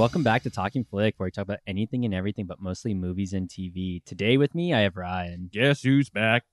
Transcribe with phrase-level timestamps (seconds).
[0.00, 3.34] Welcome back to Talking Flick, where we talk about anything and everything, but mostly movies
[3.34, 4.02] and TV.
[4.06, 5.50] Today with me, I have Ryan.
[5.52, 6.44] Guess who's back?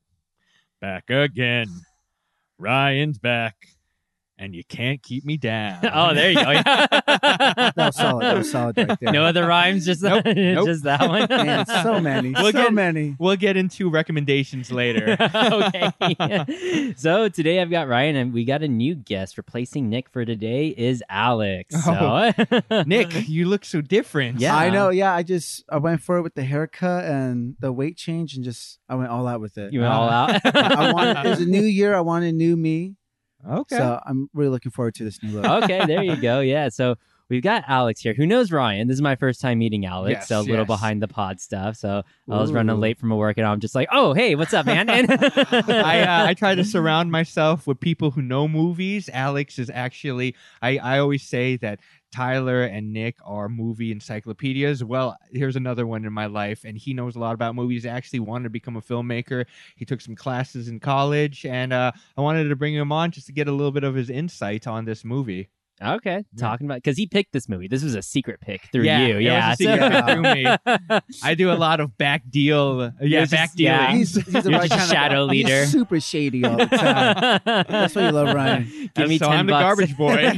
[0.81, 1.68] Back again.
[2.59, 3.55] Ryan's back.
[4.39, 5.79] And you can't keep me down.
[5.93, 6.43] oh, there you go.
[7.17, 8.23] That was solid.
[8.23, 9.11] That was solid right there.
[9.11, 10.66] no other rhymes, just Nope, nope.
[10.67, 11.27] just that one.
[11.29, 12.31] Man, so many.
[12.31, 13.15] We'll so get- many.
[13.17, 15.17] We'll get into recommendations later.
[15.20, 16.93] okay.
[16.95, 19.38] so today I've got Ryan, and we got a new guest.
[19.38, 21.73] Replacing Nick for today is Alex.
[21.88, 22.31] Oh.
[22.70, 24.40] So- Nick, you look so different.
[24.40, 24.55] Yeah.
[24.55, 24.90] I know.
[24.90, 28.43] Yeah, I just I went for it with the haircut and the weight change, and
[28.43, 29.73] just I went all out with it.
[29.73, 30.55] you went all uh, out.
[30.55, 31.26] I wanted.
[31.26, 31.95] It was a new year.
[31.95, 32.95] I wanted a new me.
[33.48, 33.77] Okay.
[33.77, 35.64] So I'm really looking forward to this new look.
[35.64, 36.40] okay, there you go.
[36.48, 36.70] Yeah.
[36.70, 36.96] So
[37.30, 38.88] we've got Alex here, who knows Ryan.
[38.88, 40.68] This is my first time meeting Alex, Yes, so a little yes.
[40.68, 41.76] behind the pod stuff.
[41.76, 44.54] So I was running late from a work, and I'm just like, "Oh, hey, what's
[44.54, 49.10] up, man?" And I uh, I try to surround myself with people who know movies.
[49.13, 51.79] Alex is actually I I always say that
[52.12, 54.84] Tyler and Nick are movie encyclopedias.
[54.84, 57.84] Well, here's another one in my life, and he knows a lot about movies.
[57.84, 59.46] He actually wanted to become a filmmaker.
[59.76, 63.28] He took some classes in college, and uh, I wanted to bring him on just
[63.28, 65.50] to get a little bit of his insight on this movie.
[65.81, 67.67] Okay, talking about because he picked this movie.
[67.67, 69.13] This was a secret pick through Yeah, you.
[69.13, 69.53] it was a Yeah.
[69.56, 71.00] secret through me.
[71.23, 72.81] I do a lot of back deal.
[72.81, 73.91] Uh, yeah, You're back just- yeah.
[73.94, 75.61] He's, he's the You're right just kind shadow of, leader.
[75.61, 77.39] He's super shady all the time.
[77.67, 78.63] That's why you love Ryan.
[78.63, 80.33] Give And me so 10 I'm the garbage boy.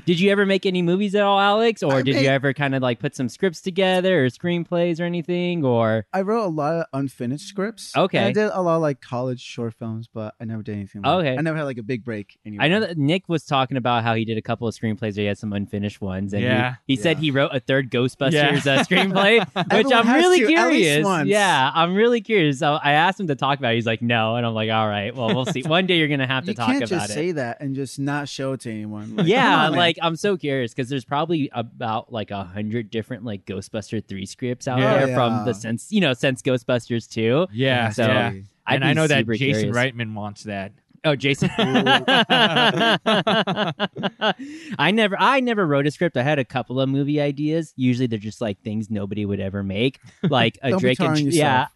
[0.06, 1.82] did you ever make any movies at all, Alex?
[1.82, 5.04] Or I did you ever kind of like put some scripts together or screenplays or
[5.04, 5.64] anything?
[5.64, 7.96] Or I wrote a lot of unfinished scripts.
[7.96, 8.18] Okay.
[8.18, 11.02] And I did a lot of like college short films, but I never did anything.
[11.02, 11.36] Like Okay.
[11.36, 12.38] I never had like a big break.
[12.46, 12.64] Anyway.
[12.64, 15.00] I know that Nick was talking about how he did a couple of screenplays.
[15.16, 16.74] Where he had some unfinished ones, and he- Yeah.
[16.86, 17.20] he, said Yeah.
[17.22, 18.72] he wrote a third Ghostbusters Yeah.
[18.72, 19.38] uh, screenplay,
[19.72, 21.06] which I'm really to, curious.
[21.26, 22.58] Yeah, I'm really curious.
[22.58, 23.72] So I asked him to talk about.
[23.72, 23.76] it.
[23.76, 25.62] He's like, no, and I'm like, all right, well, we'll see.
[25.62, 27.14] One day you're gonna have to you talk can't about just it.
[27.14, 29.16] say that and just not show it to anyone.
[29.16, 29.78] Like, yeah, come on, man.
[29.78, 34.26] like I'm so curious because there's probably about like a hundred different like Ghostbuster three
[34.26, 35.06] scripts out Yeah.
[35.06, 37.46] there from the sense you know since Ghostbusters two.
[37.52, 38.32] yeah, So- yeah.
[38.66, 39.36] I'd and I know that Jason
[39.72, 39.76] curious.
[39.76, 40.72] Reitman wants that.
[41.04, 41.50] Oh, Jason.
[44.78, 46.16] I never I never wrote a script.
[46.16, 47.72] I had a couple of movie ideas.
[47.76, 49.98] Usually they're just like things nobody would ever make.
[50.22, 51.66] Like a Don't be Drake and tarring yeah.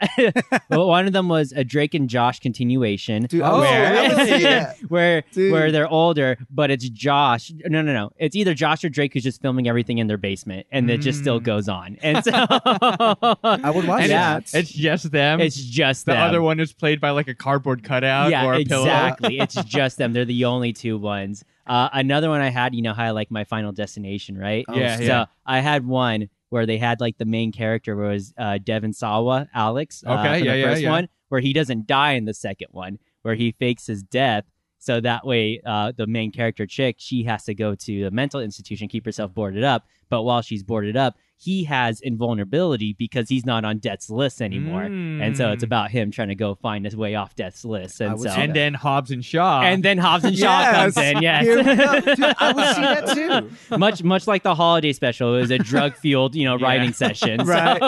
[0.71, 3.25] well, one of them was a Drake and Josh continuation.
[3.25, 4.77] Dude, Oh, where, I would that.
[4.89, 5.53] where Dude.
[5.53, 7.51] where they're older, but it's Josh.
[7.67, 8.11] No, no, no.
[8.19, 11.21] It's either Josh or Drake who's just filming everything in their basement, and it just
[11.21, 11.45] still Mm.
[11.45, 11.97] goes on.
[12.03, 14.55] And so I would watch And that.
[14.55, 15.41] It's just them.
[15.41, 16.23] it's just the them.
[16.23, 18.85] other one is played by like a cardboard cutout yeah, or a pillow.
[19.19, 19.38] Exactly.
[19.41, 20.12] it's just them.
[20.12, 21.44] They're the only two ones.
[21.66, 24.64] Uh, another one I had, you know how I like my Final Destination, right?
[24.69, 25.25] Oh, Yeah, so yeah.
[25.47, 30.04] I had one where they had like the main character was uh, Devon Sawa, Alex.
[30.06, 30.91] uh, Okay, for yeah, the first yeah.
[30.91, 34.44] one, where he doesn't die in the second one, where he fakes his death.
[34.78, 38.41] So that way, uh, the main character chick, she has to go to the mental
[38.41, 39.86] institution, keep herself boarded up.
[40.10, 44.82] But while she's boarded up, he has invulnerability because he's not on death's list anymore.
[44.84, 45.66] And so it's Mm.
[45.66, 48.00] about him trying to go find his way off death's list.
[48.00, 49.62] And so And then Hobbs and Shaw.
[49.62, 51.22] and then Hobbs and Shaw comes in.
[51.22, 51.44] Yes,
[52.16, 53.77] Dude, I would see that too.
[53.78, 56.66] much much like the holiday special, it was a drug fueled, you know, Yeah.
[56.66, 57.41] writing session.
[57.44, 57.78] Right.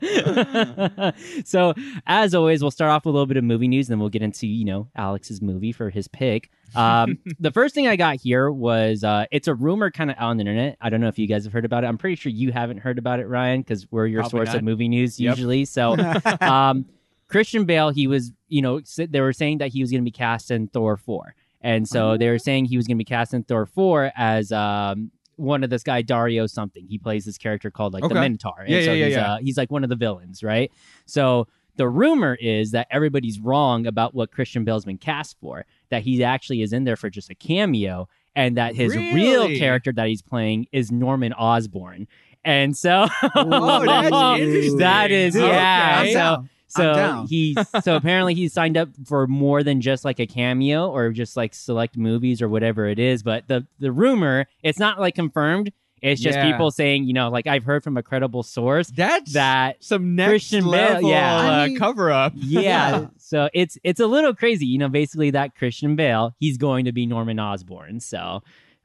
[0.00, 1.12] So,
[1.44, 1.74] so
[2.06, 4.08] as always, we'll start off with a little bit of movie news, and then we'll
[4.08, 6.50] get into you know Alex's movie for his pick.
[6.76, 10.36] Um, the first thing I got here was uh, it's a rumor kind of on
[10.36, 10.76] the internet.
[10.80, 11.86] I don't know if you guys have heard about it.
[11.88, 14.56] I'm pretty sure you haven't heard about it, Ryan, because we're your Probably source not.
[14.56, 15.36] of movie news Yep.
[15.36, 15.64] usually.
[15.64, 15.96] So
[16.40, 16.86] um,
[17.28, 20.04] Christian Bale, he was, you know, s- they were saying that he was going to
[20.04, 21.34] be cast in Thor 4.
[21.62, 24.50] And so they were saying he was going to be cast in Thor 4 as
[24.50, 26.86] um, one of this guy, Dario something.
[26.86, 28.20] He plays this character called like the Okay.
[28.20, 28.54] Minotaur.
[28.60, 29.32] And Yeah, so yeah, yeah, he's, yeah.
[29.34, 30.72] Uh, he's like one of the villains, right?
[31.06, 36.02] So the rumor is that everybody's wrong about what Christian Bale's been cast for, that
[36.02, 38.08] he actually is in there for just a cameo.
[38.36, 42.06] And that his real character that he's playing is Norman Osborn.
[42.44, 44.78] And so interesting.
[44.78, 46.00] that is Dude, yeah.
[46.00, 50.26] I'm So so he's so apparently he's signed up for more than just like a
[50.26, 53.22] cameo or just like select movies or whatever it is.
[53.22, 55.72] But the the rumor, it's not like confirmed.
[56.02, 56.50] It's just Yeah.
[56.50, 60.28] people saying, you know, like I've heard from a credible source That's that some next
[60.30, 61.36] Christian Bale- yeah.
[61.36, 62.32] uh, I mean- cover up.
[62.36, 62.60] yeah,
[63.00, 63.06] Yeah.
[63.18, 64.88] so it's it's a little crazy, you know.
[64.88, 68.00] Basically, that Christian Bale, he's going to be Norman Osborn.
[68.00, 68.42] So,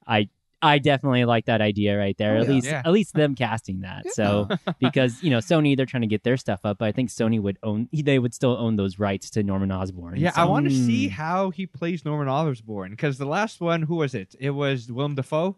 [0.08, 0.30] I
[0.62, 2.38] I definitely like that idea right there.
[2.38, 2.54] Oh, at yeah.
[2.54, 2.82] least Yeah.
[2.84, 4.06] at least them casting that.
[4.14, 4.48] So
[4.80, 7.40] because you know Sony, they're trying to get their stuff up, but I think Sony
[7.40, 10.18] would own they would still own those rights to Norman Osborn.
[10.18, 10.42] Yeah, so.
[10.42, 11.12] I want to see Mm.
[11.12, 14.34] how he plays Norman Osborn because the last one, who was it?
[14.40, 15.58] It was Willem Dafoe.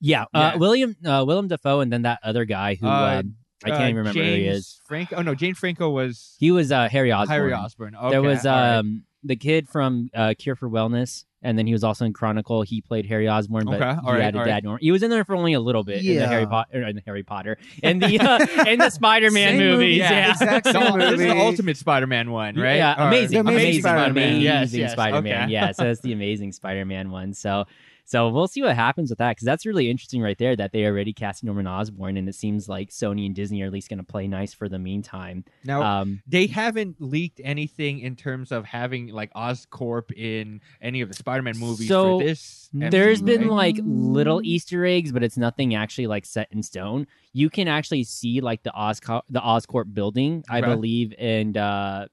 [0.00, 0.56] Yeah, uh, Yeah.
[0.56, 3.34] William uh, Willem Dafoe, and then that other guy who Uh, um,
[3.64, 4.80] I can't Uh, even remember James who he is.
[4.86, 5.16] Franco.
[5.16, 7.38] Oh no, Jane Franco was He was uh, Harry Osborn.
[7.38, 7.94] Harry Osborn.
[7.96, 8.76] Okay, there was all right.
[8.78, 12.62] um the kid from uh, Cure for Wellness, and then he was also in Chronicle.
[12.62, 14.46] He played Harry Osborn, but Okay, he all right, had a dad.
[14.46, 14.62] right.
[14.62, 14.78] Norman.
[14.82, 17.02] He was in there for only a little bit in the Harry Potter, in the
[17.06, 19.72] Harry Potter, and the uh, in the Spider-Man movies.
[19.72, 22.76] movie, Yeah, exact The- same this is the ultimate Spider-Man one, right?
[22.76, 24.40] Yeah, Or- amazing, The Amazing amazing, Spider-Man.
[24.42, 25.42] Yes, yes, Spider-Man.
[25.44, 25.52] okay.
[25.52, 27.34] Yeah, so that's the Amazing Spider-Man one.
[27.34, 27.64] So,
[28.06, 30.86] so we'll see what happens with that because that's really interesting right there that they
[30.86, 33.98] already cast Norman Osborn, and it seems like Sony and Disney are at least going
[33.98, 35.44] to play nice for the meantime.
[35.64, 41.08] Now Um, they haven't leaked anything in terms of having like Oscorp in any of
[41.08, 42.70] the Spider-Man movies So, for this.
[42.72, 43.50] There's MCU, been right?
[43.50, 47.06] like little Easter eggs, but it's nothing actually like set in stone.
[47.32, 50.74] You can actually see like the Oscorp, the Oscorp building, I Okay.
[50.74, 52.06] believe, and uh,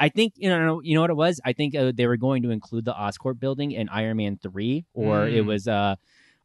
[0.00, 1.40] I think you know you know what it was.
[1.44, 4.84] I think uh, they were going to include the Oscorp building in Iron Man three,
[4.94, 5.46] or it Mm.
[5.46, 5.94] was uh,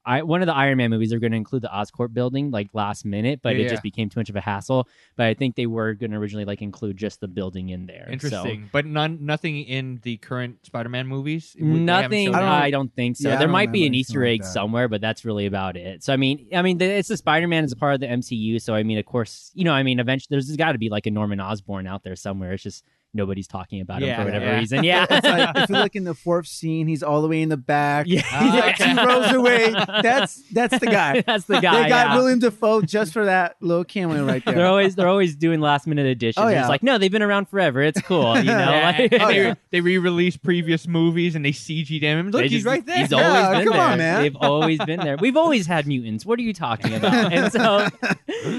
[0.05, 1.09] I one of the Iron Man movies.
[1.09, 3.69] They're going to include the Oscorp building like last minute, but Yeah, it yeah.
[3.71, 4.87] just became too much of a hassle.
[5.17, 8.05] But I think they were going to originally like include just the building in there.
[8.07, 11.55] So- Interesting, but none, nothing in the current Spider-Man movies.
[11.59, 12.35] Would- they haven't Nothing.
[12.35, 13.29] I don't, think so.
[13.29, 14.47] Yeah, there might be an Easter egg that.
[14.47, 16.01] somewhere, but that's really about it.
[16.03, 18.61] So I mean, I mean, the, it's the Spider-Man is a part of the MCU.
[18.61, 21.07] So I mean, of course, you know, I mean, eventually there's got to be like
[21.07, 22.53] a Norman Osborn out there somewhere.
[22.53, 24.57] It's just nobody's talking about him Yeah, for whatever yeah.
[24.59, 24.83] reason.
[24.83, 25.05] Yeah.
[25.09, 27.57] It's like if you look in the fourth scene, he's all the way in the
[27.57, 28.05] back.
[28.07, 28.21] yeah.
[28.31, 29.71] Ah, He's like two rows away.
[30.01, 31.21] That's that's the guy.
[31.25, 31.83] That's the guy.
[31.83, 32.15] they got yeah.
[32.15, 34.55] William Dafoe just for that little cameo right there.
[34.55, 36.43] They're always they're always doing last minute additions.
[36.43, 36.67] Oh, It's yeah.
[36.67, 37.81] like no, they've been around forever.
[37.81, 38.37] It's cool.
[38.37, 39.53] You know, Yeah, like, Oh, they, yeah.
[39.71, 42.31] they re-released previous movies and they CG'd him.
[42.31, 42.97] Look, They he's right there.
[42.97, 43.87] He's Yeah, always been come there.
[43.87, 44.21] on, man.
[44.21, 45.17] They've always been there.
[45.17, 46.25] We've always had mutants.
[46.25, 47.33] What are you talking about?
[47.33, 47.87] And so,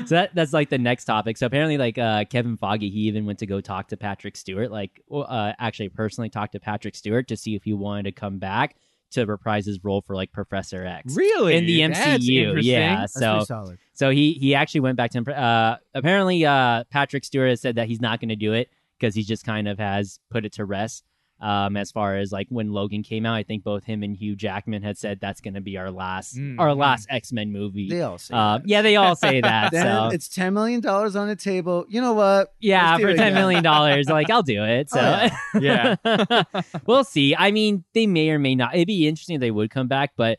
[0.06, 1.36] so that, that's like the next topic.
[1.36, 4.70] So apparently, like uh, Kevin Feige, he even went to go talk to Patrick Stewart.
[4.70, 8.38] Like, uh, actually, personally talked to Patrick Stewart to see if he wanted to come
[8.38, 8.76] back
[9.12, 11.14] to reprise his role for like Professor X.
[11.16, 13.06] really In the MCU, yeah.
[13.06, 13.44] So
[13.92, 15.26] so he he actually went back to him.
[15.34, 19.14] Uh, apparently, uh, Patrick Stewart has said that he's not going to do it because
[19.14, 21.04] he just kind of has put it to rest.
[21.40, 24.36] Um, as far as like when Logan came out, I think both him and Hugh
[24.36, 26.76] Jackman had said that's going to be our last Mm, our mm.
[26.76, 27.88] last X Men movie.
[27.88, 28.68] They all say Uh, that.
[28.68, 29.72] yeah, they all say that.
[29.72, 31.86] Then so it's ten million dollars on the table.
[31.88, 32.52] You know what?
[32.60, 34.90] yeah, for ten million dollars, like I'll do it.
[34.90, 35.00] So
[35.54, 35.96] Oh, Yeah.
[36.86, 37.34] we'll see.
[37.36, 38.74] I mean, they may or may not.
[38.74, 40.38] It'd be interesting if they would come back, but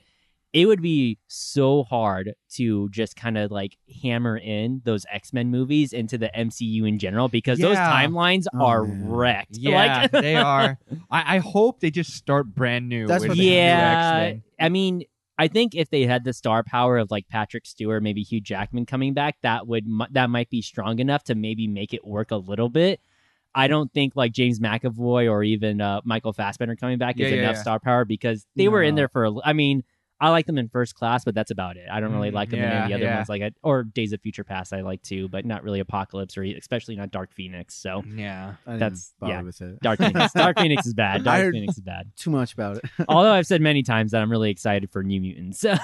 [0.54, 5.50] it would be so hard to just kind of like hammer in those X Men
[5.50, 9.08] movies into the MCU in general because those timelines Oh, are man.
[9.10, 9.58] wrecked.
[9.58, 10.78] Yeah, Like- they are.
[11.10, 13.08] I, I hope they just start brand new.
[13.08, 14.18] That's with what the they new yeah.
[14.24, 14.44] X-Men.
[14.60, 15.04] I mean,
[15.38, 18.86] I think if they had the star power of like Patrick Stewart, maybe Hugh Jackman
[18.86, 22.30] coming back, that would mi- that might be strong enough to maybe make it work
[22.32, 23.00] a little bit.
[23.56, 27.32] I don't think like James McAvoy or even uh, Michael Fassbender coming back Yeah, is
[27.34, 27.62] yeah, enough yeah.
[27.62, 29.26] star power because they were in there for.
[29.26, 29.84] a- I mean,
[30.22, 31.88] I like them in First Class, but that's about it.
[31.92, 33.16] I don't really Mm, like them in yeah, any other yeah.
[33.18, 34.72] ones like I, or Days of Future Past.
[34.72, 37.76] I like too, but not really Apocalypse or especially not Dark Phoenix.
[37.76, 38.54] So Yeah.
[38.66, 39.42] That's- yeah.
[39.44, 39.80] it.
[39.82, 41.24] Dark Phoenix, Dark Phoenix is bad.
[41.24, 42.12] Dark Phoenix is bad.
[42.16, 42.84] Too much about it.
[43.10, 45.64] Although I've said many times that I'm really excited for New Mutants.
[45.64, 45.76] yeah.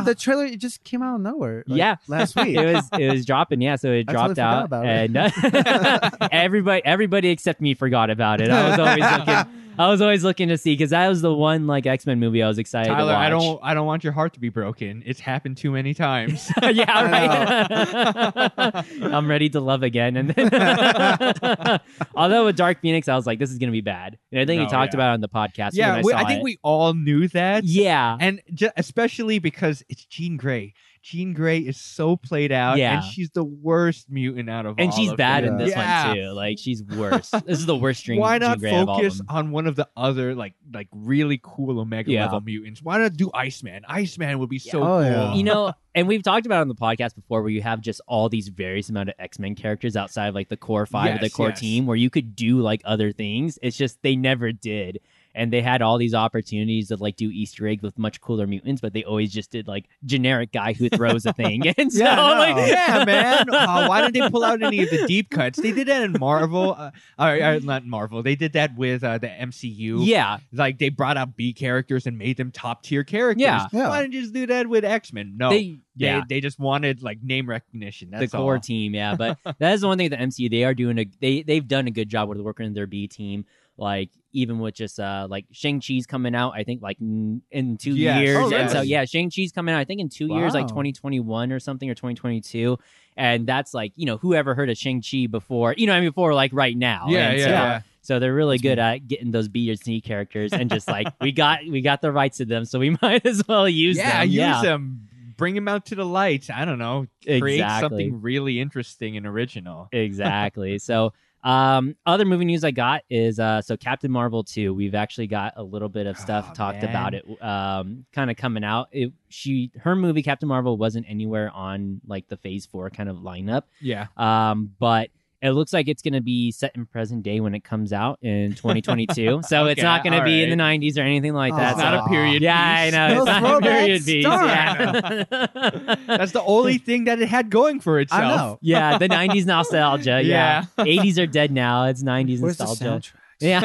[0.00, 1.64] the trailer it just came out of nowhere.
[1.66, 1.96] like, Yeah.
[2.08, 2.56] last week.
[2.56, 3.76] it was it was dropping, yeah.
[3.76, 5.10] So it I dropped totally out, it.
[5.10, 8.50] and uh, everybody everybody except me forgot about it.
[8.50, 9.62] I was always looking.
[9.78, 12.42] I was always looking to see because that was the one like X Men movie
[12.42, 13.12] I was excited Tyler.
[13.14, 15.02] I don't I don't want your heart to be broken.
[15.06, 16.50] It's happened too many times.
[16.62, 18.84] yeah, right.
[19.02, 20.16] I'm ready to love again.
[20.16, 21.80] And then,
[22.14, 24.18] although with Dark Phoenix, I was like, this is gonna be bad.
[24.32, 24.98] And I think we No, talked yeah.
[24.98, 25.70] about it on the podcast.
[25.74, 26.44] yeah, when I, we, I think it.
[26.44, 27.64] we all knew that.
[27.64, 30.74] Yeah, And ju- especially because it's Jean Grey.
[31.06, 32.96] Jean Grey is so played out, Yeah.
[32.96, 35.52] and she's the worst mutant out of and all And she's of bad them.
[35.52, 36.08] in this Yeah.
[36.08, 36.28] one too.
[36.32, 37.30] Like she's worse.
[37.30, 38.18] this is the worst string.
[38.18, 40.88] Why Jean not Grey of all of focus on one of the other like like
[40.90, 42.24] really cool Omega Yeah.
[42.24, 42.82] level mutants?
[42.82, 43.82] Why not do Iceman?
[43.88, 45.02] Iceman would be so Oh, cool.
[45.04, 45.34] yeah.
[45.36, 48.00] you know, and we've talked about it on the podcast before where you have just
[48.08, 51.30] all these various amount of X-Men characters outside of like the core five of the
[51.30, 51.60] core yes.
[51.60, 53.60] team where you could do like other things.
[53.62, 54.98] It's just they never did.
[55.36, 58.80] And they had all these opportunities to like do Easter eggs with much cooler mutants,
[58.80, 61.62] but they always just did like generic guy who throws a thing.
[61.78, 62.22] And so Yeah, no.
[62.22, 63.50] like yeah, man.
[63.50, 65.60] Uh, why didn't they pull out any of the deep cuts?
[65.60, 66.74] They did that in Marvel.
[66.76, 68.22] Uh, or, or not Marvel.
[68.22, 69.98] They did that with uh, the MCU.
[70.06, 70.38] Yeah.
[70.52, 73.42] Like they brought out B characters and made them top tier characters.
[73.42, 73.66] Yeah.
[73.72, 73.88] Yeah.
[73.90, 75.34] Why didn't you just do that with X Men?
[75.36, 75.50] No.
[75.50, 76.22] They They, yeah.
[76.28, 78.10] they just wanted like name recognition.
[78.10, 78.60] That's the core all.
[78.60, 79.14] team, yeah.
[79.16, 80.50] But that is the one thing with the MCU.
[80.50, 83.06] They are doing a they they've done a good job with working in their B
[83.06, 83.44] team.
[83.78, 87.76] Like even with just uh like Shang Chi's coming out, I think like n- in
[87.76, 88.20] two Yes.
[88.20, 89.78] years, Oh, and so yeah, Shang Chi's coming out.
[89.78, 92.78] I think in two years, like twenty twenty one or something, or twenty twenty two.
[93.16, 96.08] And that's like you know whoever heard of Shang Chi before, you know I mean
[96.10, 97.06] before like right now.
[97.08, 97.80] Yeah, And yeah, so, yeah.
[98.02, 101.08] So they're really That's good at getting those B or C characters and just like
[101.20, 104.20] we got we got the rights to them, so we might as well use yeah,
[104.20, 104.28] them.
[104.28, 105.08] use yeah, use them.
[105.36, 106.48] Bring them out to the light.
[106.48, 107.06] I don't know.
[107.24, 107.80] Create Exactly.
[107.88, 109.88] something really interesting and original.
[109.92, 110.78] exactly.
[110.78, 111.12] So
[111.46, 114.74] Um, other movie news I got is uh, so Captain Marvel 2.
[114.74, 116.90] We've actually got a little bit of stuff Oh, talked man.
[116.90, 118.88] about it, um, kind of coming out.
[118.90, 123.18] It, she, her movie Captain Marvel wasn't anywhere on like the Phase Four kind of
[123.18, 124.08] lineup, Yeah.
[124.16, 125.10] um, but
[125.46, 128.18] it looks like it's going to be set in present day when it comes out
[128.22, 129.42] in 2022.
[129.46, 131.72] so it's not going to be in the 90s or anything like Oh, that.
[131.72, 132.42] It's not a period.
[132.42, 133.14] yeah, I know.
[133.14, 134.24] No It's not a period piece.
[134.24, 135.24] Yeah.
[136.06, 138.22] That's the only thing that it had going for itself.
[138.22, 138.58] I know.
[138.62, 140.22] yeah, the 90s nostalgia.
[140.26, 140.64] Yeah.
[140.78, 140.84] Yeah.
[140.84, 141.84] 80s are dead now.
[141.86, 142.84] It's 90s Where's nostalgia.
[142.84, 143.12] soundtrack?
[143.38, 143.60] Yeah.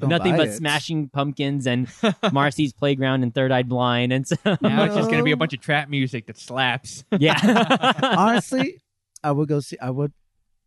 [0.00, 0.52] Nothing but it.
[0.54, 1.88] smashing pumpkins and
[2.32, 4.12] Marcy's playground and Third Eyed Blind.
[4.12, 7.34] And so, Now it's just gonna be a bunch of trap music that slaps yeah.
[8.16, 8.80] Honestly,
[9.24, 9.78] I would go see.
[9.80, 10.12] I would.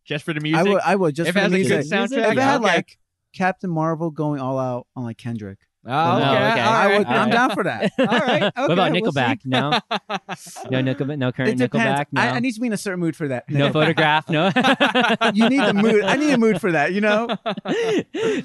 [0.04, 0.66] Just for the I music.
[0.72, 0.82] would.
[0.84, 1.92] I would just If for it the has a good music.
[1.92, 2.64] soundtrack, If it yeah, had okay.
[2.74, 2.98] like
[3.32, 6.52] Captain Marvel going all out on like Kendrick, Oh, No, okay.
[6.52, 6.60] okay.
[6.62, 7.32] All I would, All I'm right.
[7.32, 7.92] down for that.
[7.98, 8.42] All right.
[8.44, 8.52] Okay.
[8.56, 9.20] what about we'll see.
[9.20, 9.38] Nickelback?
[9.44, 9.70] no,
[10.70, 11.18] no Nickelback.
[11.18, 12.00] No current It depends.
[12.00, 12.06] Nickelback.
[12.12, 13.50] No, I, I need to be in a certain mood for that.
[13.50, 14.28] no photograph.
[14.30, 14.46] No.
[15.34, 16.02] you need the mood.
[16.04, 16.92] I need a mood for that.
[16.94, 17.28] You know.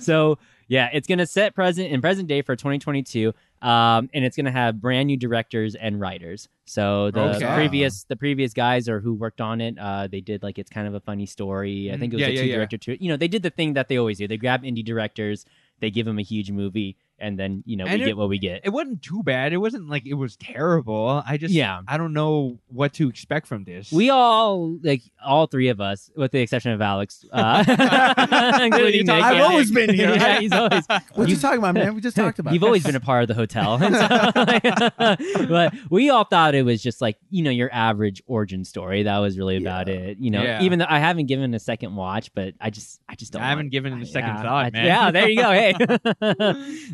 [0.01, 0.37] so
[0.67, 4.79] yeah, it's gonna set present in present day for 2022, um, and it's gonna have
[4.81, 6.47] brand new directors and writers.
[6.65, 7.53] So the Okay.
[7.53, 10.87] previous the previous guys or who worked on it, uh, they did like it's kind
[10.87, 11.91] of a funny story.
[11.91, 12.55] I think it was Mm, Yeah, a two yeah.
[12.55, 12.97] director too.
[12.99, 14.27] You know, they did the thing that they always do.
[14.27, 15.45] They grab indie directors,
[15.79, 18.29] they give them a huge movie, and then you know And we it- get what
[18.29, 18.61] we get.
[18.63, 19.53] It wasn't too bad.
[19.53, 21.21] It wasn't like it was terrible.
[21.25, 21.81] I just Yeah.
[21.87, 23.91] I don't know what to expect from this.
[23.91, 27.63] We all like all three of us, with the exception of Alex, uh,
[28.61, 29.23] including Nick.
[29.23, 30.09] I've always been here.
[30.19, 30.85] Yeah, he's always.
[31.13, 31.95] What you You- talking about, man?
[31.95, 32.53] We just talked about.
[32.53, 32.65] You've it.
[32.65, 33.77] always been a part of the hotel.
[33.79, 39.03] So- but we all thought it was just like, you know, your average origin story.
[39.03, 39.93] That was really about Yeah.
[39.95, 40.17] it.
[40.19, 40.61] You know, Yeah.
[40.63, 43.49] even though I haven't given a second watch, but I just I just don't I
[43.49, 44.85] haven't want- given it a second yeah, thought, I- man.
[44.85, 45.51] Yeah, there you go.
[45.51, 45.73] Hey.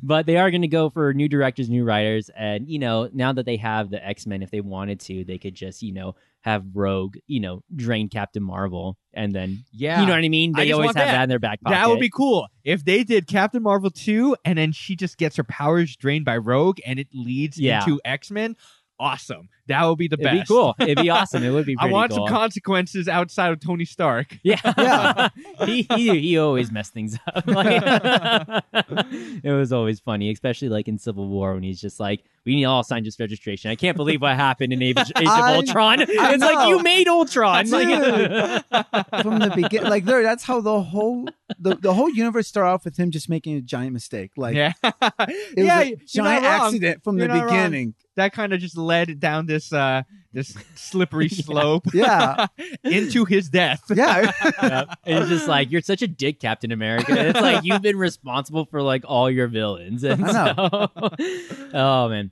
[0.04, 2.30] but they are going to go for new directors, new writers.
[2.36, 5.38] And, you know, now that they have the X Men, if they wanted to, they
[5.38, 8.98] could just, you know, have Rogue, you know, drain Captain Marvel.
[9.14, 10.02] And then, yeah.
[10.02, 10.54] you know what I mean?
[10.54, 11.12] They just always have that.
[11.12, 11.76] that in their back pocket.
[11.76, 15.38] That would be cool if they did Captain Marvel 2 and then she just gets
[15.38, 17.84] her powers drained by Rogue and it leads Yeah.
[17.84, 18.56] into X Men.
[19.00, 19.50] Awesome.
[19.68, 20.28] That would be the best.
[20.28, 20.50] It'd best.
[20.50, 20.76] be cool.
[20.80, 21.44] It'd be awesome.
[21.44, 22.28] It would be I want cool.
[22.28, 24.38] some consequences outside of Tony Stark.
[24.44, 25.30] Yeah, Yeah.
[25.66, 27.48] he, he he always messed things up.
[27.48, 27.82] Like,
[29.44, 32.66] it was always funny, especially like in Civil War when he's just like, "We need
[32.66, 36.02] all sign just registration." I can't believe what happened in Age, Age of I- Ultron.
[36.02, 37.70] it's like you made Ultron.
[37.70, 38.64] Like,
[39.22, 39.90] from the beginning.
[39.90, 41.28] Like there, that's how the whole
[41.60, 44.32] the, the whole universe started off with him just making a giant mistake.
[44.38, 44.74] Like yeah.
[44.84, 44.94] it
[45.58, 47.50] was yeah, a giant accident from You're the not wrong.
[47.54, 47.94] beginning.
[48.16, 52.48] That kind of just led down this uh this slippery slope Yeah,
[52.84, 53.84] into his death.
[53.94, 54.32] yeah.
[54.62, 54.84] yeah.
[55.06, 57.12] And it's just like you're such a dick, Captain America.
[57.18, 60.04] And it's like you've been responsible for like all your villains.
[60.04, 60.90] And I so,
[61.74, 62.32] oh man.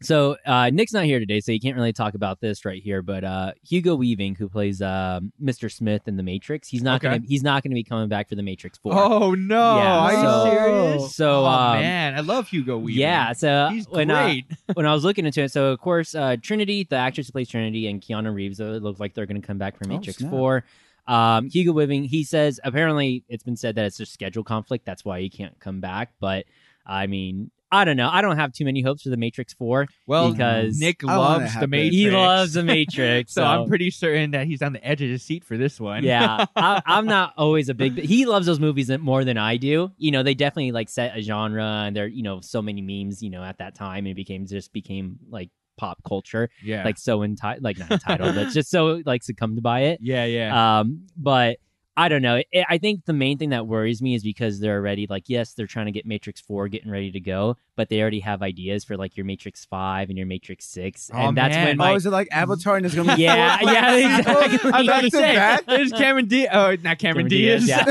[0.00, 3.02] So uh, Nick's not here today, so you can't really talk about this right here.
[3.02, 5.70] But uh, Hugo Weaving, who plays um Mr.
[5.72, 7.16] Smith in The Matrix, he's not Okay.
[7.16, 8.92] gonna he's not gonna be coming back for The Matrix Four.
[8.94, 9.76] Oh no!
[9.76, 11.14] Yeah, Are so- you serious?
[11.16, 13.00] So oh um, man, I love Hugo Weaving.
[13.00, 14.44] yeah, so he's when uh, great.
[14.74, 17.48] when I was looking into it, so of course, uh, Trinity, the actress who plays
[17.48, 19.88] Trinity, and Keanu Reeves, uh, it looks like they're going to come back for Oh,
[19.88, 20.30] Matrix snap.
[20.30, 20.64] 4.
[21.08, 24.84] Um, Hugo Weaving, he says, apparently it's been said that it's a schedule conflict.
[24.84, 26.12] That's why he can't come back.
[26.20, 26.44] But
[26.86, 28.08] I mean, I don't know.
[28.10, 31.66] I don't have too many hopes for the Matrix 4 well, because Nick loves the.
[31.66, 31.94] Matrix.
[31.96, 33.34] he loves the Matrix.
[33.34, 36.02] so, I'm pretty certain that he's on the edge of his seat for this one.
[36.04, 37.98] yeah, I, I'm not always a big.
[37.98, 39.90] He loves those movies more than I do.
[39.98, 43.22] You know, they definitely like set a genre, and there, you know, so many memes.
[43.22, 47.22] You know, at that time, it became just became like pop culture, yeah, like so
[47.22, 50.00] entitled, like not entitled, but just so like succumbed by it.
[50.02, 50.80] yeah, yeah.
[50.80, 51.58] Um, but
[51.98, 52.40] I don't know.
[52.68, 55.66] I think the main thing that worries me is because they're already like, yes, they're
[55.66, 58.96] trying to get Matrix Four getting ready to go, but they already have ideas for
[58.96, 61.66] like your Matrix Five and your Matrix Six, Oh, and that's man.
[61.66, 64.70] when my oh, is it like Avatar and there's gonna be Yeah, yeah, exactly.
[64.72, 66.48] I'm about to say That- There's Cameron Diaz.
[66.52, 67.66] Oh, not Cameron, Cameron Diaz.
[67.66, 67.84] Diaz,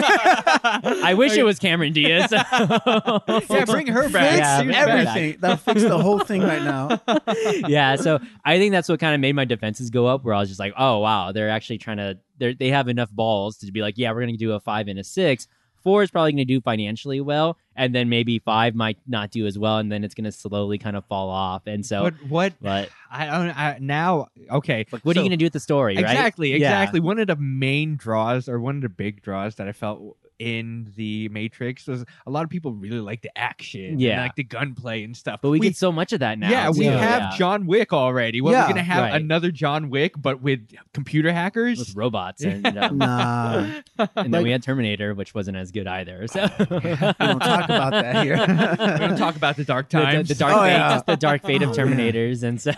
[1.04, 2.32] I wish it was Cameron Diaz.
[3.50, 4.32] Yeah, bring her back.
[4.32, 5.06] Fix Yeah, She's bring her back.
[5.06, 5.08] back.
[5.18, 5.38] everything.
[5.42, 7.02] That'll fix the whole thing right now.
[7.68, 10.24] yeah, so I think that's what kind of made my defenses go up.
[10.24, 12.18] Where I was just like, oh wow, they're actually trying to.
[12.38, 15.00] They they have enough balls to be like, yeah, we're gonna do a five and
[15.00, 15.48] a six.
[15.84, 19.46] Four is probably going to do financially well, and then maybe five might not do
[19.46, 21.66] as well, and then it's going to slowly kind of fall off.
[21.66, 22.54] And so, But what?
[22.62, 23.58] but I don't.
[23.58, 24.86] I, now, okay.
[24.92, 26.04] like, what are you going to do with the story, right?
[26.04, 26.56] Exactly, Yeah.
[26.58, 27.00] exactly.
[27.00, 30.92] One of the main draws, or one of the big draws that I felt in
[30.96, 34.22] the Matrix was a lot of people really like the action, and, Yeah.
[34.22, 35.40] like the gunplay and stuff.
[35.42, 36.50] But we, get so much of that now.
[36.50, 37.38] yeah, we have Yeah.
[37.38, 38.42] John Wick already.
[38.42, 38.64] Well, Yeah.
[38.64, 39.22] we're gonna have Right.
[39.22, 41.80] another John Wick, but with computer hackers.
[41.80, 45.88] with robots, and, uh, Nah, and then Like- we had Terminator, which wasn't as good
[45.88, 46.28] either.
[46.28, 48.38] So we don't talk about that here.
[48.38, 50.28] we're gonna talk about the dark The- the, times.
[50.30, 50.90] the dark Oh, fate, yeah.
[50.96, 51.74] just the dark fate of Oh.
[51.74, 52.72] Terminators, and so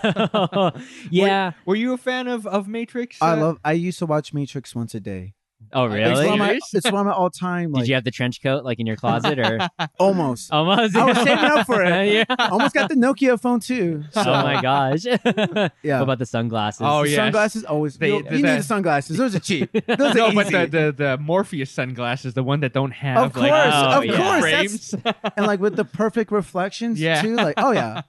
[1.09, 1.51] yeah.
[1.65, 3.17] Were you a fan of of Matrix?
[3.21, 3.59] I uh, love.
[3.63, 5.33] I used to watch Matrix once a day.
[5.73, 6.25] Oh, It's really?
[6.25, 7.71] one of my, it's one of my all time.
[7.71, 9.59] Like Did you have the trench coat like in your closet or
[9.99, 10.95] almost, almost?
[10.95, 12.13] I was saving up for it.
[12.29, 12.35] yeah.
[12.49, 14.03] almost got the Nokia phone too.
[14.15, 15.05] Oh, so, Oh my gosh.
[15.83, 15.97] Yeah.
[15.97, 16.81] What about the sunglasses?
[16.83, 17.15] Oh, The yes.
[17.17, 17.97] Sunglasses always.
[17.97, 19.17] They- you the- you the- need the sunglasses.
[19.17, 19.71] Those are cheap.
[19.71, 23.35] Those no, are but the, the the Morpheus sunglasses, the one that don't have Of
[23.37, 24.17] like course, Oh, of yeah.
[24.17, 24.41] course.
[24.41, 24.95] frames.
[25.37, 27.21] and like with the perfect reflections Yeah.
[27.21, 27.35] too.
[27.35, 28.01] Like, oh yeah,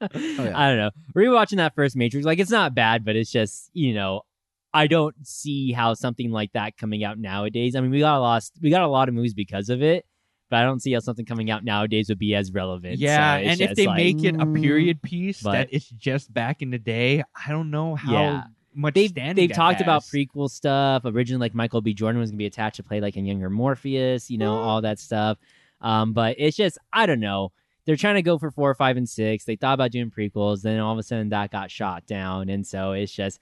[0.00, 0.52] Oh, yeah.
[0.54, 0.90] I don't know.
[1.16, 4.22] Rewatching that first Matrix, like it's not bad, but it's just you know,
[4.76, 7.74] I don't see how something like that coming out nowadays.
[7.76, 10.04] I mean, we got a lot, we got a lot of movies because of it,
[10.50, 12.98] but I don't see how something coming out nowadays would be as relevant.
[12.98, 14.60] Yeah, So and if they like- make it a Mm.
[14.60, 18.44] period piece But- that it's just back in the day, I don't know how Yeah.
[18.74, 21.04] much they've standing they've talked about prequel stuff.
[21.06, 21.94] Originally, like Michael B.
[21.94, 24.98] Jordan was gonna be attached to play like a younger Morpheus, you know, all that
[24.98, 25.38] stuff.
[25.80, 27.52] Um, but it's just I don't know.
[27.86, 29.44] They're trying to go for four, five, and six.
[29.44, 32.66] They thought about doing prequels, then all of a sudden that got shot down, and
[32.66, 33.40] so it's just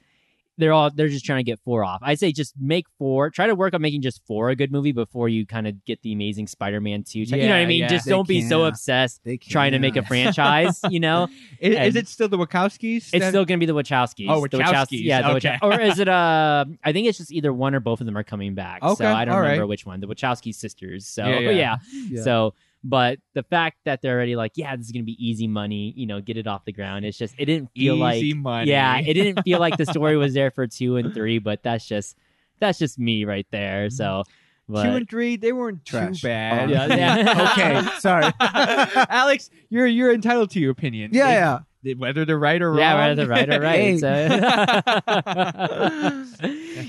[0.56, 2.00] they're all they're just trying to get four off.
[2.02, 3.30] I say just make four.
[3.30, 6.02] Try to work on making just four a good movie before you kind of get
[6.02, 7.20] the Amazing Spider-Man two.
[7.20, 7.80] you know what I mean?
[7.80, 7.88] yeah.
[7.88, 10.80] Just don't be so obsessed trying to make a franchise.
[10.88, 11.28] You know,
[11.60, 13.10] Is, is it still the Wachowskis?
[13.12, 14.26] it's still going to be the Wachowskis.
[14.28, 15.02] Oh, The Wachowskis.
[15.02, 15.58] Yeah, the Okay.
[15.60, 16.08] Wachow- or is it?
[16.14, 18.82] Uh, I think it's just either one or both of them are coming back.
[18.82, 19.68] Okay, so I don't remember right.
[19.68, 20.00] which one.
[20.00, 21.06] The Wachowski sisters.
[21.06, 21.76] So Yeah, yeah, yeah.
[22.08, 22.22] Yeah.
[22.22, 22.54] So,
[22.86, 25.94] but the fact that they're already like, yeah, this is going to be easy money.
[25.96, 27.04] You know, get it off the ground.
[27.06, 28.42] It's just it didn't feel easy like.
[28.42, 28.70] money.
[28.70, 31.86] Yeah, it didn't feel like the story was there for two and three, but that's
[31.88, 32.16] just
[32.60, 33.86] that's just me right there.
[33.88, 33.94] Mm-hmm.
[33.96, 34.22] So,
[34.68, 36.20] but two and three, they weren't Trash.
[36.20, 36.68] too bad.
[36.70, 37.52] Oh, Yeah, yeah.
[37.82, 38.30] okay, sorry.
[38.40, 41.10] Alex, you're you're entitled to your opinion.
[41.14, 41.58] Yeah, If- yeah.
[41.98, 42.78] Whether they're right or wrong.
[42.78, 43.98] yeah, whether they're right or right.
[44.00, 44.08] So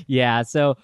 [0.08, 0.78] yeah, so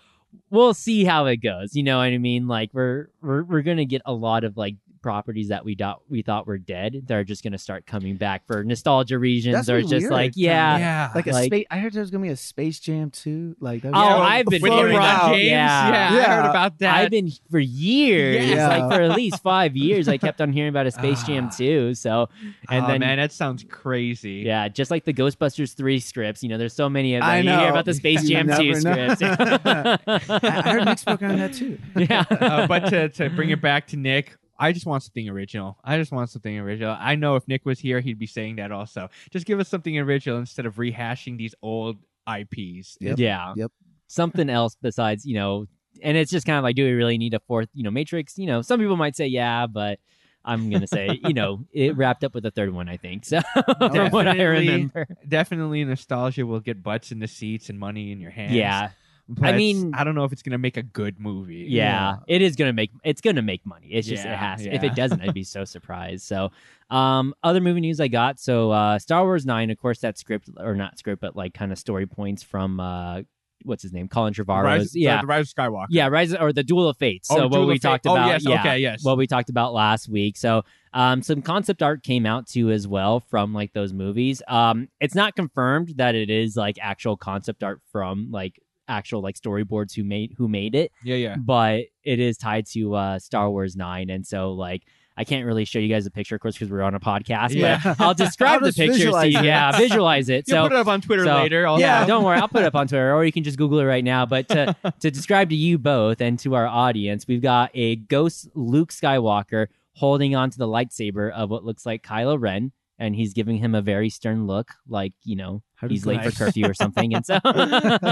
[0.49, 1.75] we'll see how it goes.
[1.75, 2.47] You know what I mean?
[2.47, 6.21] Like we're we're we're gonna get a lot of like properties that we thought we
[6.21, 7.03] thought were dead.
[7.05, 10.77] They're just gonna start coming back for nostalgia reasons, or just weird, like yeah.
[10.77, 11.11] yeah.
[11.15, 11.65] Like a Like- space.
[11.71, 13.55] I heard there was gonna be a Space Jam too.
[13.59, 15.31] Like that Oh, was- I've been hearing LeBron that.
[15.33, 15.49] James.
[15.49, 15.91] Yeah.
[15.91, 16.95] Yeah, I heard about that.
[16.95, 18.67] I've been for years, Yeah.
[18.67, 20.07] like for at least five years.
[20.07, 21.55] I kept on hearing about a Space Jam Ah.
[21.55, 21.93] too.
[21.95, 22.29] So,
[22.69, 24.43] and oh, then man, that sounds crazy.
[24.45, 26.43] Yeah, just like the Ghostbusters 3 scripts.
[26.43, 27.29] You know, there's so many of them.
[27.29, 27.69] I You hear know.
[27.69, 28.79] about the Space Jam 2 know.
[28.79, 29.21] scripts.
[29.21, 31.77] I I heard Nick spoke on that too.
[31.95, 32.25] yeah.
[32.29, 35.79] uh, but to, to bring it back to Nick, I just want something original.
[35.83, 36.95] I just want something original.
[36.99, 39.09] I know if Nick was here, he'd be saying that also.
[39.31, 41.97] Just give us something original instead of rehashing these old
[42.31, 42.95] IPs.
[43.01, 43.17] Yep.
[43.17, 43.53] Yeah.
[43.57, 43.71] Yep.
[44.05, 45.65] Something else besides, you know,
[46.03, 48.37] and it's just kind of like, do we really need a fourth, you know, Matrix?
[48.37, 49.99] You know, some people might say, yeah, but
[50.45, 53.25] I'm going to say, you know, it wrapped up with the third one, I think.
[53.25, 53.41] So,
[53.79, 54.67] from what I Definitely.
[54.67, 55.07] remember.
[55.27, 58.53] Definitely nostalgia will get butts in the seats and money in your hands.
[58.53, 58.91] Yeah.
[59.29, 61.65] But mean- I don't know if it's gonna make a good movie.
[61.69, 63.87] Yeah, it is gonna make it's gonna make money.
[63.91, 64.65] It's just it Yeah, has.
[64.65, 64.85] If yeah.
[64.91, 66.23] it doesn't, I'd be so surprised.
[66.25, 66.51] So,
[66.89, 68.39] um, other movie news I got.
[68.39, 71.71] So, uh, Star Wars Nine, of course, that script or not script, but like kind
[71.71, 73.21] of story points from uh,
[73.63, 74.63] what's his name, Colin Trevorrow's.
[74.65, 75.85] Rise, yeah, the, the Rise of Skywalker.
[75.91, 77.29] yeah, Rise or the Duel of Fates.
[77.31, 77.81] Oh, So what we Fate.
[77.83, 79.03] talked Oh, yes, yeah, okay, yes.
[79.03, 80.35] What we talked about last week.
[80.35, 84.41] So um, some concept art came out too as well from like those movies.
[84.47, 88.59] Um, it's not confirmed that it is like actual concept art from like
[88.91, 91.35] actual like storyboards who made who made it, yeah, yeah.
[91.37, 94.83] but it is tied to uh, Star Wars Nine, and so like.
[95.17, 97.53] I can't really show you guys a picture, of course, because we're on a podcast.
[97.53, 97.81] Yeah.
[97.83, 99.11] But I'll describe I'll the picture.
[99.11, 100.45] So you, yeah, visualize it.
[100.47, 101.67] So You'll put it up on Twitter so- later.
[101.67, 101.81] also.
[101.81, 102.39] yeah, don't worry.
[102.39, 104.25] I'll put it up on Twitter, or you can just Google it right now.
[104.25, 108.47] But to, to describe to you both and to our audience, we've got a ghost
[108.55, 112.71] Luke Skywalker holding onto the lightsaber of what looks like Kylo Ren,
[113.01, 116.69] and he's giving him a very stern look, like you know he's late for curfew
[116.69, 117.13] or something.
[117.15, 117.39] And so,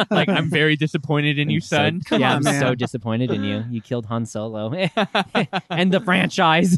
[0.09, 2.01] like I'm very disappointed in you, So- son.
[2.01, 2.59] Come yeah, on, I'm man.
[2.59, 3.63] so disappointed in you.
[3.69, 4.71] You killed Han Solo
[5.69, 6.77] and the franchise.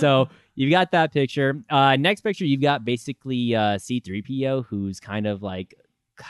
[0.00, 1.62] so you've got that picture.
[1.68, 5.74] Uh, next picture, you've got basically uh, C3PO, who's kind of like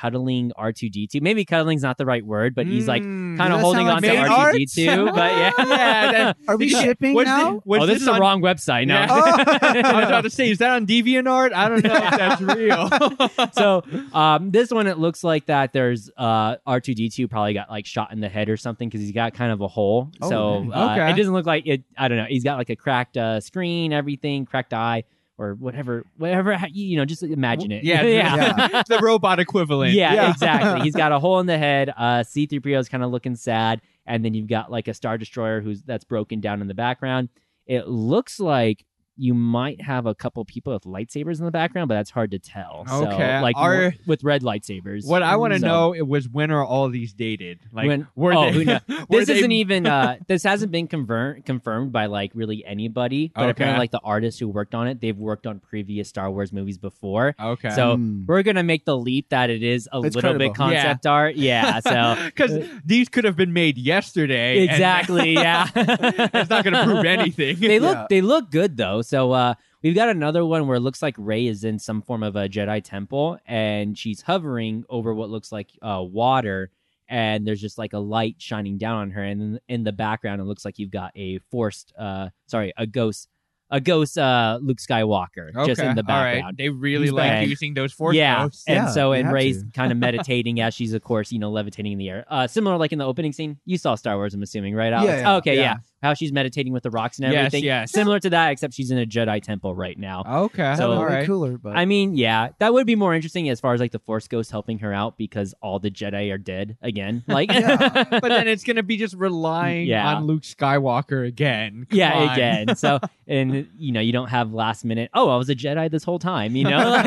[0.00, 1.20] cuddling R2D2.
[1.20, 3.36] Maybe cuddling's not the right word, but he's like Mm.
[3.36, 5.14] kind of that holding sound on like to R2D2.
[5.14, 5.52] but yeah.
[5.58, 6.82] Yeah, that- Are we Yeah.
[6.82, 7.50] shipping What's now?
[7.54, 8.86] the- what's oh, this is on- the wrong website.
[8.86, 8.94] No.
[8.94, 9.06] Yeah.
[9.10, 9.22] Oh.
[9.62, 11.52] I was about to say, is that on DeviantArt?
[11.52, 13.50] I don't know if that's real.
[13.52, 13.82] so
[14.16, 18.20] um, this one it looks like that there's uh, R2D2 probably got like shot in
[18.20, 20.10] the head or something because he's got kind of a hole.
[20.20, 20.70] Oh, so okay.
[20.72, 21.10] uh, Okay.
[21.10, 21.82] it doesn't look like it.
[21.96, 22.26] I don't know.
[22.28, 25.04] He's got like a cracked uh, screen, everything, cracked eye,
[25.42, 26.04] or whatever.
[26.16, 27.84] Whatever you know, just imagine it.
[27.84, 28.82] Yeah, yeah.
[28.88, 29.92] the robot equivalent.
[29.94, 30.30] Yeah, Yeah.
[30.30, 30.82] exactly.
[30.82, 31.90] He's got a hole in the head.
[31.96, 35.60] Uh, C3PO is kind of looking sad, and then you've got like a star destroyer
[35.60, 37.28] who's that's broken down in the background.
[37.66, 38.84] It looks like
[39.22, 42.38] you might have a couple people with lightsabers in the background, but that's hard to
[42.38, 42.84] tell.
[42.88, 43.40] So, Okay.
[43.40, 45.06] like Are- more- with red lightsabers.
[45.06, 47.60] What I want to So- know it was when are all these dated?
[47.72, 48.52] Like, When- were oh, they?
[48.52, 48.80] who knows?
[48.88, 53.30] were this they- isn't even uh this hasn't been confirmed confirmed by like really anybody
[53.34, 53.50] but Okay.
[53.50, 56.78] apparently like the artists who worked on it they've worked on previous star wars movies
[56.78, 57.70] before Okay.
[57.70, 58.26] so Mm.
[58.26, 60.54] we're gonna make the leap that it is a It's little bit credible.
[60.54, 62.52] concept art yeah so because
[62.84, 64.62] these could have been made yesterday.
[64.62, 67.56] and- exactly yeah it's not going to prove anything.
[67.60, 68.06] they look Yeah.
[68.10, 71.46] they look good though so uh we've got another one where it looks like Rey
[71.46, 75.70] is in some form of a jedi temple and she's hovering over what looks like
[75.82, 76.70] uh water
[77.08, 80.44] and there's just like a light shining down on her and in, the background it
[80.44, 83.28] looks like you've got a forced uh sorry a ghost
[83.70, 86.34] a ghost uh luke skywalker just in the all right.
[86.34, 88.64] background They really He's like using those force yeah, ghosts.
[88.66, 91.92] and Yeah, so and Rey's kind of meditating as she's, of course, you know, levitating
[91.92, 92.24] in the air.
[92.28, 93.58] Uh, similar like in the opening scene.
[93.64, 94.92] You saw Star Wars, I'm assuming, right?
[94.92, 95.10] Alex?
[95.10, 95.76] Yeah, yeah, okay, yeah.
[96.02, 96.08] Yeah.
[96.08, 97.64] How she's meditating with the rocks and Yes, everything.
[97.64, 97.92] yes.
[97.92, 100.24] Similar to that, except she's in a Jedi temple right now.
[100.46, 100.74] Okay.
[100.76, 101.26] So- That all would be right.
[101.26, 103.98] cooler, but I mean, yeah, that would be more interesting as far as like the
[104.00, 107.22] Force Ghost helping her out because all the Jedi are dead again.
[107.32, 108.04] Like, Yeah.
[108.10, 110.14] but then it's going to be just relying Yeah.
[110.16, 111.86] on Luke Skywalker again.
[111.88, 112.28] Come yeah, on.
[112.30, 112.76] again.
[112.76, 115.10] So, and you know, you don't have last minute.
[115.14, 116.54] Oh, I was a Jedi this whole time.
[116.56, 117.02] You know,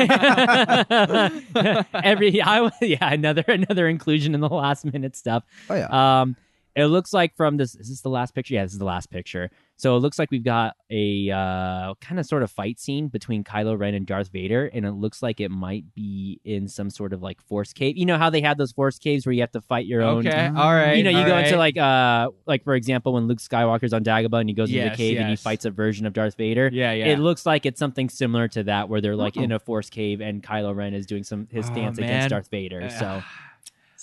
[1.94, 5.44] every I yeah another another inclusion in the last minute stuff.
[5.70, 6.36] oh yeah, Um,
[6.76, 7.74] it looks like from this.
[7.74, 8.54] Is this the last picture?
[8.54, 9.50] Yeah, this is the last picture.
[9.78, 13.44] So it looks like we've got a uh, kind of sort of fight scene between
[13.44, 17.12] Kylo Ren and Darth Vader, and it looks like it might be in some sort
[17.12, 17.96] of like force cave.
[17.98, 20.26] You know how they have those force caves where you have to fight your own.
[20.26, 20.36] Okay.
[20.36, 20.56] Mm.
[20.58, 20.96] All right.
[20.96, 24.02] You know, you all go into like uh like for example when Luke Skywalker's on
[24.04, 26.70] Dagobah and he goes into the cave and he fights a version of Darth Vader.
[26.72, 27.06] Yeah, yeah.
[27.06, 29.42] It looks like it's something similar to that where they're like Oh.
[29.42, 32.08] in a force cave and Kylo Ren is doing some his Oh, stance man.
[32.08, 32.82] against Darth Vader.
[32.82, 33.22] Uh, So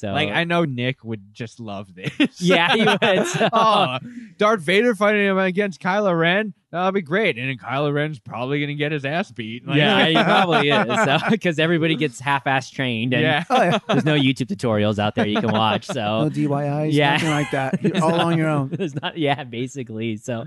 [0.04, 2.42] so like I know Nick would just love this.
[2.42, 3.00] Yeah, he would,
[3.54, 4.00] oh,
[4.38, 6.54] Darth Vader fighting him against Kylo Ren.
[6.74, 7.38] That'll be great.
[7.38, 9.66] And then Kylo Ren's probably gonna get his ass beat.
[9.68, 11.04] Like- yeah, he probably is.
[11.06, 13.44] So because everybody gets half-ass trained and yeah.
[13.52, 13.80] oh yeah.
[13.88, 15.86] there's no YouTube tutorials out there you can watch.
[15.86, 17.14] So No So DIYs, Yeah.
[17.14, 17.82] nothing like that.
[17.84, 18.70] You're all on your own.
[18.70, 20.18] there's not yeah, basically.
[20.18, 20.46] So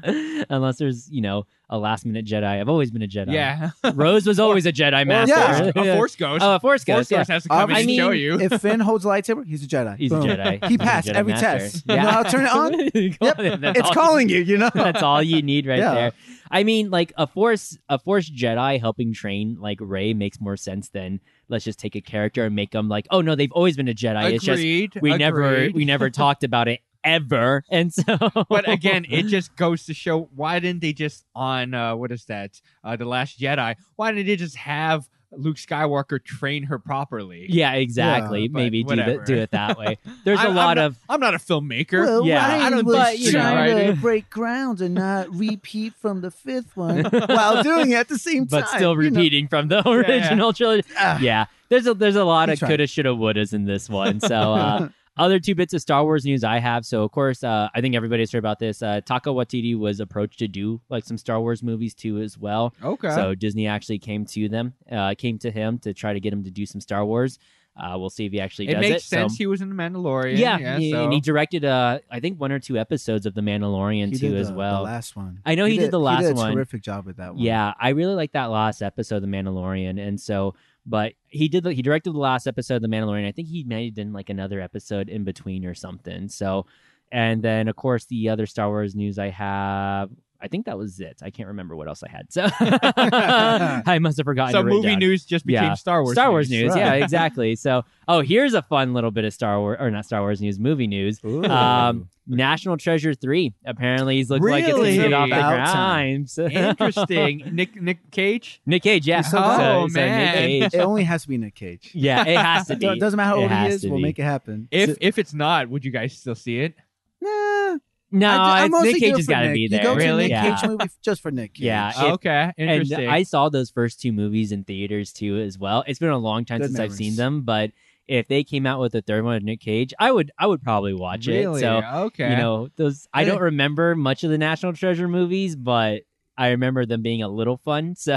[0.50, 2.44] unless there's, you know, a last minute Jedi.
[2.44, 3.32] I've always been a Jedi.
[3.32, 3.70] Yeah.
[3.94, 5.72] Rose was always a Jedi master.
[5.74, 5.92] yeah.
[5.92, 6.44] a Force Ghost.
[6.44, 7.10] Oh, a Force Force Ghost.
[7.10, 7.18] yeah.
[7.18, 8.40] Ghost has to come Um, in I and mean, show you.
[8.40, 9.96] If Finn holds a lightsaber, he's a Jedi.
[9.96, 10.64] He's a Jedi.
[10.68, 11.46] He passed Jedi every master.
[11.58, 11.84] test.
[11.88, 12.72] You know how to turn it on?
[12.94, 13.76] Yep.
[13.76, 14.38] It's calling you.
[14.42, 14.70] You know.
[14.74, 15.94] That's all you need right Yeah.
[15.94, 16.12] there.
[16.50, 20.88] I mean, like a force, a force Jedi helping train like Rey makes more sense
[20.90, 23.88] than let's just take a character and make them like, oh no, they've always been
[23.88, 24.32] a Jedi.
[24.32, 24.98] It's just Agreed.
[25.00, 28.18] we never, we never talked about it ever, and so.
[28.48, 32.24] but again, it just goes to show why didn't they just on uh, what is
[32.26, 32.60] that?
[32.84, 33.76] Uh, the Last Jedi.
[33.94, 37.46] Why didn't they just have Luke Skywalker train her properly?
[37.48, 38.42] yeah, exactly.
[38.42, 39.18] Yeah, Maybe do whatever.
[39.18, 39.98] the, do it that way.
[40.24, 42.04] There's a I'm- I'm lot not- of I'm not a filmmaker.
[42.04, 43.86] Well, Yeah, Ryan I don't was but, you know, trying right?
[43.86, 48.18] to break ground and not repeat from the fifth one while doing it at the
[48.18, 48.60] same time.
[48.60, 49.16] but still you know.
[49.16, 49.92] repeating from the yeah.
[49.92, 50.88] original trilogy.
[50.98, 51.18] Ah.
[51.18, 52.68] Yeah, there's a there's a lot He of tried.
[52.68, 54.20] coulda, shoulda, wouldas in this one.
[54.20, 56.84] So uh, other two bits of Star Wars news I have.
[56.84, 58.82] So of course, uh, I think everybody's heard about this.
[58.82, 62.74] Uh, Taika Waititi was approached to do like some Star Wars movies too as well.
[62.82, 63.10] Okay.
[63.14, 66.44] So Disney actually came to them, uh, came to him to try to get him
[66.44, 67.38] to do some Star Wars.
[67.78, 68.94] Uh, we'll see if he actually it does makes it.
[68.94, 69.32] Makes sense.
[69.34, 70.38] So, he was in the Mandalorian.
[70.38, 70.78] yeah, Yeah.
[70.78, 71.04] he- so.
[71.04, 74.30] and he directed uh, I think one or two episodes of The Mandalorian He too
[74.30, 74.78] did as well.
[74.78, 75.40] The last one.
[75.44, 76.54] I know he did the last He did a one.
[76.54, 77.42] terrific job with that one.
[77.42, 80.54] Yeah, I really like that last episode of The Mandalorian, and so,
[80.86, 83.26] but he did the, he directed the last episode of The Mandalorian.
[83.26, 86.28] I think he may have like another episode in between or something.
[86.28, 86.66] So,
[87.10, 90.10] and then of course the other Star Wars news I have.
[90.40, 91.18] I think that was it.
[91.22, 92.32] I can't remember what else I had.
[92.32, 94.52] So I must have forgotten.
[94.52, 94.98] so to movie down.
[94.98, 95.74] news just became Yeah.
[95.74, 96.14] Star Wars.
[96.14, 96.78] Star Wars news, Right.
[96.78, 97.56] yeah, exactly.
[97.56, 100.58] So, oh, here's a fun little bit of Star Wars, or not Star Wars news,
[100.58, 101.20] movie news.
[101.24, 103.54] Um, National Treasure three.
[103.64, 104.96] Apparently, he's looking like it's gonna Really?
[104.96, 106.26] get off the About time.
[106.36, 106.52] grind.
[106.52, 107.42] Interesting.
[107.54, 108.60] Nick Nick Cage.
[108.66, 109.20] Nick Cage, yeah.
[109.20, 110.34] So Oh, Nick man.
[110.34, 110.74] Cage.
[110.74, 111.90] it only has to be Nick Cage.
[111.94, 112.98] Yeah, it has to Do- be.
[112.98, 113.86] Doesn't matter how It old he has is.
[113.90, 114.02] We'll be.
[114.02, 114.66] make it happen.
[114.72, 116.74] If So- if it's not, would you guys still see it?
[117.20, 117.78] nah,
[118.18, 119.54] No, I, am it's- mostly Nick here Cage has got to Nick.
[119.54, 119.82] be You there.
[119.82, 120.22] go to Really?
[120.24, 120.56] Nick Yeah.
[120.60, 121.64] Cage movie just for Nick Cage.
[121.64, 122.52] Yeah, It- oh, okay.
[122.58, 123.08] And Interesting.
[123.08, 125.84] I saw those first two movies in theaters too, as well.
[125.86, 127.72] It's been a long time Good since I've seen them, but
[128.08, 130.62] if they came out with a third one of Nick Cage, I would, I would
[130.62, 131.60] probably watch really?
[131.60, 131.64] it.
[131.64, 132.30] So okay.
[132.30, 136.02] you know, those I don't remember much of the National Treasure movies, but
[136.38, 137.94] I remember them being a little fun.
[138.06, 138.16] So,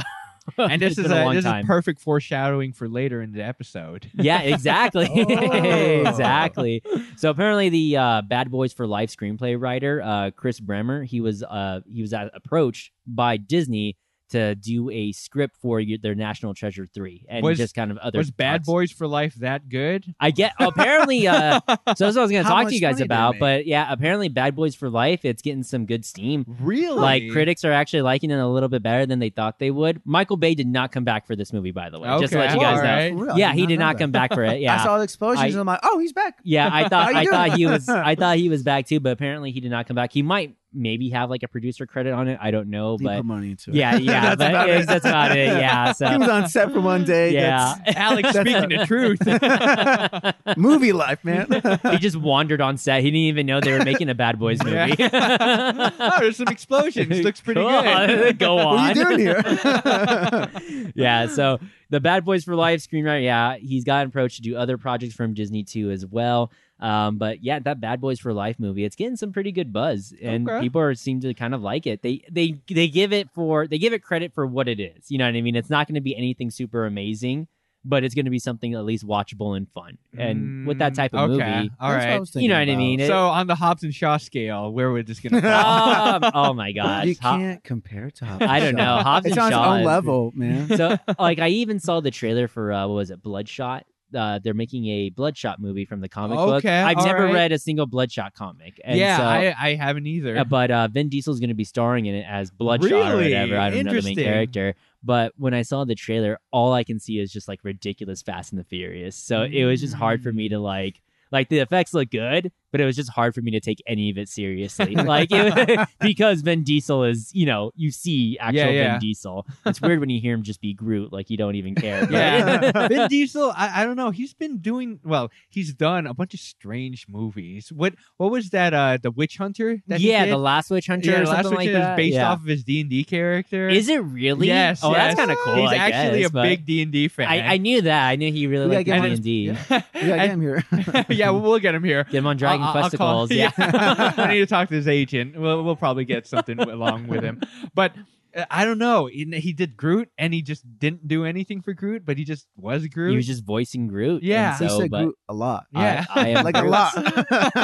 [0.57, 1.61] and this is a, a, long this time.
[1.61, 4.09] is perfect foreshadowing for later in the episode.
[4.13, 5.07] Yeah, exactly.
[5.39, 6.01] Oh.
[6.07, 6.83] exactly.
[7.17, 11.43] So apparently the uh, Bad Boys for Life screenplay writer, uh, Chris Bremner, he was
[11.43, 13.97] uh, he was uh, approached by Disney
[14.29, 17.97] to do a script for your, their National Treasure three and Was- just kind of
[17.97, 18.17] other.
[18.17, 18.67] Was Bad talks.
[18.67, 20.05] Boys for Life that good?
[20.19, 21.27] I get apparently.
[21.27, 23.35] uh So that's what I was going to talk to you guys about.
[23.39, 25.25] But yeah, apparently Bad Boys for Life.
[25.25, 26.45] It's getting some good steam.
[26.59, 26.99] Really?
[26.99, 30.01] Like critics are actually liking it a little bit better than they thought they would.
[30.05, 32.09] Michael Bay did not come back for this movie, by the way.
[32.19, 32.89] Just to let you guys all know.
[32.89, 33.13] right.
[33.13, 34.03] For real, I Yeah, he did know not that.
[34.03, 34.49] come back for it.
[34.59, 34.83] Yeah, I Yeah.
[34.83, 36.39] saw the explosions I- and I'm like, oh, he's back.
[36.43, 37.33] Yeah, I thought I doing?
[37.33, 39.95] thought he was I thought he was back too, but apparently he did not come
[39.95, 40.11] back.
[40.13, 42.37] He might maybe have like a producer credit on it.
[42.41, 43.75] I don't know, He but money into it.
[43.75, 44.87] yeah, yeah, That's about it.
[44.87, 45.47] that's about it.
[45.47, 47.33] Yeah, he was on set for one day.
[47.33, 50.57] yeah, Alex That's speaking not- the truth.
[50.57, 51.47] Movie life, man.
[51.91, 53.01] he just wandered on set.
[53.01, 54.95] He didn't even know they were making a Bad Boys movie.
[54.99, 57.19] oh, there's some explosions.
[57.23, 58.37] Looks pretty Go good.
[58.39, 58.75] Go on.
[58.75, 60.91] what are you doing here?
[60.95, 64.77] yeah, so the Bad Boys for Life screenwriter, yeah, he's gotten approached to do other
[64.77, 66.51] projects from Disney too as well.
[66.79, 70.13] Um, but yeah, that Bad Boys for Life movie, it's getting some pretty good buzz,
[70.21, 70.61] and Okay.
[70.61, 72.01] people are, seem to kind of like it.
[72.01, 75.11] They they they give it for they give it credit for what it is.
[75.11, 75.55] You know what I mean?
[75.55, 77.47] It's not going to be anything super amazing,
[77.83, 79.97] but it's going to be something at least watchable and fun.
[80.17, 81.55] And with that type of Mm, okay.
[81.57, 82.19] movie, All That's what I right.
[82.21, 82.99] was you know what thinking I mean?
[83.01, 85.37] It- So on the Hobbs and Shaw scale, where would this gonna
[86.25, 88.45] um, oh my gosh, you Ho- can't compare to Hobbs.
[88.45, 88.83] I don't know.
[88.83, 89.03] Shaw.
[89.03, 90.67] Hobbs it's and on its own is- level, man.
[90.77, 93.85] so like I even saw the trailer for uh, what was it, Bloodshot.
[94.13, 96.65] Uh, they're making a Bloodshot movie from the comic book.
[96.65, 97.33] Okay, I've never right.
[97.33, 98.79] read a single Bloodshot comic.
[98.83, 100.37] And yeah, so, I, I haven't either.
[100.37, 103.57] uh, but uh, Vin Diesel's going to be starring in it as Bloodshot or whatever.
[103.57, 104.75] I don't know the main character.
[105.03, 108.51] But when I saw the trailer, all I can see is just like ridiculous Fast
[108.51, 109.15] and the Furious.
[109.15, 111.01] So it was just hard for me to like.
[111.31, 114.09] Like the effects look good, but it was just hard for me to take any
[114.09, 114.95] of it seriously.
[115.09, 118.91] Like it, because Vin Diesel is, you know, you see actual Yeah, yeah.
[118.91, 119.47] Vin Diesel.
[119.65, 122.01] It's weird when you hear him just be Groot, like you don't even care.
[122.01, 123.51] but- yeah, Vin Diesel.
[123.55, 124.11] I, I don't know.
[124.11, 125.31] He's been doing well.
[125.49, 127.71] He's done a bunch of strange movies.
[127.71, 128.73] What what was that?
[128.73, 129.81] Uh, the Witch Hunter.
[129.87, 130.33] That he yeah, did?
[130.33, 131.93] the Last Witch Hunter yeah, or the last Witch like Hunter that.
[131.93, 132.31] is based yeah.
[132.31, 133.69] off of his D and D character.
[133.69, 134.47] Is it really?
[134.47, 134.81] Yes.
[134.83, 135.55] Oh, that's kind of cool.
[135.55, 137.27] He's I actually guess, a big D and D fan.
[137.27, 138.07] I, I knew that.
[138.09, 139.49] I knew he really We liked D and D.
[139.49, 140.63] We gotta get him here.
[141.09, 142.03] yeah, we'll, we'll get him here.
[142.03, 143.31] Get him on Dragon I'll- I'll call- Questicles.
[143.57, 144.13] Yeah.
[144.17, 145.39] I need to talk to his agent.
[145.39, 147.41] We'll, we'll probably get something along with him.
[147.73, 147.93] But
[148.35, 149.07] uh, I don't know.
[149.07, 152.45] He, he did Groot, and he just didn't do anything for Groot, but he just
[152.55, 153.09] was Groot.
[153.09, 154.21] he was just voicing Groot.
[154.21, 154.51] Yeah.
[154.55, 155.65] and he so, said but Groot a lot.
[155.71, 156.05] Yeah.
[156.13, 156.93] I, I am like a lot.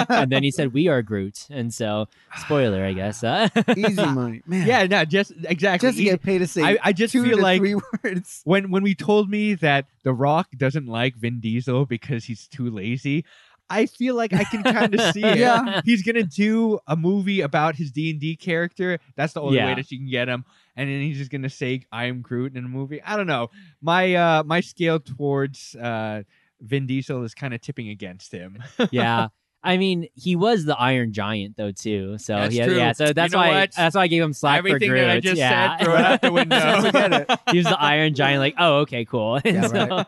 [0.10, 3.24] and then he said, "We are Groot," and so spoiler, I guess.
[3.24, 4.66] Uh, Easy money, man.
[4.68, 5.88] yeah, no, just exactly.
[5.90, 8.42] just to get paid to say I, I just two feel to like three words.
[8.44, 12.72] when when we told me that The Rock doesn't like Vin Diesel because he's too
[12.72, 13.24] lazy,
[13.70, 15.38] I feel like I can kind of see it.
[15.40, 15.82] Yeah.
[15.86, 19.00] He's gonna do a movie about his D and D character.
[19.16, 19.68] That's the only Yeah.
[19.68, 20.46] way that you can get him.
[20.76, 23.02] And then he's just gonna say I am Groot in a movie.
[23.02, 23.50] I don't know.
[23.82, 26.24] My uh my scale towards uh
[26.62, 28.62] Vin Diesel is kind of tipping against him.
[28.92, 29.30] yeah.
[29.66, 32.18] I mean, he was the Iron Giant though too.
[32.20, 32.78] So That's true.
[32.78, 33.72] yeah, so that's know why what?
[33.72, 35.08] that's why I gave him slack Everything for Groot.
[35.08, 35.78] that I just yeah.
[35.78, 37.26] said, throw it out the window.
[37.52, 38.40] He was the Iron Giant.
[38.40, 39.40] Like, oh, okay, cool.
[39.44, 40.06] Yeah, so-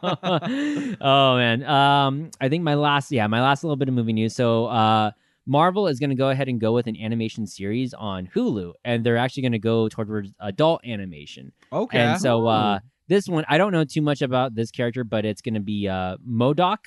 [1.01, 1.63] oh man.
[1.63, 4.35] Um, I think my last, yeah, my last little bit of movie news.
[4.35, 5.11] So, uh,
[5.45, 9.03] Marvel is going to go ahead and go with an animation series on Hulu, and
[9.03, 11.53] they're actually going to go towards adult animation.
[11.71, 11.99] Okay.
[11.99, 15.41] And so, uh, this one, I don't know too much about this character, but it's
[15.41, 16.77] going to be uh, MODOK.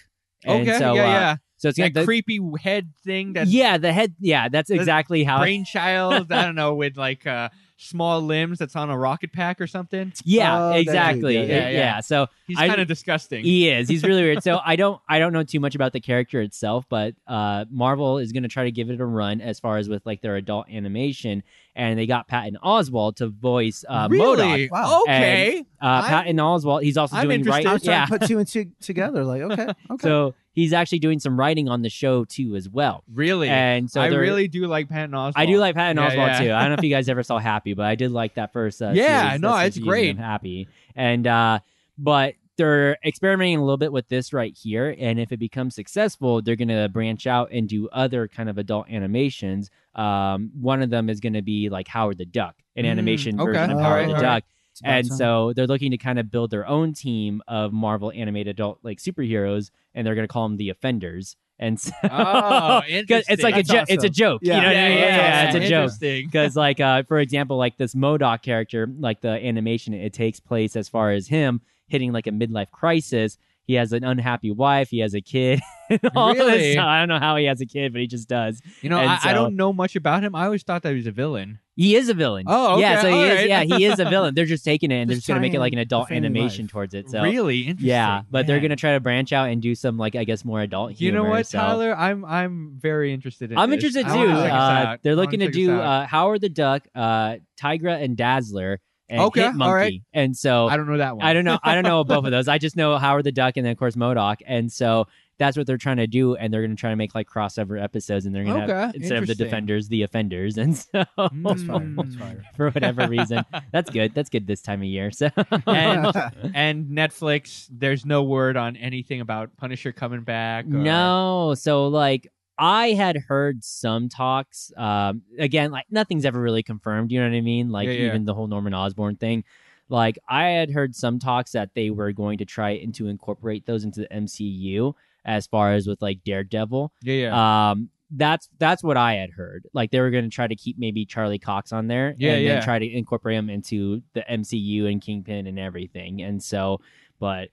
[0.44, 0.78] And okay.
[0.78, 1.36] so, yeah, uh, yeah.
[1.60, 2.06] So it's going That to.
[2.06, 3.34] creepy head thing.
[3.34, 4.14] That yeah, the head.
[4.18, 5.38] Yeah, that's exactly how.
[5.40, 6.32] brainchild.
[6.32, 10.12] I don't know with like uh small limbs that's on a rocket pack or something.
[10.24, 11.34] yeah, Oh, exactly.
[11.34, 12.00] yeah, Yeah, yeah, yeah.
[12.00, 13.42] So He's kind of disgusting.
[13.42, 13.88] He is.
[13.88, 14.42] He's really weird.
[14.42, 18.18] So I don't I don't know too much about the character itself, but uh, Marvel
[18.18, 20.36] is going to try to give it a run as far as with like their
[20.36, 21.42] adult animation,
[21.74, 24.68] and they got Patton Oswalt to voice uh, really?
[24.68, 24.70] MODOK.
[24.70, 25.02] Wow.
[25.02, 25.60] Okay.
[25.80, 26.82] Uh, I'm- Patton Oswalt.
[26.82, 27.66] He's also I'm doing interested.
[27.66, 27.72] I right.
[27.74, 28.06] was trying Yeah.
[28.06, 29.24] to put two and two together.
[29.24, 30.02] Like, okay, okay.
[30.08, 33.04] So he's actually doing some writing on the show too as well.
[33.12, 33.48] really?
[33.48, 35.32] And so I really do like Patton Oswalt.
[35.36, 36.38] I do like Patton Yeah, Oswalt yeah.
[36.40, 36.52] too.
[36.52, 38.82] I don't know if you guys ever saw Happy, but I did like that first.
[38.82, 40.18] Uh, Yeah, series, no, that it's season great.
[40.18, 41.60] Happy, and uh,
[41.98, 46.42] but they're experimenting a little bit with this right here, and if it becomes successful,
[46.42, 49.70] they're gonna branch out and do other kind of adult animations.
[49.94, 53.52] Um, one of them is gonna be like Howard the Duck, an Mm, animation okay.
[53.52, 54.22] version of Howard the alright.
[54.22, 54.44] Duck.
[54.80, 55.16] It's And time.
[55.18, 58.98] so they're looking to kind of build their own team of Marvel animated adult like
[58.98, 61.36] superheroes, and they're going to call them the Offenders.
[61.58, 64.40] And so, Oh, 'cause it's like a That's jo- it's a joke.
[64.42, 64.56] Yeah.
[64.56, 64.98] You know yeah, I mean?
[64.98, 65.92] yeah, Yeah, it's a joke.
[66.00, 70.74] Because like uh, for example, like this MODOK character, like the animation, it takes place
[70.76, 73.36] as far as him hitting like a midlife crisis.
[73.66, 74.88] He has an unhappy wife.
[74.88, 75.60] He has a kid.
[75.90, 76.72] and all this Really?
[76.72, 76.86] stuff.
[76.86, 78.60] I don't know how he has a kid, but he just does.
[78.80, 80.34] You know, And I, I don't know much about him.
[80.34, 81.58] I always thought that he was a villain.
[81.80, 82.44] He is a villain.
[82.46, 83.00] Oh, okay, yeah.
[83.00, 83.34] So he all is.
[83.38, 83.48] right.
[83.48, 84.34] Yeah, he is a villain.
[84.34, 86.64] They're just taking it and they're Just just gonna make it like an adult animation
[86.66, 86.72] life.
[86.72, 87.08] towards it.
[87.08, 87.88] So really interesting.
[87.88, 90.60] yeah, but they're gonna try to branch out and do some like I guess more
[90.60, 91.96] adult You know what, so- Tyler?
[91.96, 93.56] I'm I'm very interested in.
[93.58, 93.78] I'm this.
[93.84, 94.14] interested too.
[94.14, 98.14] wanna check this Uh, they're looking to do uh, Howard the Duck, uh, Tigra and
[98.16, 99.72] Dazzler, and Okay, Hit Monkey.
[99.74, 100.00] right.
[100.12, 101.24] And so I don't know that one.
[101.26, 101.58] I don't know.
[101.64, 102.46] I don't know both of those.
[102.46, 104.36] I just know Howard the Duck and then of course MODOK.
[104.46, 105.06] And so
[105.40, 107.82] that's what they're trying to do, and they're going to try to make like crossover
[107.82, 111.08] episodes, and they're going to Okay, instead of the defenders, the offenders, and so That's
[111.16, 111.80] fire.
[111.80, 111.96] Mm.
[111.96, 112.44] That's fire.
[112.56, 114.14] for whatever reason, that's good.
[114.14, 115.10] That's good this time of year.
[115.10, 115.30] So
[115.66, 116.14] And
[116.54, 120.66] and Netflix, there's no word on anything about Punisher coming back.
[120.66, 124.70] or- No, so like I had heard some talks.
[124.76, 127.10] Um, again, like nothing's ever really confirmed.
[127.12, 127.70] You know what I mean?
[127.70, 128.06] Like Yeah, yeah.
[128.08, 129.44] even the whole Norman Osborn thing.
[129.88, 133.64] Like I had heard some talks that they were going to try and to incorporate
[133.64, 134.92] those into the MCU
[135.24, 136.92] as far as with like Daredevil.
[137.02, 137.70] Yeah, yeah.
[137.70, 139.66] Um, that's that's what I had heard.
[139.72, 142.42] Like they were going to try to keep maybe Charlie Cox on there, Yeah, and
[142.42, 142.54] yeah.
[142.54, 146.20] then try to incorporate him into the MCU and Kingpin and everything.
[146.22, 146.80] And so,
[147.20, 147.50] but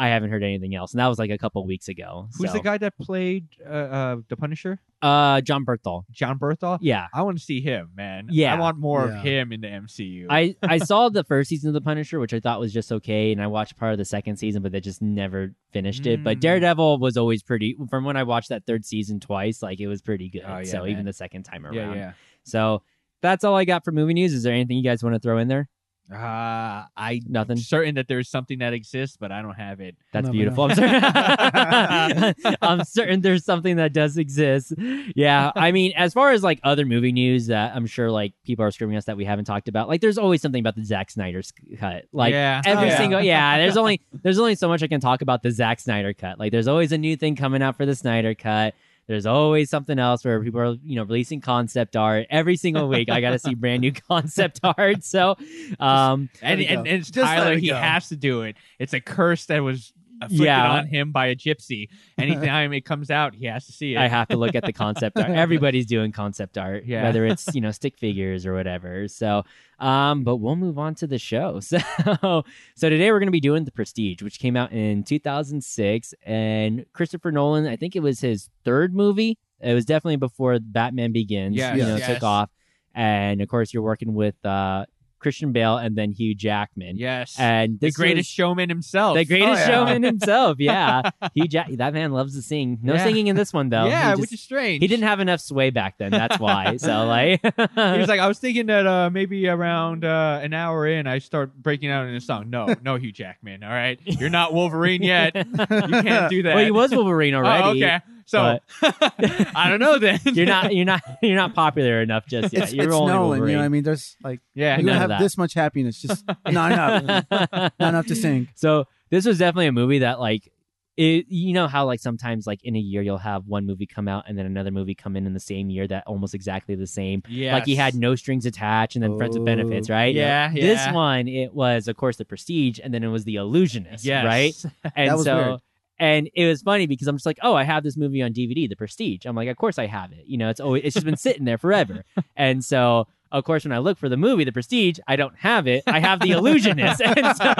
[0.00, 2.28] I haven't heard anything else, and that was like a couple weeks ago.
[2.38, 2.56] Who's so.
[2.56, 4.78] the guy that played uh, uh, the Punisher?
[5.02, 6.04] Uh, Jon Bernthal.
[6.10, 6.78] Jon Bernthal.
[6.80, 7.06] Yeah.
[7.14, 8.28] I want to see him, man.
[8.30, 8.54] Yeah.
[8.54, 9.18] I want more Yeah.
[9.18, 10.26] of him in the MCU.
[10.30, 13.30] I, I saw the first season of The Punisher, which I thought was just okay,
[13.32, 16.24] and I watched part of the second season, but they just never finished it.
[16.24, 16.40] But Mm.
[16.40, 17.76] Daredevil was always pretty.
[17.90, 20.42] From when I watched that third season twice, like it was pretty good.
[20.46, 20.88] Oh, yeah, so man.
[20.88, 21.74] even the second time around.
[21.74, 22.12] yeah, yeah.
[22.44, 22.82] So
[23.22, 24.32] that's all I got for movie news.
[24.32, 25.68] Is there anything you guys want to throw in there?
[26.12, 27.56] Uh, I Nothing.
[27.56, 29.96] certain that there's something that exists, but I don't have it.
[30.12, 30.68] That's Never beautiful.
[30.68, 30.74] know.
[30.74, 32.34] I'm certain.
[32.62, 34.72] I'm certain there's something that does exist.
[35.14, 38.64] Yeah, I mean, as far as like other movie news that I'm sure like people
[38.64, 41.10] are screaming us that we haven't talked about, like there's always something about the Zack
[41.10, 42.06] Snyder's cut.
[42.12, 42.96] Like yeah, every Oh, yeah.
[42.98, 46.12] single yeah, there's only there's only so much I can talk about the Zack Snyder
[46.12, 46.38] cut.
[46.38, 48.74] Like there's always a new thing coming out for the Snyder cut.
[49.10, 53.10] There's always something else where people are, you know, releasing concept art every single week.
[53.10, 55.02] I got to see brand new concept art.
[55.02, 55.36] So,
[55.80, 57.56] um, and, and, and it's Just Tyler.
[57.56, 57.74] He go.
[57.74, 58.54] has to do it.
[58.78, 60.70] It's a curse that was afflicted Yeah.
[60.70, 61.88] on him by a gypsy.
[62.18, 63.98] Anytime it comes out, he has to see it.
[63.98, 65.30] I have to look at the concept art.
[65.30, 67.02] Everybody's doing concept art, Yeah.
[67.04, 69.08] whether it's you know stick figures or whatever.
[69.08, 69.44] So,
[69.78, 71.60] um, but we'll move on to the show.
[71.70, 76.14] So, so today we're going to be doing The Prestige, which came out in 2006,
[76.24, 77.66] and Christopher Nolan.
[77.66, 79.38] I think it was his third movie.
[79.60, 81.56] It was definitely before Batman Begins.
[81.56, 82.06] Yes, you know, yes.
[82.06, 82.50] took off,
[82.94, 84.86] and of course you're working with uh,
[85.20, 86.96] Christian Bale and then Hugh Jackman.
[86.96, 89.16] yes, And the greatest was- showman himself.
[89.16, 89.66] the greatest yeah.
[89.68, 90.56] showman himself.
[90.60, 91.02] Yeah,
[91.34, 91.68] Hugh Jack.
[91.72, 92.78] That man loves to sing.
[92.82, 93.04] No Yeah.
[93.04, 93.86] singing in this one though.
[93.88, 94.82] yeah, just- which is strange.
[94.82, 96.10] he didn't have enough sway back then.
[96.10, 96.76] That's why.
[96.78, 100.86] So like, He was like, I was thinking that uh, maybe around uh, an hour
[100.86, 102.48] in, I start breaking out in a song.
[102.50, 103.62] No, no, Hugh Jackman.
[103.62, 105.34] All right, you're not Wolverine yet.
[105.36, 106.54] You can't do that.
[106.54, 107.62] well, he was Wolverine already.
[107.82, 108.00] Oh, okay.
[108.30, 110.20] So I don't know then.
[110.24, 110.72] You're not.
[110.74, 111.02] You're not.
[111.20, 112.62] You're not popular enough just yet.
[112.64, 113.28] it's you're it's only Nolan.
[113.30, 113.50] Wolverine.
[113.50, 113.82] You know what I mean?
[113.82, 114.76] There's like Yeah.
[114.78, 118.48] you none don't of have this much happiness, just not enough, not enough to sing.
[118.54, 120.50] so this was definitely a movie that like.
[120.96, 124.06] It, you know how like sometimes like in a year you'll have one movie come
[124.06, 126.86] out and then another movie come in in the same year that almost exactly the
[126.86, 127.54] same Yeah.
[127.54, 129.46] like he had no strings attached and then friends with Oh.
[129.46, 130.50] benefits right Yeah.
[130.52, 130.60] yeah.
[130.60, 134.26] this one it was of course the prestige and then it was the illusionist Yes.
[134.26, 135.60] right And That was so, weird.
[136.00, 138.68] And it was funny because I'm just like, oh, I have this movie on DVD,
[138.68, 139.24] The Prestige.
[139.26, 140.24] I'm like, of course I have it.
[140.26, 142.04] You know, it's always it's just been sitting there forever.
[142.36, 145.66] And so, of course, when I look for the movie, The Prestige, I don't have
[145.68, 145.84] it.
[145.86, 147.00] I have The Illusionist.
[147.04, 147.54] And so,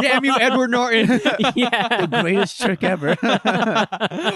[0.02, 1.20] Damn you, Edward Norton.
[1.54, 2.04] yeah.
[2.06, 3.16] The greatest trick ever.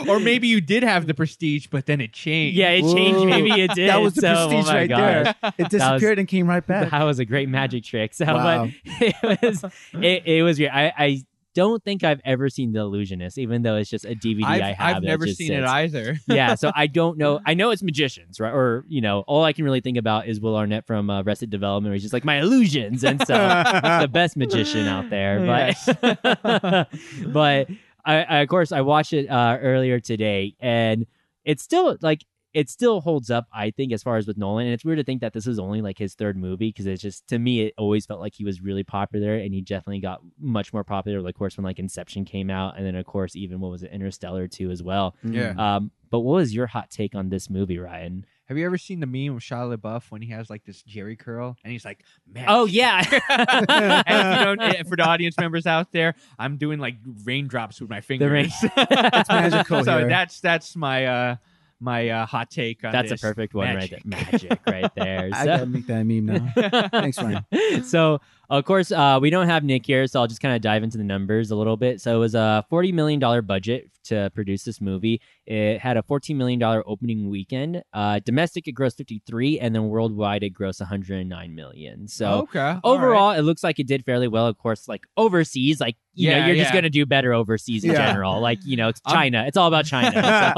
[0.08, 2.56] or maybe you did have the prestige, but then it changed.
[2.56, 3.18] Yeah, it changed.
[3.18, 3.24] Whoa.
[3.26, 3.88] Maybe it did.
[3.90, 5.34] That was the So, oh prestige my right gosh.
[5.42, 5.52] there.
[5.58, 6.90] It disappeared and came right back.
[6.90, 8.14] That was a great magic trick.
[8.14, 8.68] So, Wow.
[9.00, 10.70] but it was it, it was weird.
[10.72, 11.22] I, I
[11.54, 14.72] don't think I've ever seen The Illusionist, even though it's just a DVD I've, I
[14.72, 14.96] have.
[14.96, 16.18] I've never seen it either.
[16.28, 17.40] yeah, so I don't know.
[17.46, 18.52] I know it's magicians, right?
[18.52, 21.50] Or you know, all I can really think about is Will Arnett from uh, Arrested
[21.50, 25.40] Development, where he's just like my illusions, and so the best magician out there.
[25.46, 26.88] But
[27.26, 27.68] but
[28.04, 31.06] I, I of course I watched it uh, earlier today, and
[31.44, 33.46] it's still like it still holds up.
[33.52, 35.58] I think as far as with Nolan, and it's weird to think that this is
[35.58, 38.44] only like his third movie because it's just to me it always felt like he
[38.44, 41.20] was really popular, and he definitely got much more popular.
[41.20, 43.82] Like, of course, when like Inception came out, and then of course even what was
[43.82, 45.16] it, Interstellar too as well.
[45.22, 45.54] Yeah.
[45.56, 48.26] Um, but what was your hot take on this movie, Ryan?
[48.48, 51.14] Have you ever seen the meme of Shia LaBeouf when he has like this Jerry
[51.14, 52.46] curl and he's like, man.
[52.48, 56.96] Oh yeah, and you don't, eh, for the audience members out there, I'm doing like
[57.24, 58.28] raindrops with my fingers.
[58.30, 60.08] rain- It's magical so here.
[60.08, 61.36] that's that's my uh
[61.80, 63.20] my uh hot take on that's a this.
[63.20, 63.92] perfect one Magic.
[63.92, 64.20] right there.
[64.32, 65.30] Magic right there.
[65.32, 66.88] I gotta make that meme now.
[66.90, 67.44] Thanks, Ryan.
[67.84, 68.20] so
[68.58, 70.98] of course uh, we don't have Nick here, so I'll just kind of dive into
[70.98, 72.00] the numbers a little bit.
[72.00, 75.20] So it was a forty million dollar budget to produce this movie.
[75.46, 77.82] It had a fourteen million dollar opening weekend.
[77.92, 81.54] Uh, domestic it grossed fifty three, and then worldwide it grossed one hundred and nine
[81.54, 82.08] million.
[82.08, 82.42] So.
[82.42, 82.58] okay.
[82.58, 82.80] all right.
[82.84, 84.46] Overall, it looks like it did fairly well.
[84.46, 87.92] Of course, like overseas, like you know, Yeah, you're just gonna do better overseas in
[87.92, 88.08] Yeah.
[88.08, 88.40] general.
[88.40, 89.44] Like you know, it's I'm- China.
[89.46, 90.52] It's all about China.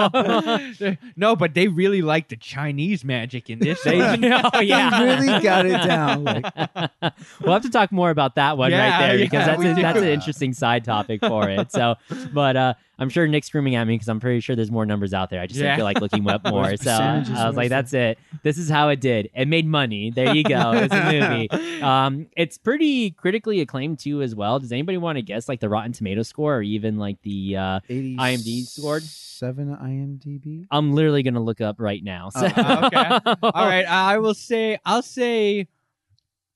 [0.79, 0.97] So.
[1.17, 3.83] no, but they really like the Chinese magic in this.
[3.83, 4.25] They, one.
[4.55, 4.91] oh, yeah.
[4.91, 6.23] They really got it down.
[6.33, 9.47] Like, we'll have to talk talk more about that one Yeah, right there yeah, because
[9.47, 11.71] that's we a, that's an interesting side topic for it.
[11.73, 11.97] So,
[12.33, 15.13] but uh, I'm sure Nick's screaming at me because I'm pretty sure there's more numbers
[15.13, 15.41] out there.
[15.41, 15.65] I just Yeah.
[15.67, 16.77] didn't feel like looking up more.
[16.77, 17.25] So uh.
[17.35, 18.19] I was like, that's it.
[18.43, 19.31] This is how it did.
[19.35, 20.11] It made money.
[20.11, 20.73] There you go.
[20.75, 21.49] It's a movie.
[21.83, 24.61] Um, it's pretty critically acclaimed too, as well.
[24.61, 27.57] Does anybody want to guess like the Rotten Tomato score or even like the?
[27.57, 29.03] Uh, 80 IMDb scored?
[29.03, 30.67] seven IMDb.
[30.71, 32.29] I'm literally gonna look up right now.
[32.29, 32.47] So.
[32.57, 33.19] Oh, okay.
[33.43, 35.67] All right, I will say, I'll say,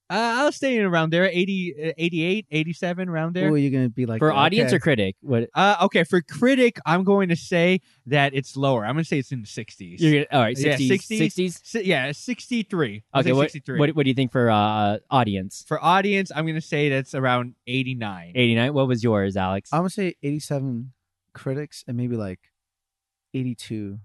[0.09, 3.49] uh, I'll stay in around there, 80, uh, 88, 87, around there.
[3.51, 4.39] Oh, you're gonna be like For okay.
[4.39, 8.85] audience or critic, what Uh, okay, for critic, I'm going to say that it's lower.
[8.85, 9.99] I'm going to say it's in the 60s.
[9.99, 11.33] you're gonna, all right, Yeah, 60s, 60s.
[11.35, 11.59] 60s.
[11.63, 13.03] Si- yeah, 63.
[13.15, 13.79] Okay, what, 63.
[13.79, 15.65] what what do you think for uh audience?
[15.67, 18.31] for audience, I'm going to say that's around 89.
[18.35, 18.73] 89.
[18.73, 19.69] What was yours, Alex?
[19.73, 20.93] I'm gonna say 87
[21.33, 22.39] critics and maybe like
[23.33, 23.99] 82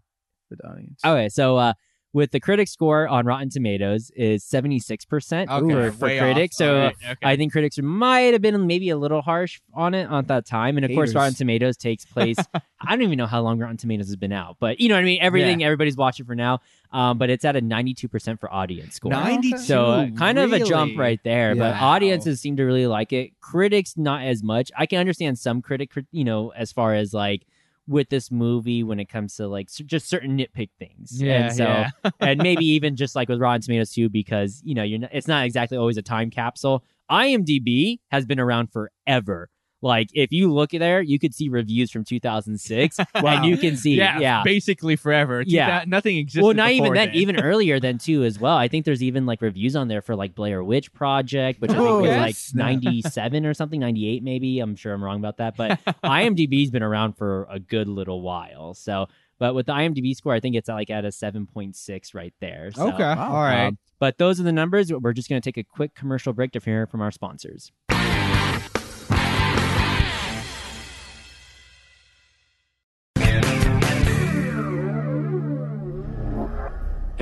[0.49, 1.01] for the audience.
[1.05, 1.73] Okay, so uh
[2.13, 6.57] with the critic score on Rotten Tomatoes is 76% Okay, for, for critics.
[6.57, 6.59] off.
[6.59, 7.17] So right, okay.
[7.23, 10.77] I think critics might have been maybe a little harsh on it at that time.
[10.77, 12.37] And of course, Rotten Tomatoes takes place.
[12.55, 15.03] I don't even know how long Rotten Tomatoes has been out, but you know what
[15.03, 15.19] I mean?
[15.23, 16.61] Everything, everybody's watching for now.
[16.93, 19.11] Um, but it's at a 92% for audience score.
[19.11, 19.59] 92.
[19.59, 23.41] So uh, kind of a jump right there, but audiences seem to really like it.
[23.41, 24.71] Critics not as much.
[24.77, 27.47] I can understand some critic, you know, as far as like
[27.89, 31.21] with this movie when it comes to like just certain nitpick things.
[31.21, 31.91] Yeah, and so yeah.
[32.21, 35.29] and maybe even just like with Rotten Tomatoes too, because you know you're not, it's
[35.29, 36.85] not exactly always a time capsule.
[37.11, 39.51] IMDb has been around forever.
[39.83, 43.23] Like if you look there, you could see reviews from 2006, Wow.
[43.25, 44.43] and you can see yeah, yeah.
[44.45, 45.43] basically forever.
[45.45, 45.67] Yeah.
[45.67, 46.45] Yeah, nothing existed.
[46.45, 47.17] Well, not even then, then.
[47.17, 48.57] even earlier than too as well.
[48.57, 51.75] I think there's even like reviews on there for like Blair Witch Project, which I
[51.75, 52.53] think Oh, was yes.
[52.55, 54.61] like 97 or something, 98 maybe.
[54.61, 58.75] I'm sure I'm wrong about that, but IMDb's been around for a good little while.
[58.75, 59.09] So,
[59.39, 62.71] but with the IMDb score, I think it's like at a 7.6 right there.
[62.73, 63.33] So, Okay, Wow.
[63.33, 63.67] all right.
[63.67, 64.93] um, but those are the numbers.
[64.93, 67.73] We're just going to take a quick commercial break to hear from our sponsors.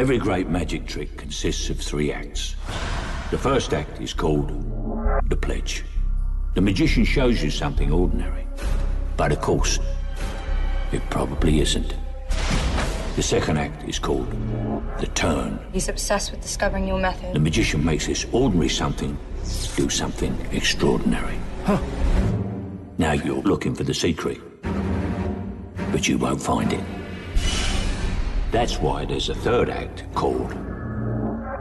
[0.01, 2.57] Every great magic trick consists of three acts.
[3.31, 4.49] The first act is called
[5.29, 5.85] the pledge.
[6.55, 8.47] The magician shows you something ordinary,
[9.19, 9.79] but of course,
[10.91, 11.95] it probably isn't.
[13.17, 14.31] The second act is called
[15.01, 15.61] the turn.
[15.71, 17.35] He's obsessed with discovering your method.
[17.35, 19.19] The magician makes this ordinary something
[19.77, 21.39] do something extraordinary.
[21.67, 21.79] Huh.
[22.97, 24.41] Now you're looking for the secret,
[25.93, 27.00] but you won't find it.
[28.51, 30.51] That's why there's a third act called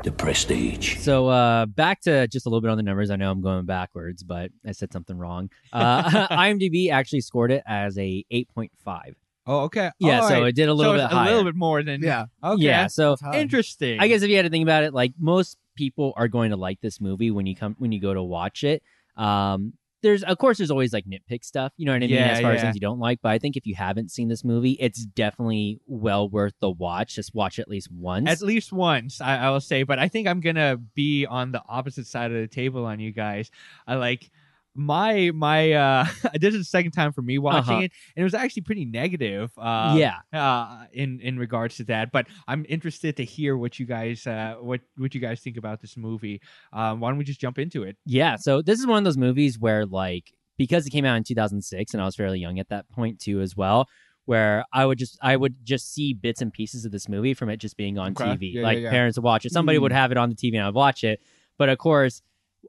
[0.03, 0.97] the prestige.
[0.99, 3.11] So uh, back to just a little bit on the numbers.
[3.11, 5.49] I know I'm going backwards, but I said something wrong.
[5.71, 9.13] Uh, IMDb actually scored it as a 8.5.
[9.45, 9.91] Oh, okay.
[9.99, 10.47] Yeah, All so right.
[10.47, 11.27] it did a little So bit it's higher.
[11.27, 12.01] A little bit more than.
[12.01, 12.25] Yeah.
[12.43, 12.63] Okay.
[12.63, 13.99] Yeah, so Interesting.
[13.99, 16.57] I guess if you had to think about it, like most people are going to
[16.57, 18.83] like this movie when you come when you go to watch it.
[19.17, 22.27] Um, there's of course there's always like nitpick stuff, you know what I mean, Yeah,
[22.27, 23.19] as far as things you don't like.
[23.21, 27.15] But I think if you haven't seen this movie, it's definitely well worth the watch.
[27.15, 28.29] Just watch at least once.
[28.29, 29.83] At least once, I, I will say.
[29.83, 33.11] But I think I'm gonna be on the opposite side of the table on you
[33.11, 33.51] guys.
[33.87, 34.31] I like
[34.75, 35.71] my my.
[35.73, 36.05] uh
[36.39, 37.81] This is the second time for me watching Uh-huh.
[37.83, 39.51] it, and it was actually pretty negative.
[39.57, 43.85] Uh, yeah, Uh, in in regards to that, but I'm interested to hear what you
[43.85, 46.41] guys uh what what you guys think about this movie.
[46.73, 47.97] Um, why don't we just jump into it?
[48.05, 48.35] yeah.
[48.37, 51.93] So this is one of those movies where like because it came out in 2006
[51.93, 53.87] and I was fairly young at that point too as well.
[54.25, 57.49] Where I would just I would just see bits and pieces of this movie from
[57.49, 58.25] it just being on Okay.
[58.25, 58.53] TV.
[58.53, 58.89] Yeah, like yeah, yeah.
[58.91, 59.51] parents would watch it.
[59.51, 59.81] Somebody Mm.
[59.81, 61.19] would have it on the TV and I'd watch it.
[61.57, 62.21] But of course,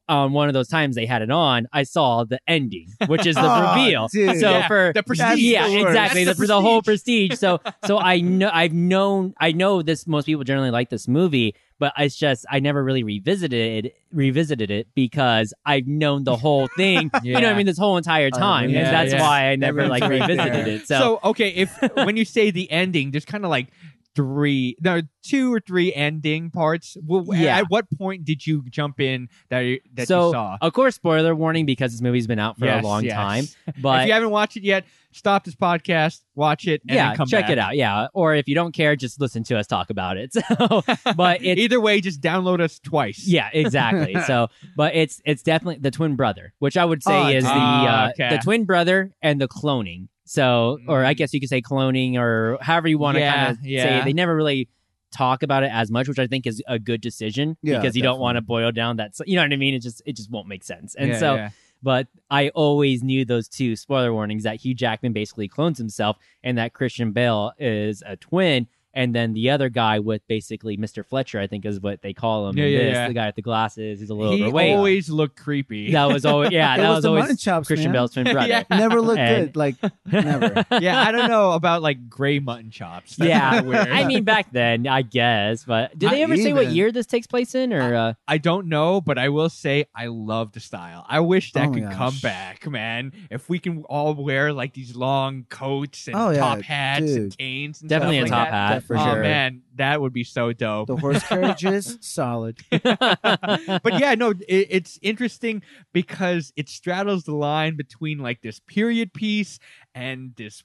[0.08, 3.36] on one of those times they had it on, I saw the ending, which is
[3.36, 4.08] the Oh, reveal.
[4.08, 4.40] dude.
[4.40, 5.38] So Yeah, for the prestige.
[5.40, 6.24] yeah, the exactly.
[6.24, 7.34] The, That's the the whole prestige.
[7.34, 10.06] So so I know I've known I know this.
[10.06, 14.70] Most people generally like this movie, but it's just I never really revisited it, revisited
[14.70, 17.10] it because I've known the whole thing.
[17.22, 17.66] You know what I mean?
[17.66, 19.20] This whole entire Oh, time, yeah, and that's yeah.
[19.22, 20.86] why I never like revisited it.
[20.88, 23.68] So, So okay, if when you say the ending, there's kind of like
[24.16, 26.96] three, no, two or three ending parts.
[27.04, 27.58] Well, Yeah.
[27.58, 30.58] At what point did you jump in that you, that so you saw?
[30.60, 33.14] of course, spoiler warning because this movie's been out for Yes, a long yes.
[33.14, 33.44] time.
[33.80, 37.42] But if you haven't watched it yet, stop this podcast, watch it, and yeah, check
[37.42, 37.50] back.
[37.50, 37.76] it out.
[37.76, 40.32] Yeah, or if you don't care, just listen to us talk about it.
[40.58, 40.82] So,
[41.16, 43.26] but Either way, just download us twice.
[43.26, 44.14] Yeah, exactly.
[44.26, 47.50] so, but it's it's definitely the twin brother, which I would say Oh, is the
[47.50, 48.36] uh, okay.
[48.36, 50.08] the twin brother and the cloning.
[50.30, 51.16] So, or I Mm.
[51.16, 53.98] guess you could say cloning, or however you want to Yeah, kind of say yeah.
[53.98, 54.04] it.
[54.04, 54.68] They never really
[55.10, 58.02] talk about it as much, which I think is a good decision Yeah, because you
[58.02, 58.22] don't definitely.
[58.22, 59.14] want to boil down that.
[59.26, 59.74] You know what I mean?
[59.74, 60.94] It just it just won't make sense.
[60.94, 61.34] And so,
[61.82, 66.56] but I always knew those two spoiler warnings that Hugh Jackman basically clones himself and
[66.58, 68.68] that Christian Bale is a twin.
[68.92, 71.04] And then the other guy with basically Mr.
[71.06, 72.58] Fletcher, I think is what they call him.
[72.58, 73.08] Yeah, yeah, this, yeah.
[73.08, 74.00] The guy with the glasses.
[74.00, 74.74] He's a little he overweight.
[74.76, 75.92] always looked creepy.
[75.92, 76.76] that was always yeah.
[76.80, 78.00] That was was, the always mutton chops, Christian man.
[78.00, 78.48] Bale's twin brother.
[78.48, 78.64] Yeah.
[78.70, 79.56] Never looked And- good.
[79.56, 79.76] Like
[80.10, 80.64] never.
[80.80, 83.16] yeah, I don't know about like gray mutton chops.
[83.16, 83.88] That's Yeah, weird.
[83.88, 85.64] I mean back then, I guess.
[85.64, 88.38] But did Not they ever say what year this takes place in, or uh, I
[88.38, 91.04] don't know, but I will say I love the style.
[91.08, 93.12] I wish that Oh my could come back, man.
[93.30, 97.36] If we can all wear like these long coats and Oh, yeah, top hats and
[97.36, 98.72] canes and definitely a like top that.
[98.72, 99.22] hat for oh sure?
[99.22, 100.88] man, that would be so dope.
[100.88, 102.58] The horse carriages, solid.
[102.70, 105.62] but yeah, no, it, it's interesting
[105.92, 109.58] because it straddles the line between like this period piece
[109.94, 110.62] and this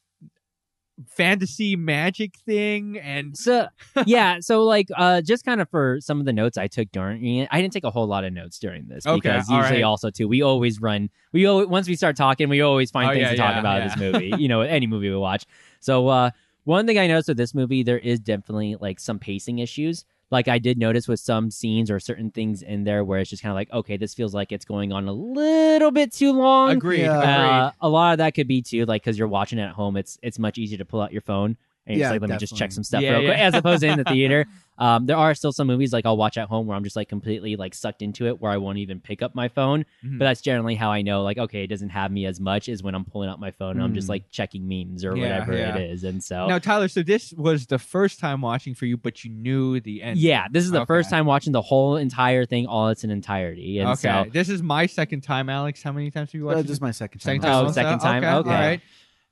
[1.10, 3.68] fantasy magic thing and So
[4.06, 7.46] yeah, so like uh just kind of for some of the notes I took during
[7.52, 9.84] I didn't take a whole lot of notes during this Okay, because usually right.
[9.84, 13.14] also too we always run we always once we start talking we always find Oh,
[13.14, 13.96] things yeah, to talk yeah, about in yeah.
[13.96, 15.46] this movie you know any movie we watch
[15.82, 16.30] so uh
[16.66, 20.48] one thing I noticed with this movie there is definitely like some pacing issues like
[20.48, 23.52] I did notice with some scenes or certain things in there where it's just kind
[23.52, 27.02] of like okay this feels like it's going on a little bit too long agreed,
[27.02, 27.20] Yeah.
[27.20, 27.60] agreed.
[27.60, 29.96] uh, a lot of that could be too, like because you're watching it at home.
[29.98, 31.58] It's it's much easier to pull out your phone
[31.88, 32.74] and Yeah, just like let me just check definitely.
[32.76, 33.28] some stuff Yeah, real yeah.
[33.30, 34.46] quick, as opposed to in the theater.
[34.78, 37.08] Um, there are still some movies like I'll watch at home where I'm just like
[37.08, 39.86] completely like sucked into it, where I won't even pick up my phone.
[40.04, 40.20] Mhm.
[40.20, 42.84] But that's generally how I know, like, okay, it doesn't have me as much as
[42.84, 44.12] when I'm pulling out my phone and I'm just Hmm.
[44.14, 45.78] like checking memes or Yeah, whatever yeah.
[45.78, 46.04] it is.
[46.04, 49.30] And so, Now, Tyler, so this was the first time watching for you, but you
[49.32, 50.20] knew the end.
[50.20, 53.80] yeah, this is the first time watching the whole entire thing, all its in entirety.
[53.80, 55.82] And okay, so, this is my second time, Alex.
[55.84, 56.68] How many times have you watched Uh, it?
[56.68, 57.52] just my second Second time.
[57.52, 57.66] time.
[57.68, 58.34] Oh, second time, Okay.
[58.34, 58.50] okay.
[58.50, 58.82] All right.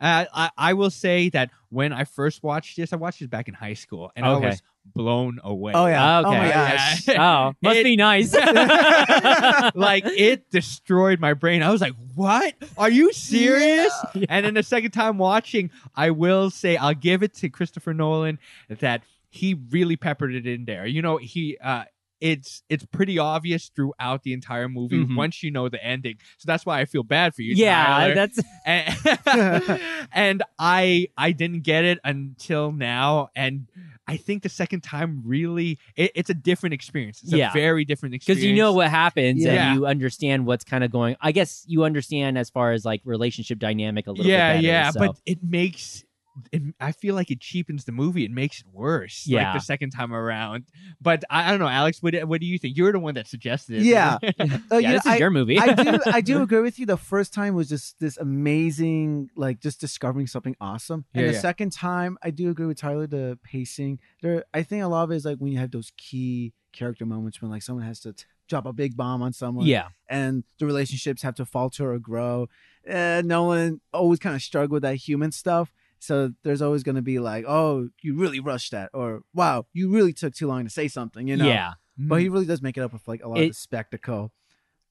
[0.03, 3.47] Uh, I I will say that when I first watched this, I watched this back
[3.47, 4.45] in high school, and Okay.
[4.45, 4.61] I was
[4.93, 5.71] blown away.
[5.73, 6.19] Oh yeah.
[6.19, 6.27] Okay.
[6.27, 6.77] Oh my Yeah.
[6.77, 7.09] gosh.
[7.09, 8.33] oh, must It- be nice.
[9.75, 11.63] like it destroyed my brain.
[11.63, 12.53] I was like, "What?
[12.77, 13.93] Are you serious?"
[14.29, 18.39] And then the second time watching, I will say I'll give it to Christopher Nolan
[18.69, 20.85] that he really peppered it in there.
[20.85, 21.85] You know, he uh
[22.23, 25.17] it's it's pretty obvious throughout the entire movie Mhm.
[25.17, 26.15] once you know the ending.
[26.37, 27.53] So that's why I feel bad for you.
[27.55, 28.13] yeah, Tyler.
[28.15, 29.79] that's and,
[30.13, 33.67] and I I didn't get it until now, and
[34.07, 37.21] I think the second time really it, it's a different experience.
[37.23, 37.49] It's Yeah.
[37.49, 39.71] a very different experience because you know what happens Yeah.
[39.71, 41.17] and you understand what's kind of going.
[41.19, 44.67] I guess you understand as far as like relationship dynamic a little Yeah, bit better.
[44.67, 44.99] yeah, so.
[44.99, 46.05] but it makes.
[46.51, 48.25] It, I feel like it cheapens the movie.
[48.25, 49.25] It makes it worse.
[49.27, 49.51] Yeah.
[49.51, 50.65] like the second time around.
[51.01, 52.01] But I, I don't know, Alex.
[52.01, 52.75] What what do you think?
[52.75, 53.83] You're the one that suggested it.
[53.83, 54.17] Yeah.
[54.23, 55.59] Uh, yeah, you know, this is I, your movie.
[55.59, 56.85] I do I do agree with you.
[56.85, 61.05] The first time was just this amazing, like just discovering something awesome.
[61.13, 61.39] And Yeah, the yeah.
[61.41, 63.07] second time, I do agree with Tyler.
[63.07, 65.91] The pacing there, I think a lot of it is like when you have those
[65.97, 69.65] key character moments when like someone has to t- drop a big bomb on someone,
[69.65, 72.47] yeah, and the relationships have to falter or grow.
[72.89, 75.71] Uh, Nolan always kind of struggled with that human stuff.
[76.03, 79.89] So there's always going to be like, oh, you really rushed that, or wow, you
[79.89, 81.47] really took too long to say something, you know?
[81.47, 84.33] yeah, but he really does make it up with like a lot of the spectacle.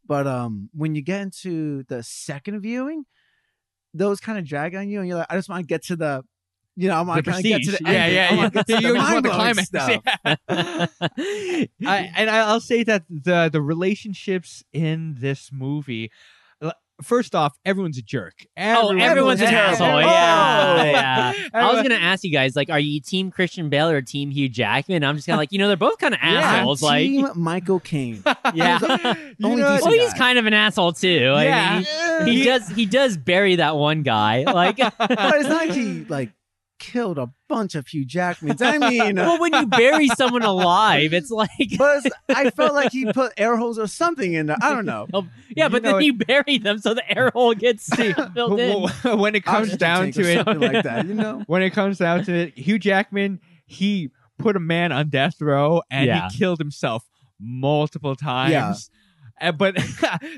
[0.06, 3.04] But um, when you get into the second viewing,
[3.92, 5.96] those kind of drag on you, and you're like, I just want to get to
[5.96, 6.24] the,
[6.76, 8.06] you know, I want the to get to the yeah.
[8.06, 8.48] Yeah, yeah.
[8.48, 9.68] get to you just want the climax.
[9.68, 9.90] stuff.
[11.78, 11.90] Yeah.
[11.90, 16.10] I, and I'll say that the the relationships in this movie.
[16.98, 18.34] L- First off, everyone's a jerk.
[18.56, 19.86] Oh, Everyone- everyone's an Everyone's asshole.
[19.88, 20.10] terrible.
[20.10, 21.32] Yeah, yeah.
[21.54, 24.48] I was gonna ask you guys, like, are you team Christian Bale or team Hugh
[24.48, 25.02] Jackman?
[25.04, 26.28] I'm just kind of like, you know, they're both kind of Yeah.
[26.40, 26.82] assholes.
[26.82, 28.22] Like, Team Michael Caine.
[28.54, 28.78] yeah.
[29.38, 31.32] You Only know, decent Well, he's kind of an asshole too.
[31.34, 31.78] I Yeah.
[32.24, 34.44] mean, he, he does he does bury that one guy.
[34.44, 36.30] Like, but it's not like he like
[36.82, 38.60] killed a bunch of Hugh Jackmans.
[38.60, 43.10] I mean, well, when you bury someone alive, it's like, but I felt like he
[43.12, 44.56] put air holes or something in there.
[44.60, 45.06] I don't know.
[45.56, 47.86] yeah, You but know then you bury them so the air hole gets
[48.34, 49.18] filled in.
[49.18, 51.42] when it comes Oxygen down to it, something like that, you know.
[51.46, 55.82] when it comes down to it, Hugh Jackman, he put a man on death row
[55.90, 56.28] and Yeah.
[56.30, 57.04] he killed himself
[57.38, 58.52] multiple times.
[59.40, 59.48] Yeah.
[59.48, 59.76] Uh, but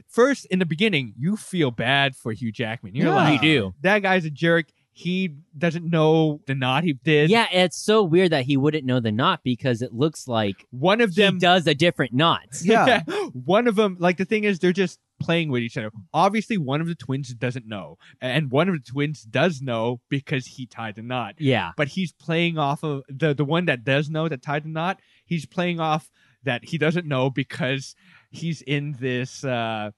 [0.09, 2.95] first, in the beginning, you feel bad for Hugh Jackman.
[2.95, 3.15] You're Yeah.
[3.15, 3.75] like, You do.
[3.83, 4.67] that guy's a jerk.
[4.97, 7.29] He doesn't know the knot he did.
[7.29, 11.01] Yeah, it's so weird that he wouldn't know the knot because it looks like One
[11.01, 12.47] of he them does a different knot.
[12.65, 13.03] Yeah.
[13.33, 15.91] one of them, like the thing is, they're just playing with each other.
[16.13, 20.47] Obviously, one of the twins doesn't know, and one of the twins does know because
[20.47, 21.35] he tied the knot.
[21.39, 21.73] Yeah.
[21.77, 25.01] But he's playing off of the the one that does know that tied the knot.
[25.27, 26.09] He's playing off
[26.45, 27.95] that he doesn't know because
[28.31, 29.91] he's in this uh,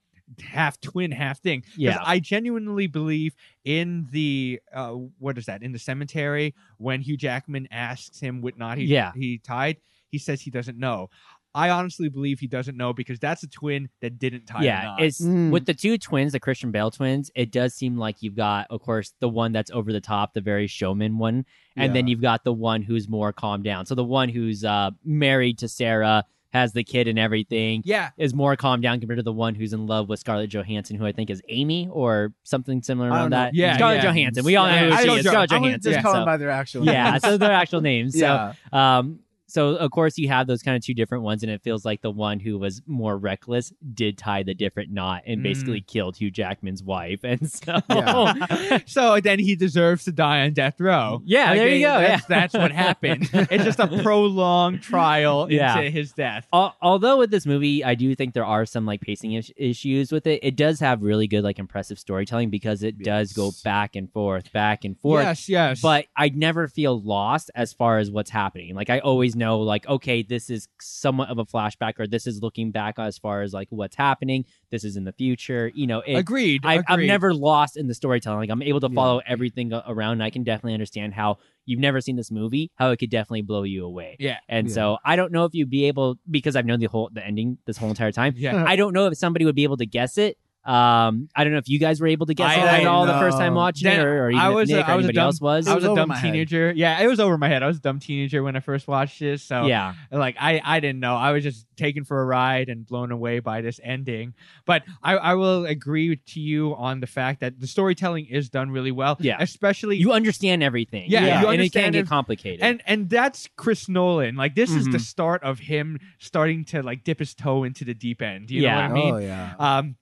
[0.43, 1.63] half twin, half thing.
[1.77, 1.99] Yeah.
[2.05, 7.69] I genuinely believe in the uh, what is that in the cemetery when Hugh Jackman
[7.71, 9.13] asks him what knot he Yeah.
[9.15, 9.77] he tied.
[10.11, 11.11] He says he doesn't know.
[11.55, 14.83] I honestly believe he doesn't know because that's a twin that didn't tie the yeah,
[14.83, 15.01] knot.
[15.03, 15.51] it's Mm.
[15.51, 17.31] with the two twins, the Christian Bale twins.
[17.35, 20.43] It does seem like you've got, of course, the one that's over the top, the
[20.43, 23.87] very showman one, and then you've got the one who's more calmed down.
[23.87, 26.25] So the one who's uh, married to Sarah,
[26.57, 28.11] has the kid and everything, yeah.
[28.17, 31.07] is more calmed down compared to the one who's in love with Scarlett Johansson, who
[31.07, 33.55] I think is Amy or something similar around that.
[33.55, 34.11] Yeah, Scarlett yeah.
[34.11, 34.45] Johansson.
[34.45, 35.27] We all know who she is.
[35.27, 35.93] Scarlett Johansson.
[35.93, 37.23] just call so- them by their actual yeah, names.
[37.23, 38.17] so their actual names.
[38.19, 38.55] yeah.
[38.71, 41.63] So, um, so of course you have those kind of two different ones, and it
[41.63, 45.43] feels like the one who was more reckless did tie the different knot and Mm.
[45.45, 48.79] basically killed Hugh Jackman's wife, and so Yeah.
[48.87, 51.23] so then he deserves to die on death row.
[51.25, 52.27] Yeah, Like, there you go, That's, yeah.
[52.41, 53.29] that's what happened.
[53.33, 55.79] it's just a prolonged trial Yeah.
[55.79, 56.47] into his death.
[56.53, 60.11] Al- although with this movie, I do think there are some like pacing is- issues
[60.13, 60.41] with it.
[60.43, 64.53] It does have really good like impressive storytelling because it does go back and forth,
[64.53, 65.25] back and forth.
[65.25, 65.81] Yes, yes.
[65.83, 68.75] But I never feel lost as far as what's happening.
[68.75, 72.43] Like I always know, like okay, this is somewhat of a flashback, or this is
[72.43, 74.45] looking back as far as like what's happening.
[74.71, 75.71] This is in the future.
[75.75, 76.63] You know, it, agreed.
[76.65, 78.39] I, I'm never lost in the storytelling.
[78.41, 78.95] Like I'm able to Yeah.
[78.95, 80.15] follow everything around.
[80.15, 83.43] And I can definitely understand how you've never seen this movie, how it could definitely
[83.43, 84.17] blow you away.
[84.19, 84.39] Yeah.
[84.49, 84.75] And Yeah.
[84.75, 87.59] so I don't know if you'd be able because I've known the whole the ending
[87.67, 88.35] this whole entire time.
[88.47, 88.65] Yeah.
[88.67, 90.39] I don't know if somebody would be able to guess it.
[90.67, 92.85] Um, I don't know if you guys were able to guess I- it at I
[92.87, 94.91] all the first time watching Then it, or, or even I was a- Nick or
[94.91, 95.69] I was a anybody dumb- else was.
[95.69, 96.33] I was It a dumb my head.
[96.33, 96.73] teenager.
[96.75, 97.63] Yeah, it was over my head.
[97.63, 99.43] I was a dumb teenager when I first watched this.
[99.45, 101.15] So yeah, like I, I didn't know.
[101.15, 104.35] I was just taken for a ride and blown away by this ending.
[104.65, 108.71] But I, I will agree to you on the fact that the storytelling is done
[108.73, 109.17] really well.
[109.21, 109.37] Yeah.
[109.39, 111.05] Especially you understand everything.
[111.09, 112.61] Yeah, you and it can understand get complicated.
[112.63, 114.35] and and that's Chris Nolan.
[114.35, 115.01] Like this is the Mhm.
[115.03, 118.51] start of him starting to like dip his toe into the deep end.
[118.51, 118.89] You Yeah.
[118.89, 119.15] know what I mean?
[119.15, 119.55] Oh yeah.
[119.61, 119.97] um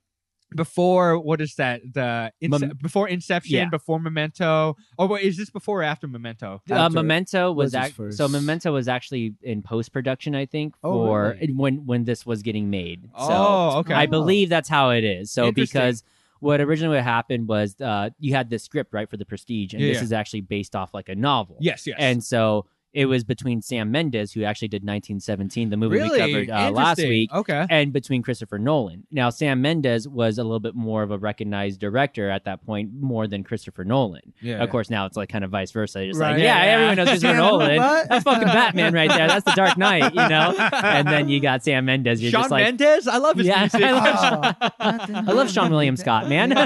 [0.55, 3.69] before what is that the Ince- Mem- before inception Yeah.
[3.69, 8.19] before memento or is this before or after memento uh, Memento was, was ac- first-
[8.19, 11.53] so Memento was actually in post production, I think, Oh, for really?
[11.53, 13.05] when when this was getting made.
[13.19, 15.31] So oh okay I believe that's how it is.
[15.31, 16.03] So because
[16.41, 19.81] what originally what happened was uh, you had this script right for the Prestige, and
[19.83, 20.03] Yeah, this yeah.
[20.05, 21.57] is actually based off like a novel.
[21.61, 25.97] yes yes And so it was between Sam Mendes, who actually did 1917, the movie
[25.97, 29.05] really we covered uh, last week, okay and between Christopher Nolan.
[29.11, 32.91] Now, Sam Mendes was a little bit more of a recognized director at that point,
[32.99, 34.33] more than Christopher Nolan.
[34.41, 36.07] yeah Of course, now it's like kind of vice versa.
[36.07, 36.33] Just Right.
[36.35, 37.77] like, yeah, Yeah, everyone knows Christopher Nolan.
[37.77, 39.27] That's fucking Batman right there.
[39.29, 40.55] That's the Dark Knight, you know?
[40.73, 42.23] And then you got Sam Mendes.
[42.23, 44.69] You're Sean just like, Mendes I love his Yeah, music I love Oh.
[44.81, 46.51] I love Seann William Scott, man.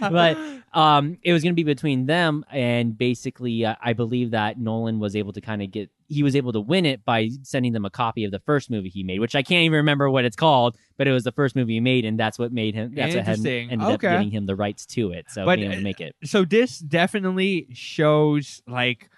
[0.00, 0.38] but
[0.72, 5.00] um, it was going to be between them, and basically, uh, I believe that Nolan
[5.00, 7.84] was able to kind of get he was able to win it by sending them
[7.84, 10.34] a copy of the first movie he made, which I can't even remember what it's
[10.36, 12.92] called, but it was the first movie he made, and that's what made him.
[12.94, 13.70] That's what had, Interesting.
[13.70, 14.10] ended up Okay.
[14.10, 15.26] getting him the rights to it.
[15.30, 16.16] So But, being able to uh, make it.
[16.24, 19.08] so this definitely shows like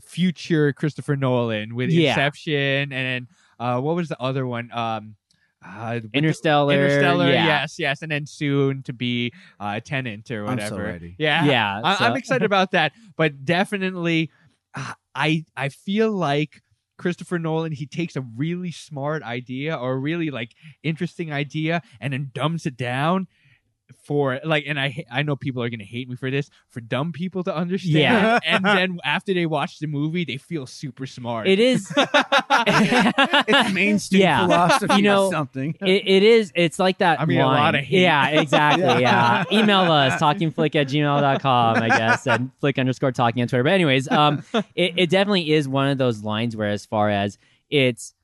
[0.00, 2.10] future Christopher Nolan with Yeah.
[2.10, 3.28] Inception and then
[3.58, 5.16] uh what was the other one um
[5.62, 7.44] uh, Interstellar, Interstellar, yeah.
[7.44, 10.82] yes, yes, and then soon to be uh, Tenet or I'm so whatever.
[10.84, 11.16] ready.
[11.18, 12.92] Yeah, Yeah, I, so- I'm excited about that.
[13.14, 14.30] But definitely,
[15.14, 16.62] I I feel like
[16.98, 22.12] Christopher Nolan he takes a really smart idea or a really like interesting idea and
[22.12, 23.26] then dumbs it down
[24.04, 27.12] for like and I I know people are gonna hate me for this for dumb
[27.12, 28.38] people to understand Yeah.
[28.46, 31.46] and then after they watch the movie they feel super smart.
[31.48, 31.92] It is.
[32.66, 34.42] it's mainstream Yeah.
[34.46, 35.76] philosophy You know, or something.
[35.80, 36.52] It, it is.
[36.54, 37.20] It's like that.
[37.20, 38.02] I mean, a lot of hate.
[38.02, 38.84] Yeah, exactly.
[38.84, 39.44] Yeah.
[39.50, 39.60] Yeah.
[39.60, 43.64] Email us, talkingflick at gmail.com, I guess, and flick underscore talking on Twitter.
[43.64, 44.42] But, anyways, um,
[44.74, 47.38] it, it definitely is one of those lines where, as far as
[47.70, 48.14] it's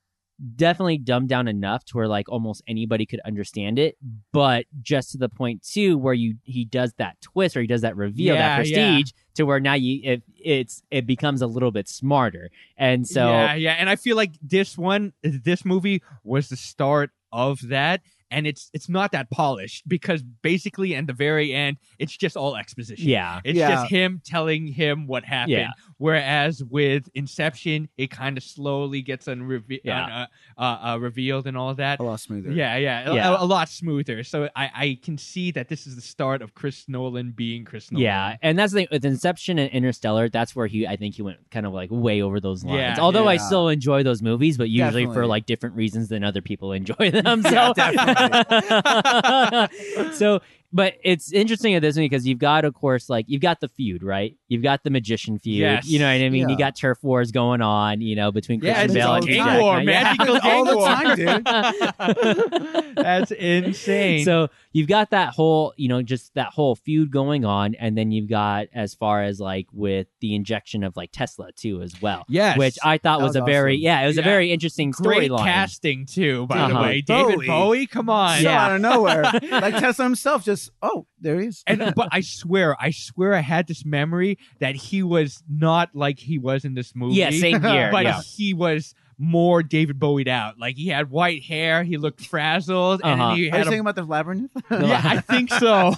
[0.55, 3.97] definitely dumbed down enough to where like almost anybody could understand it,
[4.31, 7.81] but just to the point too where you he does that twist or he does
[7.81, 8.55] that reveal, Yeah, that yeah.
[8.57, 12.49] prestige to where now you it, it's it becomes a little bit smarter.
[12.77, 17.11] And so yeah, yeah, and I feel like this one, this movie was the start
[17.31, 18.01] of that,
[18.31, 22.55] and it's it's not that polished because basically, in the very end, it's just all
[22.55, 23.07] exposition.
[23.07, 23.39] yeah.
[23.43, 23.69] It's Yeah.
[23.71, 25.51] just him telling him what happened.
[25.51, 25.71] Yeah.
[25.97, 30.03] Whereas with Inception, it kind of slowly gets unreve- Yeah.
[30.03, 31.99] un- uh, uh, uh, revealed and all that.
[31.99, 32.51] A lot smoother.
[32.51, 33.29] Yeah, yeah, a- Yeah.
[33.35, 34.23] A, a lot smoother.
[34.23, 37.91] So I, I can see that this is the start of Chris Nolan being Chris
[37.91, 38.03] Nolan.
[38.03, 40.29] Yeah, and that's the thing with Inception and Interstellar.
[40.29, 42.77] That's where he, I think, he went kind of like way over those lines.
[42.79, 46.41] Yeah, Although I still enjoy those movies, but usually for like different reasons than other
[46.41, 47.41] people enjoy them.
[47.43, 48.13] So, Yeah,
[50.13, 50.41] so
[50.73, 53.67] but it's interesting at this one because you've got, of course, like you've got the
[53.69, 54.35] feud, right?
[54.49, 55.59] You've got the magician feud.
[55.59, 55.87] Yes.
[55.87, 56.49] You know what I mean?
[56.49, 56.65] You Yeah.
[56.67, 59.35] got turf wars going on, you know, between Yeah, Christian it's Bale all and gang
[59.45, 59.85] Jack war, Knight.
[59.85, 60.39] magical Yeah.
[60.43, 62.95] all the gang time, dude.
[62.95, 64.25] That's insane.
[64.25, 68.11] So you've got that whole, you know, just that whole feud going on, and then
[68.11, 72.25] you've got as far as like with the injection of like Tesla too as well,
[72.27, 75.31] yes, which I thought was, was a very yeah, it was a very interesting great
[75.31, 75.43] storyline.
[75.45, 76.45] casting too.
[76.47, 76.81] By the Uh-huh.
[76.83, 77.47] way, David Bowie.
[77.47, 78.37] Bowie, come on.
[78.37, 78.65] So Yeah.
[78.65, 81.63] out of nowhere, like Tesla himself, just oh, there he is.
[81.67, 86.19] and but I swear, I swear, I had this memory that he was not like
[86.19, 87.15] he was in this movie.
[87.15, 87.89] Yeah, same here.
[87.91, 88.21] but yeah.
[88.21, 90.59] he was more David Bowie'd out.
[90.59, 93.29] Like he had white hair, he looked frazzled, Uh-huh.
[93.29, 94.51] and he Are you a saying about the labyrinth?
[94.71, 95.93] yeah, I think so.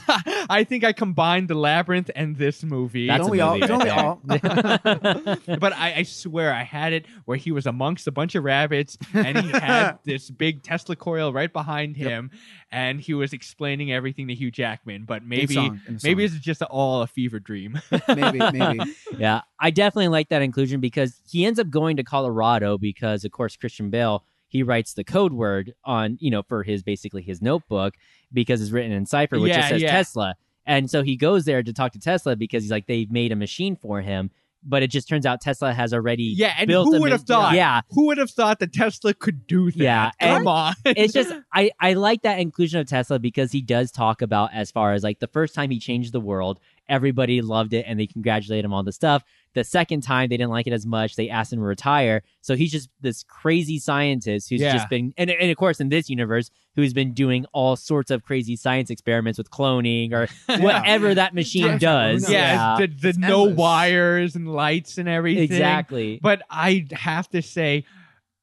[0.49, 3.07] I think I combined the labyrinth and this movie.
[3.07, 3.55] That's don't a we all?
[3.55, 4.21] movie Don't we all?
[5.59, 8.97] but I, I swear I had it where he was amongst a bunch of rabbits
[9.13, 12.07] and he had this big Tesla coil right behind Yep.
[12.71, 15.05] Him and he was explaining everything to Hugh Jackman.
[15.05, 17.81] But maybe song, maybe it's just all a fever dream.
[18.07, 18.95] maybe maybe.
[19.17, 23.31] Yeah, I definitely like that inclusion because he ends up going to Colorado because, of
[23.31, 27.41] course, Christian Bale he writes the code word on you know for his basically his
[27.41, 27.93] notebook
[28.33, 29.91] because it's written in cipher, which Yeah, just says yeah.
[29.91, 33.31] Tesla, and so he goes there to talk to Tesla because he's like they've made
[33.31, 34.31] a machine for him,
[34.63, 37.53] but it just turns out Tesla has already yeah, and built who would have thought?
[37.53, 39.77] Yeah, Who would have thought that Tesla could do that?
[39.77, 40.75] Yeah, Come on.
[40.85, 44.71] it's just I I like that inclusion of Tesla because he does talk about as
[44.71, 48.07] far as like the first time he changed the world, everybody loved it and they
[48.07, 49.23] congratulate him on the stuff.
[49.55, 52.21] The second time they didn't like it as much, they asked him to retire.
[52.41, 54.73] So he's just this crazy scientist who's Yeah.
[54.73, 58.23] just been and, and of course in this universe who's been doing all sorts of
[58.23, 60.27] crazy science experiments with cloning or
[60.61, 62.29] whatever that machine does.
[62.29, 65.43] yeah, the, the no wires and lights and everything.
[65.43, 66.19] exactly.
[66.21, 67.85] But I have to say,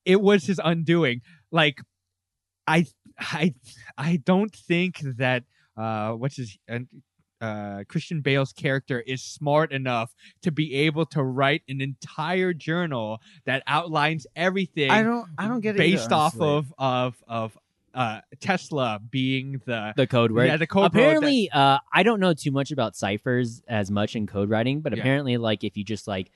[0.05, 1.23] it was his undoing.
[1.53, 1.81] Like,
[2.67, 2.87] I,
[3.19, 3.55] I,
[3.97, 5.45] I don't think that
[5.77, 6.59] uh, what's his
[7.41, 13.21] uh, Christian Bale's character is smart enough to be able to write an entire journal
[13.45, 15.29] that outlines everything I don't.
[15.37, 16.49] I don't get it based either, off honestly.
[16.49, 17.59] of of of
[17.95, 20.47] uh, Tesla being the the code word.
[20.49, 23.91] yeah the code word that- apparently uh i don't know too much about ciphers as
[23.91, 25.01] much in code writing but Yeah.
[25.01, 26.31] apparently like if you just like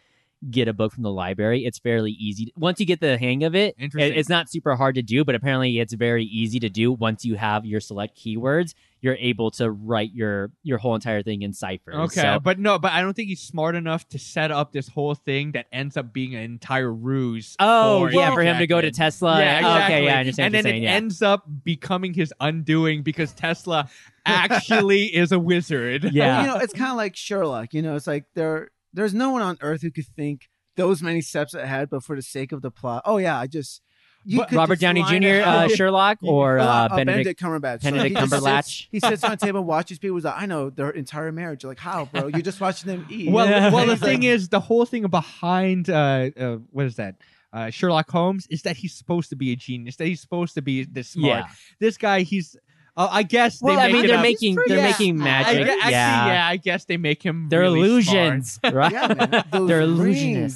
[0.51, 3.55] get a book from the library it's fairly easy once you get the hang of
[3.55, 4.19] it, it Interesting.
[4.19, 7.35] it's not super hard to do but apparently it's very easy to do once you
[7.35, 11.95] have your select keywords you're able to write your your whole entire thing in cipher.
[11.95, 14.89] Okay, so, but no, but I don't think he's smart enough to set up this
[14.89, 17.57] whole thing that ends up being an entire ruse.
[17.59, 19.95] oh for yeah Hugh for him to go to tesla yeah, exactly.
[19.95, 20.95] okay yeah i understand And what then you're saying it yeah.
[20.97, 23.89] ends up becoming his undoing because Tesla
[24.27, 26.05] actually is a wizard.
[26.13, 26.27] Yeah.
[26.27, 27.73] Well, you know, it's kind of like Sherlock.
[27.75, 31.21] You know, it's like there, there's no one on Earth who could think those many
[31.21, 33.83] steps ahead, but for the sake of the plot, oh yeah, I just.
[34.23, 37.81] You But could robert just downey jr uh, sherlock or Uh, uh, uh, benedict Cumberbatch.
[37.83, 38.65] Benedict he just Cumberbatch.
[38.65, 40.19] sits- he sits on a table and watches people.
[40.19, 41.63] He's like, I know their entire marriage.
[41.63, 42.27] You're like, how, bro?
[42.27, 43.31] You're just watching them eat.
[43.33, 43.71] Well, Yeah.
[43.73, 47.15] well, the thing is, the whole thing behind uh, uh what is that?
[47.51, 49.97] Uh, Sherlock Holmes is that he's supposed to be a genius.
[49.97, 51.45] That he's supposed to be this smart.
[51.47, 52.57] yeah This guy, he's.
[53.01, 53.61] Uh, I guess.
[53.63, 54.91] Well, they i make mean it they're up- making they're Yeah.
[54.91, 56.49] making I, magic gue- actually, yeah.
[56.49, 57.49] I guess they make him.
[57.49, 58.17] they're really smart.
[58.19, 59.45] illusions right yeah, man.
[59.67, 59.99] They're rings.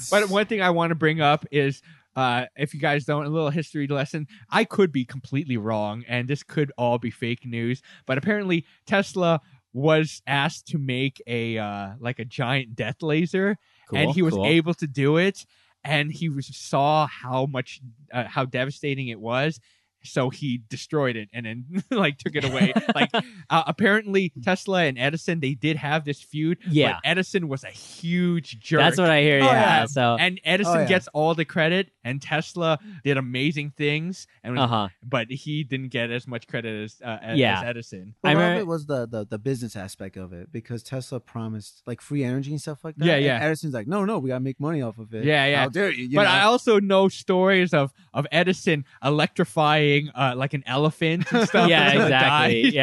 [0.07, 0.11] illusionists.
[0.11, 1.81] But one thing I want to bring up is,
[2.15, 4.27] uh, if you guys don't, a little history lesson.
[4.49, 7.81] I could be completely wrong, and this could all be fake news.
[8.05, 9.41] But apparently, Tesla
[9.73, 13.57] was asked to make a uh, like a giant death laser,
[13.93, 14.45] and he was cool.
[14.45, 15.45] able to do it.
[15.83, 17.79] And he was, saw how much,
[18.11, 19.59] uh, how devastating it was.
[20.05, 22.73] So he destroyed it and then like took it away.
[22.95, 26.57] like uh, apparently Tesla and Edison they did have this feud.
[26.69, 26.93] Yeah.
[26.93, 28.79] but Edison was a huge jerk.
[28.79, 29.37] That's what I hear.
[29.41, 29.79] Oh, yeah.
[29.81, 29.85] yeah.
[29.85, 30.87] So, And Edison Oh, yeah.
[30.87, 34.87] gets all the credit, and Tesla did amazing things, and uh huh.
[35.03, 37.59] but he didn't get as much credit as uh, as, Yeah.
[37.61, 38.15] as Edison.
[38.21, 40.83] But I a lot remember- it was the, the the business aspect of it because
[40.83, 43.05] Tesla promised like free energy and stuff like that.
[43.05, 43.39] Yeah, and yeah.
[43.43, 45.23] Edison's like, no, no, we gotta make money off of it.
[45.25, 45.61] Yeah, yeah.
[45.61, 46.05] How dare you?
[46.07, 46.29] you but know?
[46.29, 51.69] I also know stories of of Edison electrifying uh, like an elephant and stuff.
[51.69, 52.63] yeah, until exactly.
[52.71, 52.73] died.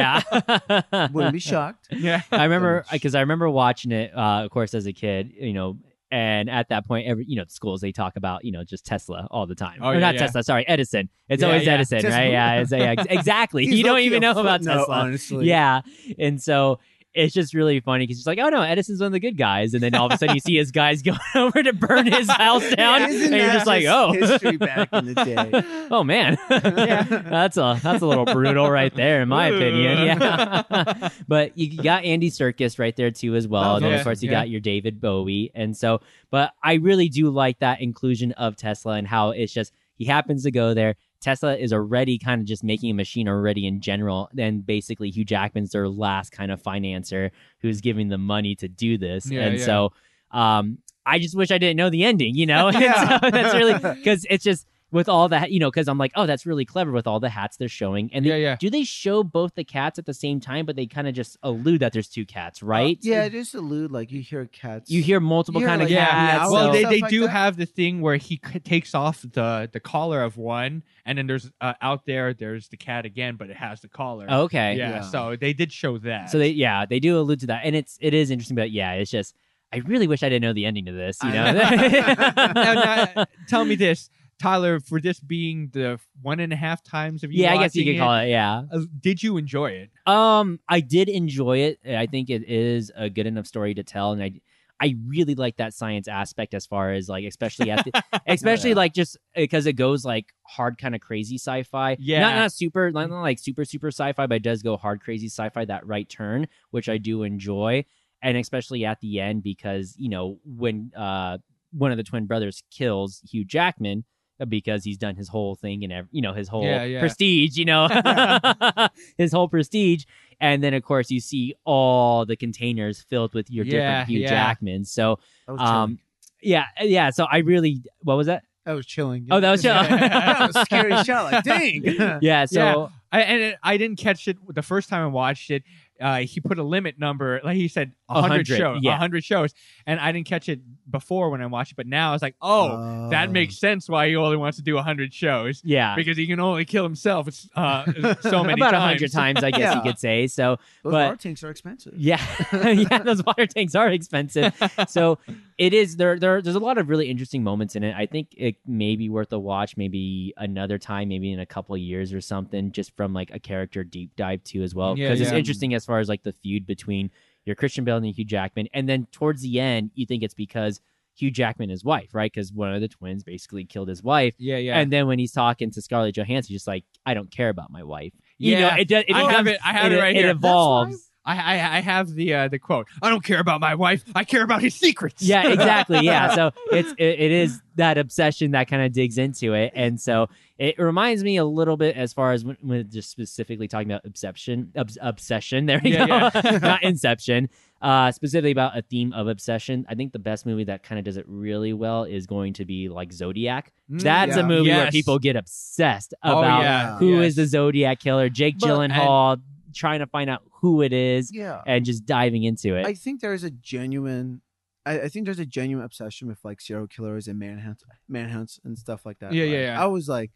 [0.92, 1.08] Yeah.
[1.12, 1.88] wouldn't be shocked.
[1.92, 2.22] yeah.
[2.30, 5.32] I remember because I remember watching it, uh, of course, as a kid.
[5.38, 5.78] You know,
[6.10, 8.84] and at that point, every you know, the schools they talk about you know just
[8.84, 9.78] Tesla all the time.
[9.82, 10.20] Oh, or yeah, not yeah.
[10.20, 11.08] Tesla, sorry, Edison.
[11.28, 11.74] It's Yeah, always yeah.
[11.74, 12.18] Edison, Tesla.
[12.18, 12.30] right?
[12.30, 13.64] Yeah, it's, yeah, exactly.
[13.66, 14.94] You don't even know about footnote, Tesla.
[14.96, 15.46] honestly.
[15.46, 15.80] Yeah,
[16.18, 16.78] and so.
[17.14, 19.74] It's just really funny because he's like, oh no, Edison's one of the good guys,
[19.74, 22.30] and then all of a sudden you see his guys going over to burn his
[22.30, 25.88] house down, Isn't and you're just like, oh, history back in the day.
[25.90, 30.06] oh man, that's a that's a little brutal right there, in my opinion.
[30.06, 33.74] Yeah, but you got Andy Serkis right there too as well.
[33.74, 34.40] Was And then of course you yeah.
[34.40, 36.00] got your David Bowie, and so.
[36.30, 40.44] But I really do like that inclusion of Tesla and how it's just he happens
[40.44, 40.96] to go there.
[41.22, 44.28] Tesla is already kind of just making a machine already in general.
[44.32, 48.98] Then basically Hugh Jackman's their last kind of financer who's giving them money to do
[48.98, 49.30] this.
[49.30, 49.64] Yeah, and yeah.
[49.64, 49.92] so
[50.32, 52.70] um I just wish I didn't know the ending, you know?
[52.82, 53.20] Yeah.
[53.20, 56.26] so that's really because it's just with all that, you know, because I'm like, oh,
[56.26, 58.10] that's really clever with all the hats they're showing.
[58.12, 58.56] And they, Yeah, yeah.
[58.56, 61.36] do they show both the cats at the same time, but they kind of just
[61.42, 62.98] allude that there's two cats, right?
[63.00, 64.90] Yeah, just allude like you hear cats.
[64.90, 66.40] You hear multiple You hear, kind of like, Yeah, cats.
[66.42, 67.28] meow well, and they, they like do that?
[67.30, 71.26] have the thing where he c- takes off the the collar of one, and then
[71.26, 74.30] there's uh, out there there's the cat again, but it has the collar.
[74.30, 74.74] okay.
[74.76, 75.00] yeah, Yeah.
[75.00, 76.28] So they did show that.
[76.30, 77.62] So they yeah, they do allude to that.
[77.64, 79.34] And it's it is interesting, but yeah, it's just
[79.74, 81.50] I really wish I didn't know the ending to this, you know.
[81.52, 84.10] now, now, tell me this,
[84.42, 87.74] Tyler, for this being the one and a half times of you, yeah, I guess
[87.76, 88.62] you could call it, yeah.
[88.72, 89.90] uh, did you enjoy it?
[90.06, 91.78] Um, I did enjoy it.
[91.88, 94.40] I think it is a good enough story to tell, and I,
[94.80, 98.76] I really like that science aspect as far as like, especially at the, especially Yeah.
[98.76, 101.96] like just because it goes like hard, kind of crazy sci-fi.
[102.00, 102.20] Yeah.
[102.20, 105.28] not not super, not, not like super super sci-fi, but it does go hard, crazy
[105.28, 105.64] sci-fi.
[105.66, 107.84] That right turn, which I do enjoy,
[108.22, 111.38] and especially at the end because you know when uh
[111.70, 114.04] one of the twin brothers kills Hugh Jackman.
[114.48, 117.00] Because he's done his whole thing and you know his whole Yeah, yeah.
[117.00, 117.86] prestige, you know,
[119.16, 120.04] his whole prestige,
[120.40, 124.20] and then of course you see all the containers filled with your Yeah, different Hugh
[124.20, 124.28] yeah.
[124.28, 124.84] Jackman.
[124.84, 125.98] So um,
[126.42, 127.10] yeah, yeah.
[127.10, 128.42] So I really, what was that?
[128.64, 129.26] that was chilling.
[129.30, 129.88] Oh, that was chilling.
[129.90, 131.32] that was a scary shot.
[131.32, 132.18] Like, dang.
[132.20, 132.44] Yeah.
[132.46, 135.62] So I, and it, I didn't catch it the first time I watched it.
[136.00, 138.96] Uh, he put a limit number, like he said, hundred 100, shows, yeah.
[138.98, 139.54] hundred shows,
[139.86, 141.76] and I didn't catch it before when I watched it.
[141.76, 144.76] But now I was like, oh, that makes sense why he only wants to do
[144.78, 148.78] hundred shows yeah, because he can only kill himself It's uh, so many about a
[148.78, 149.00] times.
[149.00, 150.26] hundred times, I guess you could say.
[150.26, 151.92] So Those but- water tanks are expensive.
[151.96, 152.20] yeah,
[152.52, 154.54] yeah, those water tanks are expensive.
[154.88, 155.18] so
[155.58, 158.28] it is there, there there's a lot of really interesting moments in it i think
[158.36, 162.12] it may be worth a watch maybe another time maybe in a couple of years
[162.12, 165.30] or something just from like a character deep dive too as well Yeah, because it's
[165.30, 167.10] interesting as far as like the feud between
[167.44, 170.80] your christian bale and hugh jackman and then towards the end you think it's because
[171.14, 174.56] hugh jackman his wife right because one of the twins basically killed his wife yeah,
[174.56, 177.48] yeah, and then when he's talking to scarlett johansson he's just like i don't care
[177.50, 178.70] about my wife you Yeah.
[178.70, 179.58] know it, does- it I have it.
[179.64, 180.28] I have it, right it here.
[180.28, 182.88] It evolves I, I I have the uh, the quote.
[183.00, 184.02] I don't care about my wife.
[184.14, 185.22] I care about his secrets.
[185.22, 189.54] yeah exactly yeah so it's it, it is that obsession that kind of digs into
[189.54, 193.10] it and so it reminds me a little bit as far as when, when just
[193.10, 196.58] specifically talking about obsession obs- obsession there we Yeah, go yeah.
[196.62, 197.48] not inception
[197.80, 201.04] uh specifically about a theme of obsession i think the best movie that kind of
[201.06, 204.46] does it really well is going to be like zodiac Mm, that's a yeah.
[204.46, 206.98] movie where people get obsessed Oh, about yeah.
[206.98, 207.44] who is yes.
[207.44, 209.40] the zodiac killer jake But- gyllenhaal
[209.74, 211.62] trying to find out who it is Yeah.
[211.66, 214.42] and just diving into it I think there is a genuine.
[214.84, 218.76] I, I think there's a genuine obsession with like serial killers and manhunt, manhunts and
[218.78, 219.32] stuff like that.
[219.32, 219.82] Yeah, yeah, Like, yeah.
[219.82, 220.30] I was like,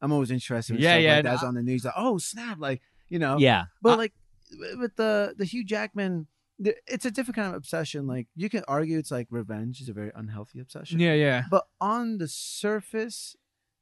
[0.00, 0.76] I'm always interested.
[0.76, 1.84] In Yeah, stuff yeah, Like no, that's on the news.
[1.84, 2.58] Like, oh snap!
[2.58, 3.36] Like you know.
[3.38, 4.12] yeah But I- like
[4.50, 6.26] w- with the the Hugh Jackman,
[6.58, 8.06] it's a different kind of obsession.
[8.06, 10.98] Like you can argue it's like revenge is a very unhealthy obsession.
[10.98, 11.42] yeah, yeah.
[11.50, 13.36] But on the surface,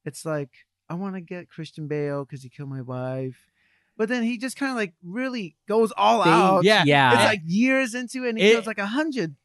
[0.04, 0.50] it's like
[0.88, 3.49] I want to get Christian Bale because he killed my wife.
[4.00, 6.64] But then he just kind of like really goes all They- out.
[6.64, 9.36] Yeah, yeah It's like years into it, and he It- kills like a hundred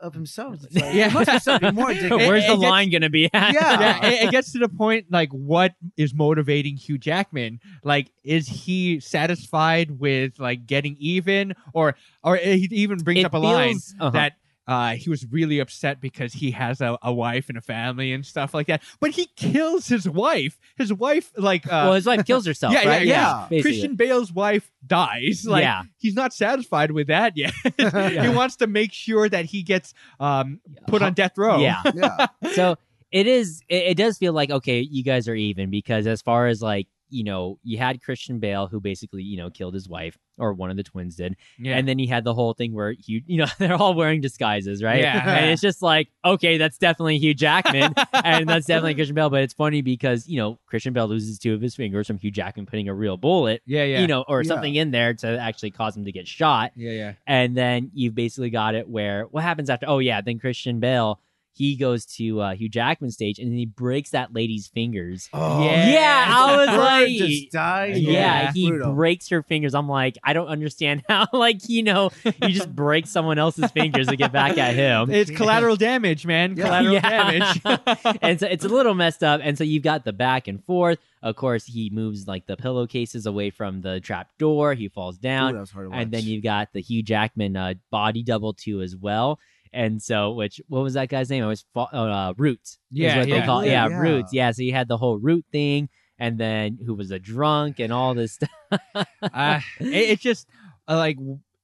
[0.00, 0.54] of himself.
[0.64, 1.08] It's like, Yeah.
[1.08, 1.88] There must be something more.
[1.92, 2.16] addictive.
[2.16, 3.52] Where's it the gets- line gonna be at?
[3.52, 3.80] Yeah.
[3.80, 7.60] yeah, it, it gets to the point like what is motivating Hugh Jackman?
[7.84, 11.94] Like, is he satisfied with like getting even, or
[12.24, 14.10] or he even brings It up a line feels- uh-huh.
[14.12, 14.32] that
[14.68, 18.24] uh, he was really upset because he has a, a wife and a family and
[18.24, 18.82] stuff like that.
[19.00, 20.58] But he kills his wife.
[20.76, 22.74] His wife, like, uh, well, his wife kills herself.
[22.74, 23.06] yeah, right?
[23.06, 23.46] yeah, yeah.
[23.48, 23.62] basically.
[23.62, 25.46] Christian Bale's wife dies.
[25.48, 27.54] Like, yeah, he's not satisfied with that yet.
[27.78, 31.58] he wants to make sure that he gets um, put on death row.
[31.58, 31.82] yeah.
[31.94, 32.26] yeah.
[32.52, 32.76] So
[33.10, 33.62] it is.
[33.70, 36.88] It, it does feel like okay, you guys are even because as far as like
[37.10, 40.70] you know, you had Christian Bale who basically you know killed his wife or one
[40.70, 41.76] of the twins did, yeah.
[41.76, 44.82] and then he had the whole thing where you you know they're all wearing disguises,
[44.82, 45.00] right?
[45.00, 45.36] Yeah.
[45.38, 47.94] and it's just like okay, that's definitely Hugh Jackman.
[48.24, 49.30] and that's definitely Christian Bale.
[49.30, 52.30] But it's funny because you know Christian Bale loses two of his fingers from Hugh
[52.30, 54.48] Jackman putting a real bullet, yeah, yeah, you know, or Yeah.
[54.48, 56.72] something in there to actually cause him to get shot.
[56.76, 57.12] yeah, yeah.
[57.26, 59.86] And then you've basically got it where what happens after?
[59.88, 61.20] Oh yeah, then Christian Bale
[61.58, 65.28] he goes to uh, Hugh Jackman stage and then he breaks that lady's fingers.
[65.32, 65.90] Oh, Yeah.
[65.90, 67.98] Yeah, I was like, just dies.
[68.00, 68.10] yeah,
[68.44, 68.52] Yeah.
[68.52, 68.94] he Brutal.
[68.94, 69.74] breaks her fingers.
[69.74, 74.06] I'm like, I don't understand how, like, you know, you just break someone else's fingers
[74.06, 75.10] to get back at him.
[75.18, 76.56] It's collateral damage, man.
[76.56, 76.64] Yeah.
[76.64, 77.00] Collateral Yeah.
[77.10, 78.18] damage.
[78.22, 79.40] and so it's a little messed up.
[79.42, 80.98] And so you've got the back and forth.
[81.20, 84.74] Of course, he moves like the pillowcases away from the trap door.
[84.74, 85.54] He falls Ooh, down.
[85.54, 88.80] that was hard to and then you've got the Hugh Jackman uh, body double too
[88.82, 89.40] as well.
[89.72, 91.44] And so, which what was that guy's name?
[91.44, 92.78] It was uh, Roots.
[92.90, 93.46] Yeah, what they yeah.
[93.46, 93.98] call Yeah, yeah, yeah.
[94.00, 94.32] Roots.
[94.32, 95.88] Yeah, so you had the whole root thing,
[96.18, 98.50] and then who was a drunk and all this stuff.
[99.22, 100.48] uh, it, it's just
[100.88, 101.16] uh, like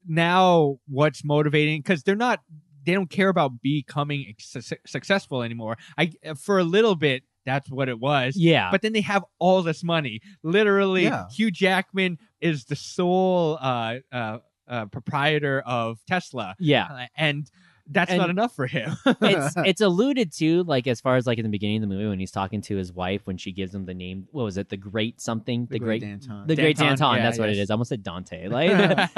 [0.07, 2.41] now what's motivating because they're not
[2.85, 7.89] they don't care about becoming su- successful anymore i for a little bit that's what
[7.89, 8.71] it was yeah.
[8.71, 11.25] but then they have all this money literally Yeah.
[11.31, 14.39] hugh jackman is the sole uh, uh,
[14.69, 16.87] uh, proprietor of tesla yeah.
[16.91, 17.51] Uh, and
[17.91, 18.97] that's And- not enough for him.
[19.07, 22.09] it's it's alluded to like as far as like in the beginning of the movie
[22.09, 24.68] when he's talking to his wife when she gives him the name what was it?
[24.70, 25.66] The great something?
[25.70, 26.47] The, great, Danton.
[26.47, 27.70] the great Danton, Danton yeah, that's what it is.
[27.70, 28.49] I almost said Dante.
[28.55, 28.70] Like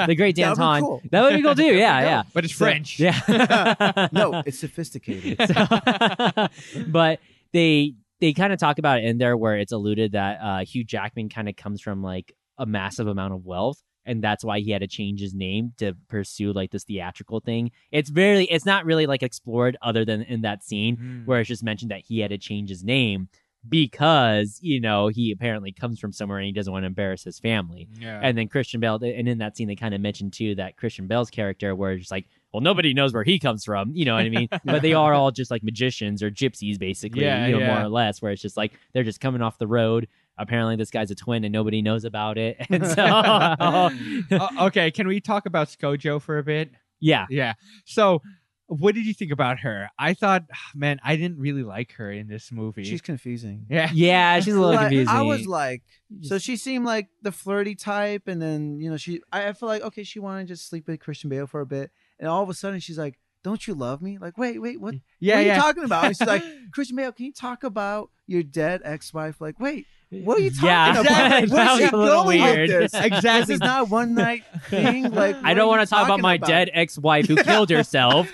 [0.07, 0.81] the great That would be Danton.
[0.81, 1.01] cool.
[1.11, 1.63] that would be cool too.
[1.77, 2.23] Yeah yeah.
[2.33, 2.99] But it's french.
[2.99, 4.07] Yeah.
[4.11, 5.37] No, it's sophisticated.
[5.47, 6.47] So-
[6.87, 7.19] but
[7.53, 10.83] they they kind of talk about it in there where it's alluded that uh, Hugh
[10.83, 13.81] Jackman kind of comes from like a massive amount of wealth.
[14.07, 17.71] And that's why he had to change his name to pursue like this theatrical thing.
[17.91, 21.25] It's very, it's not really like explored other than in that scene Mm.
[21.27, 23.27] where it's just mentioned that he had to change his name
[23.69, 27.39] because, you know, he apparently comes from somewhere and he doesn't want to embarrass his
[27.39, 27.87] family.
[27.99, 30.77] yeah And then Christian Bale, and in that scene, they kind of mentioned too that
[30.77, 34.05] Christian Bale's character, where it's just like, well, nobody knows where he comes from, you
[34.05, 34.47] know what I mean?
[34.65, 37.73] but they are all just like magicians or gypsies, basically, Yeah, you know, yeah.
[37.75, 40.07] more or less, where it's just like they're just coming off the road.
[40.37, 42.57] Apparently, this guy's a twin and nobody knows about it.
[42.69, 43.89] And so, Uh,
[44.61, 46.69] okay can we talk about ScoJo for a bit
[46.99, 47.53] yeah, Yeah.
[47.85, 48.21] So,
[48.67, 49.89] what did you think about her?
[49.97, 50.43] I thought,
[50.75, 52.83] man, I didn't really like her in this movie.
[52.83, 53.65] She's confusing.
[53.69, 53.89] yeah.
[53.93, 55.15] yeah, she's a little Like, confusing.
[55.15, 55.83] I was like,
[56.21, 59.21] so she seemed like the flirty type, and then you know she.
[59.31, 61.65] I, I feel like okay, she wanted to just sleep with Christian Bale for a
[61.65, 64.81] bit, and all of a sudden she's like, "Don't you love me?" Like, wait, wait,
[64.81, 64.95] what?
[65.19, 65.55] Yeah, what are yeah.
[65.55, 66.05] you talking about?
[66.05, 69.39] And she's like, Christian Bale, can you talk about your dead ex-wife?
[69.39, 71.43] Like, wait, what are you talking yeah, about?
[71.43, 71.57] Exactly.
[71.57, 72.69] Where's she going with weird.
[72.69, 72.91] this?
[72.93, 73.55] This exactly.
[73.55, 75.11] is not one night thing.
[75.11, 78.31] Like, I don't want to talk about my dead ex-wife who killed herself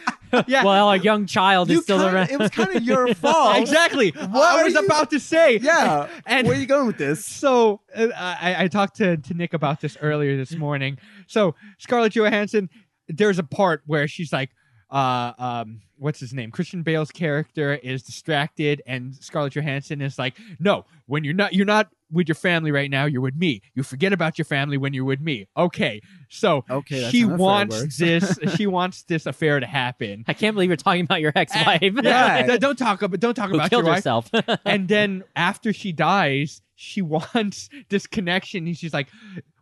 [0.48, 0.64] Yeah.
[0.64, 2.32] while a young child You is still kinda- around.
[2.32, 3.58] It was kind of your fault.
[3.58, 4.12] exactly.
[4.12, 5.58] What I was you- about to say.
[5.58, 6.08] Yeah.
[6.28, 7.26] And Where are you going with this?
[7.26, 10.98] so uh, I, I talked to, to Nick about this earlier this morning.
[11.28, 12.70] So Scarlett Johansson,
[13.08, 14.52] there's a part where she's like,
[14.94, 16.52] uh, um, what's his name?
[16.52, 21.66] Christian Bale's character is distracted, and Scarlett Johansson is like, "No, when you're not, you're
[21.66, 23.06] not with your family right now.
[23.06, 23.62] You're with me.
[23.74, 28.38] You forget about your family when you're with me." Okay, so Okay, she wants this.
[28.56, 30.24] she wants this affair to happen.
[30.28, 33.56] I can't believe you're talking about your ex-wife Yeah, don't talk about don't talk who
[33.56, 34.06] about killed your wife.
[34.06, 34.30] herself.
[34.64, 38.68] and then after she dies, she wants this connection.
[38.68, 39.08] And she's like,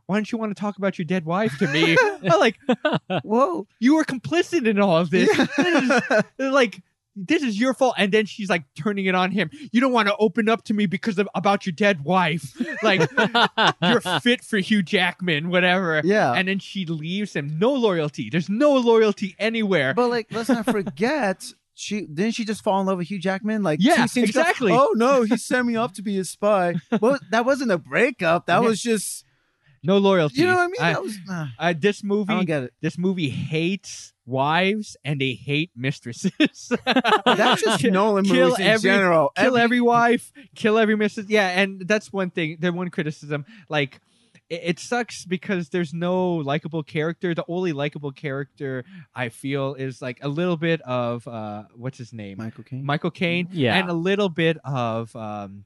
[0.08, 1.98] "Why don't you want to talk about your dead wife to me?"
[2.30, 2.58] I'm like,
[3.24, 3.68] Whoa.
[3.80, 5.30] you were complicit in all of this.
[5.36, 6.82] This is- uh, like,
[7.16, 7.96] this is your fault.
[7.98, 9.50] And then she's like turning it on him.
[9.74, 12.56] You don't want to open up to me because of about your dead wife.
[12.82, 13.10] Like,
[13.82, 16.02] you're fit for Hugh Jackman, whatever.
[16.06, 16.32] Yeah.
[16.34, 17.58] And then she leaves him.
[17.60, 18.30] No loyalty.
[18.30, 19.94] There's no loyalty anywhere.
[19.94, 23.62] But like, let's not forget, she didn't she just fall in love with Hugh Jackman?
[23.62, 24.40] Like, Yeah, two scenes ago?
[24.40, 24.72] exactly.
[24.72, 26.76] oh no, he sent me up to be his spy.
[27.02, 28.46] Well, that wasn't a breakup.
[28.46, 28.68] That Yeah.
[28.70, 29.26] was just,
[29.84, 30.42] no loyalty.
[30.42, 30.76] you know what I mean?
[30.82, 31.18] I- that was.
[31.30, 32.74] Uh, uh, this I movie don't get it.
[32.82, 36.32] this movie hates wives and they hate mistresses.
[37.26, 39.32] That's just Kill- Nolan kill movies in every- general.
[39.36, 41.26] kill Every- every wife, kill every mistress.
[41.30, 42.58] Yeah, and that's one thing.
[42.60, 44.00] The one criticism, like.
[44.50, 47.34] It, it sucks because there's no likable character.
[47.34, 48.84] The only likable character
[49.16, 52.86] I feel is like a little bit of uh, what's his name, Michael Caine.
[52.86, 53.76] Michael Caine, Yeah.
[53.78, 55.64] and a little bit of um,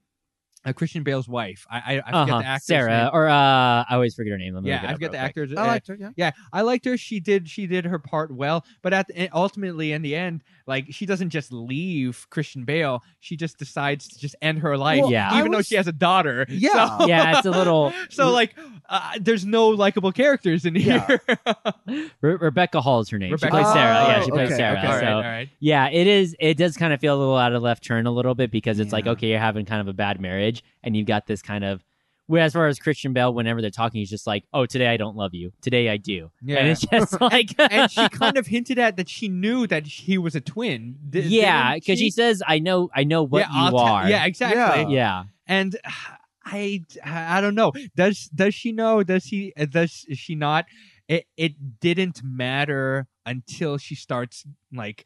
[0.66, 1.66] uh, Christian Bale's wife.
[1.70, 2.39] I I, I forget uh-huh.
[2.39, 3.09] the actor's Sarah, name.
[3.13, 4.53] or uh, I always forget her name.
[4.55, 5.22] Let me Yeah, I forget the quick.
[5.28, 5.53] actor's.
[5.53, 5.97] I uh, liked her.
[5.99, 6.09] Yeah.
[6.16, 6.97] yeah, I liked her.
[6.97, 10.88] She did she did her part well, but at the, ultimately in the end, like
[10.89, 13.03] she doesn't just leave Christian Bale.
[13.20, 15.30] She just decides to just end her life, Well, Yeah.
[15.32, 16.45] I even though she has a daughter.
[16.49, 16.97] Yeah.
[16.97, 17.93] So, Yeah, it's a little.
[18.09, 18.55] so like,
[18.89, 21.22] uh, there's no likable characters in here.
[21.88, 23.32] Re- Rebecca Hall is her name.
[23.32, 23.74] Rebecca she plays Hall.
[23.74, 23.93] Sarah.
[24.07, 24.78] Yeah, she Oh, plays okay, Sarah.
[24.80, 24.99] okay.
[24.99, 25.49] so all right.
[25.59, 26.36] yeah, it is.
[26.39, 28.80] It does kind of feel a little out of left turn a little bit because
[28.80, 31.64] it's like okay, you're having kind of a bad marriage, and you've got this kind
[31.64, 31.84] of.
[32.28, 34.97] Where as far as Christian Bale, whenever they're talking, he's just like, "Oh, today I
[34.97, 35.51] don't love you.
[35.62, 36.58] Today I do." Yeah.
[36.58, 40.18] And it's just like, and she kind of hinted at that she knew that he
[40.18, 40.95] was a twin.
[41.08, 44.10] Di- yeah, because she says, "I know, I know what yeah, I'll you ta- are."
[44.10, 44.95] yeah, exactly.
[44.95, 45.26] yeah.
[45.45, 45.76] and
[46.45, 47.74] I I don't know.
[47.95, 49.03] Does does she know?
[49.03, 49.53] Does he?
[49.56, 50.66] uh, Does she not?
[51.08, 55.06] It it didn't matter until she starts like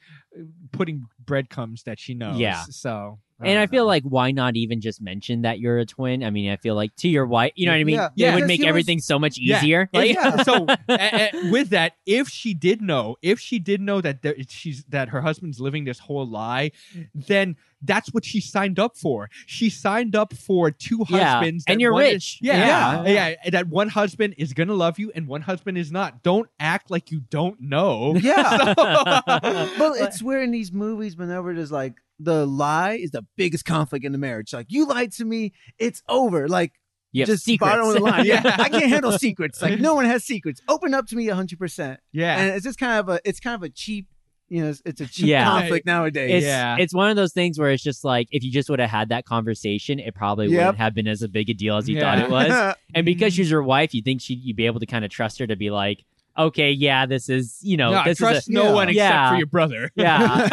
[0.71, 2.37] putting breadcrumbs that she knows.
[2.37, 2.63] Yeah.
[2.69, 6.23] So And I um, feel like why not even just mention that you're a twin?
[6.23, 7.95] I mean, I feel like to your wife, you know what I mean?
[7.95, 8.09] Yeah.
[8.15, 8.31] Yeah.
[8.31, 9.89] it would make he was- everything so much easier.
[9.93, 14.01] If- Like, so a- a- with that, if she did know, if she did know
[14.01, 16.71] that there, she's that her husband's living this whole lie,
[17.13, 19.29] then that's what she signed up for.
[19.45, 22.39] She signed up for two husbands, Yeah, husbands, and you're one is- rich.
[22.41, 23.03] yeah, Yeah.
[23.05, 23.49] yeah, yeah.
[23.51, 26.21] That one husband is gonna love you, and one husband is not.
[26.23, 28.15] Don't act like you don't know.
[28.15, 28.73] Yeah.
[28.73, 28.73] So-
[29.79, 34.03] Well, it's weird in these movies whenever there's like the lie is the biggest conflict
[34.05, 34.53] in the marriage.
[34.53, 36.47] Like you lied to me, it's over.
[36.47, 36.73] Like
[37.11, 37.71] You have just secrets.
[37.71, 38.25] bottom of the line.
[38.25, 38.55] Yeah, Yeah.
[38.59, 39.61] I can't handle secrets.
[39.61, 40.61] Like no one has secrets.
[40.67, 41.99] Open up to me hundred percent.
[42.11, 42.37] Yeah.
[42.37, 44.07] And it's just kind of a it's kind of a cheap,
[44.49, 45.45] you know, it's, it's a cheap Yeah.
[45.45, 46.31] conflict nowadays.
[46.43, 46.75] it's, Yeah.
[46.77, 49.09] it's one of those things where it's just like if you just would have had
[49.09, 50.57] that conversation, it probably Yep.
[50.57, 52.01] wouldn't have been as a big a deal as you Yeah.
[52.01, 52.75] thought it was.
[52.95, 53.37] And because mm-hmm.
[53.37, 55.55] she's your wife, you think she you'd be able to kind of trust her to
[55.55, 56.03] be like,
[56.39, 58.73] okay, yeah, this is you know, no, I this trust is a, no Yeah.
[58.73, 59.29] one except Yeah.
[59.31, 59.91] for your brother.
[59.95, 60.47] yeah.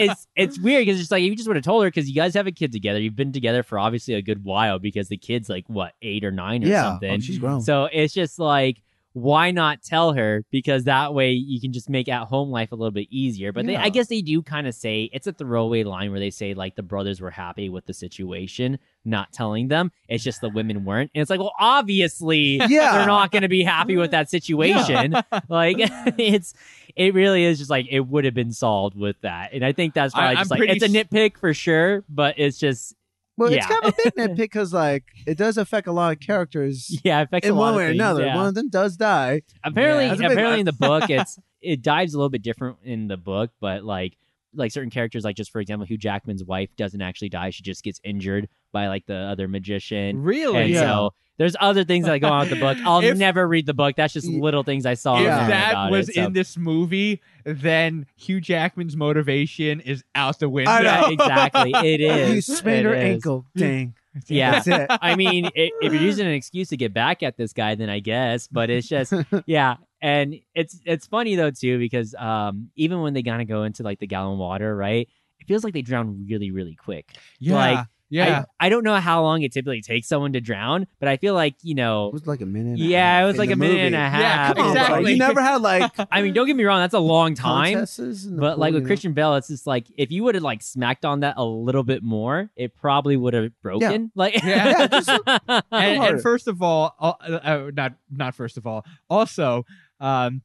[0.00, 2.14] it's, it's it's weird because it's like you just would have told her because you
[2.14, 5.16] guys have a kid together, you've been together for obviously a good while because the
[5.16, 7.12] kid's like what eight or nine or yeah, oh, something.
[7.12, 7.60] oh, she's grown.
[7.62, 8.82] So it's just like,
[9.12, 10.44] why not tell her?
[10.50, 13.52] Because that way you can just make at home life a little bit easier.
[13.52, 16.30] But they, I guess they do kind of say it's a throwaway line where they
[16.30, 19.90] say like the brothers were happy with the situation, not telling them.
[20.08, 21.10] It's just the women weren't.
[21.14, 25.14] And it's like, well, obviously yeah, they're not going to be happy with that situation.
[25.48, 26.54] like it's,
[26.94, 29.52] it really is just like it would have been solved with that.
[29.52, 32.58] And I think that's I- probably I'm like it's a nitpick for sure, but it's
[32.58, 32.94] just
[33.38, 36.20] Well, it's kind of a big nitpick because like it does affect a lot of
[36.20, 38.24] characters yeah, it affects in a lot one of way or another.
[38.26, 38.36] yeah.
[38.36, 39.42] One of them does die.
[39.64, 40.08] apparently Yeah.
[40.10, 43.08] That's a big apparently in the book it's it dives a little bit different in
[43.08, 44.16] the book but like
[44.54, 47.82] like certain characters like just for example hugh jackman's wife doesn't actually die she just
[47.84, 50.56] gets injured by like the other magician Really?
[50.62, 50.80] and Yeah.
[50.80, 53.74] so there's other things that go on with the book i'll If- never read the
[53.74, 57.20] book that's just little things i saw if that was it, so- in this movie,
[57.44, 60.70] then Hugh Jackman's motivation is out the window.
[60.70, 60.90] I know.
[60.90, 63.46] yeah exactly it is you sprained It her ankle.
[63.56, 63.94] Dang.
[64.26, 64.86] yeah it.
[65.02, 67.90] I mean, i if you're using an excuse to get back at this guy, then
[67.90, 68.46] I guess.
[68.46, 69.12] But it's just,
[69.46, 73.64] yeah, and it's it's funny though too because um even when they kind of go
[73.64, 75.08] into like the gallon water, right?
[75.40, 77.06] It feels like they drown really really quick.
[77.38, 77.54] Yeah.
[77.54, 78.44] Like, yeah.
[78.60, 81.34] I, I don't know how long it typically takes someone to drown, but I feel
[81.34, 82.08] like you know.
[82.08, 82.72] It was like a minute.
[82.74, 83.86] and a Yeah, half it was like the a minute movie.
[83.86, 84.20] and a half.
[84.20, 84.82] Yeah, Come on, bro.
[84.82, 85.12] Exactly.
[85.12, 87.74] You never had like I mean, don't get me wrong, that's a long time.
[87.74, 88.86] contests in But like with you know?
[88.88, 91.82] Christian Bale, it's just like if you would have like smacked on that a little
[91.84, 94.10] bit more, it probably would have broken.
[94.14, 95.08] Like, Yeah, just-
[95.48, 99.64] and, and first of all, uh, uh, not not first of all, also,
[100.00, 100.42] um,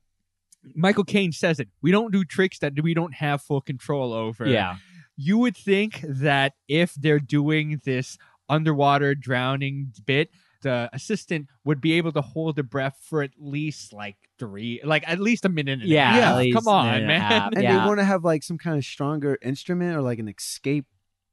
[0.76, 1.68] Michael Caine says it.
[1.82, 4.48] We don't do tricks that we don't have full control over.
[4.48, 4.78] yeah,
[5.16, 8.18] you would think that if they're doing this
[8.50, 10.30] underwater drowning bit,
[10.62, 15.04] the assistant would be able to hold the breath for at least like three, like
[15.08, 15.82] at least a minute.
[15.82, 16.18] And yeah, half.
[16.18, 16.38] Yeah.
[16.38, 17.22] least come on, and man.
[17.22, 17.72] half, and yeah.
[17.80, 20.86] they want to have like some kind of stronger instrument or like an escape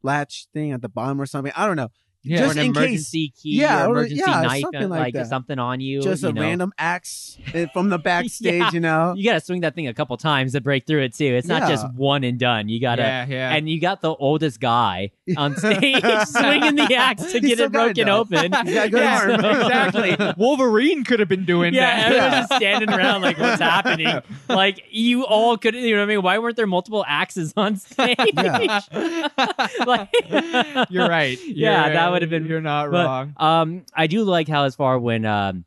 [0.02, 1.52] latch thing at the bottom or something.
[1.56, 1.90] I don't know.
[2.22, 2.38] Yeah.
[2.40, 4.88] Just or an in case- emergency key Yeah, or or- emergency yeah, knife, something uh,
[4.88, 6.02] like like something on you.
[6.02, 6.40] Just you a know.
[6.42, 7.38] random axe
[7.72, 8.70] from the backstage, Yeah.
[8.72, 9.14] you know.
[9.16, 11.24] You got to swing that thing a couple times to break through it too.
[11.24, 12.68] It's not just one and done.
[12.68, 13.54] You got to, yeah, yeah.
[13.54, 18.08] and you got the oldest guy on stage swinging the axe to get it broken
[18.10, 18.52] open.
[18.66, 19.30] He's got a good Yeah, arm.
[19.30, 20.34] exactly.
[20.36, 22.06] Wolverine could have been doing Yeah, that.
[22.12, 24.20] everyone's just standing around like, what's happening?
[24.48, 26.22] Like, you all could, you know what I mean?
[26.22, 28.16] Why weren't there multiple axes on stage?
[29.86, 30.08] Like,
[30.90, 31.38] You're right.
[31.46, 33.34] Yeah, You're- that would have been- You're not but, wrong.
[33.36, 35.64] Um, I do like how as far when um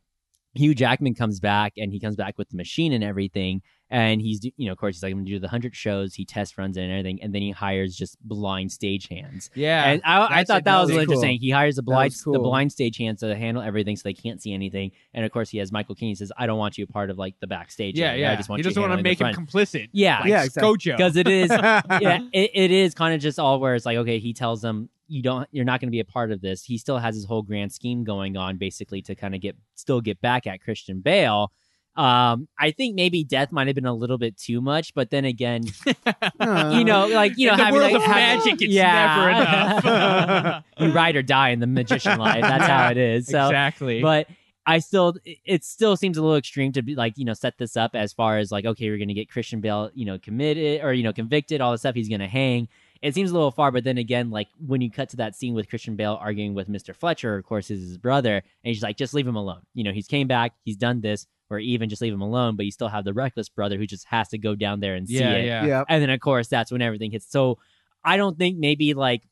[0.54, 3.60] Hugh Jackman comes back and he comes back with the machine and everything,
[3.90, 6.24] and he's you know of course he's like I'm gonna do the hundred shows, he
[6.24, 9.50] test runs it and everything, and then he hires just blind stagehands.
[9.54, 9.84] Yeah.
[9.84, 11.14] and I, I thought that was really really cool.
[11.14, 11.40] interesting.
[11.40, 12.42] He hires the blind was the cool.
[12.42, 15.72] blind stagehands to handle everything so they can't see anything, and of course he has
[15.72, 17.98] Michael Caine he says I don't want you a part of like the backstage.
[17.98, 18.20] yeah, area.
[18.20, 18.32] yeah.
[18.32, 19.88] I just want he you doesn't want to make him complicit.
[19.92, 20.76] Yeah, like Yeah, exactly.
[20.76, 20.96] ScoJo.
[20.96, 24.18] because it is yeah, it, it is kind of just all where it's like, okay,
[24.18, 26.64] he tells them you don't, you're not going to be a part of this.
[26.64, 30.00] He still has his whole grand scheme going on, basically to kind of get, still
[30.00, 31.52] get back at Christian Bale.
[31.96, 35.24] Um, I think maybe death might have been a little bit too much, but then
[35.24, 38.72] again, you know, like you know, In the having world like, of having- magic, it's
[38.72, 39.16] yeah.
[39.16, 40.64] never enough.
[40.78, 42.42] you ride or die in the magician life.
[42.42, 43.26] That's how it is.
[43.28, 44.02] So, exactly.
[44.02, 44.26] but
[44.66, 47.76] I still, it- still seems a little extreme to be like, you know, set this
[47.76, 50.82] up as far as like, okay, we're going to get Christian Bale, you know, committed
[50.82, 52.68] or, you know, convicted, all the stuff he's going to hang.
[53.02, 55.52] It seems a little far, but then again, like when you cut to that scene
[55.52, 56.96] with Christian Bale arguing with Mr.
[56.96, 59.60] Fletcher, of course, is his brother, and he's like, just leave him alone.
[59.74, 62.64] You know, he's came back, he's done this, or even just leave him alone, but
[62.64, 65.18] you still have the reckless brother who just has to go down there and see
[65.18, 65.46] yeah, it.
[65.46, 65.66] yeah.
[65.66, 65.84] yeah.
[65.88, 67.30] And then of course that's when everything hits.
[67.30, 67.58] So
[68.04, 69.22] I don't think maybe like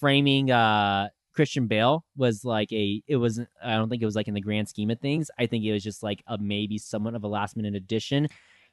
[0.00, 4.28] framing uh Christian Bale was like a it wasn't I don't think it was like
[4.28, 5.30] in the grand scheme of things.
[5.38, 8.28] I think it was just like a maybe somewhat of a last minute addition.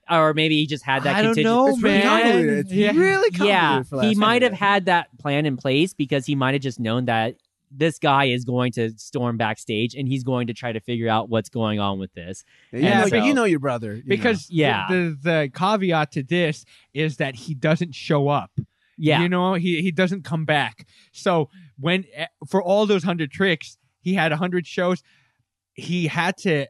[0.09, 2.23] Or maybe he just had that I don't know, It's really man.
[2.23, 2.57] convoluted.
[2.65, 2.91] It's Yeah.
[2.91, 6.53] really convoluted yeah, for he might have had that plan in place because he might
[6.53, 7.35] have just known that
[7.73, 11.29] this guy is going to storm backstage and he's going to try to figure out
[11.29, 12.43] what's going on with this.
[12.73, 13.95] Yeah, you, know, so- you know your brother.
[13.95, 14.87] you Because the- Yeah.
[14.89, 18.51] the, the caveat to this is that he doesn't show up.
[18.97, 19.21] Yeah.
[19.21, 20.85] You know, he he doesn't come back.
[21.11, 25.01] So when eh, for all those hundred tricks, he had a hundred shows.
[25.73, 26.67] He had to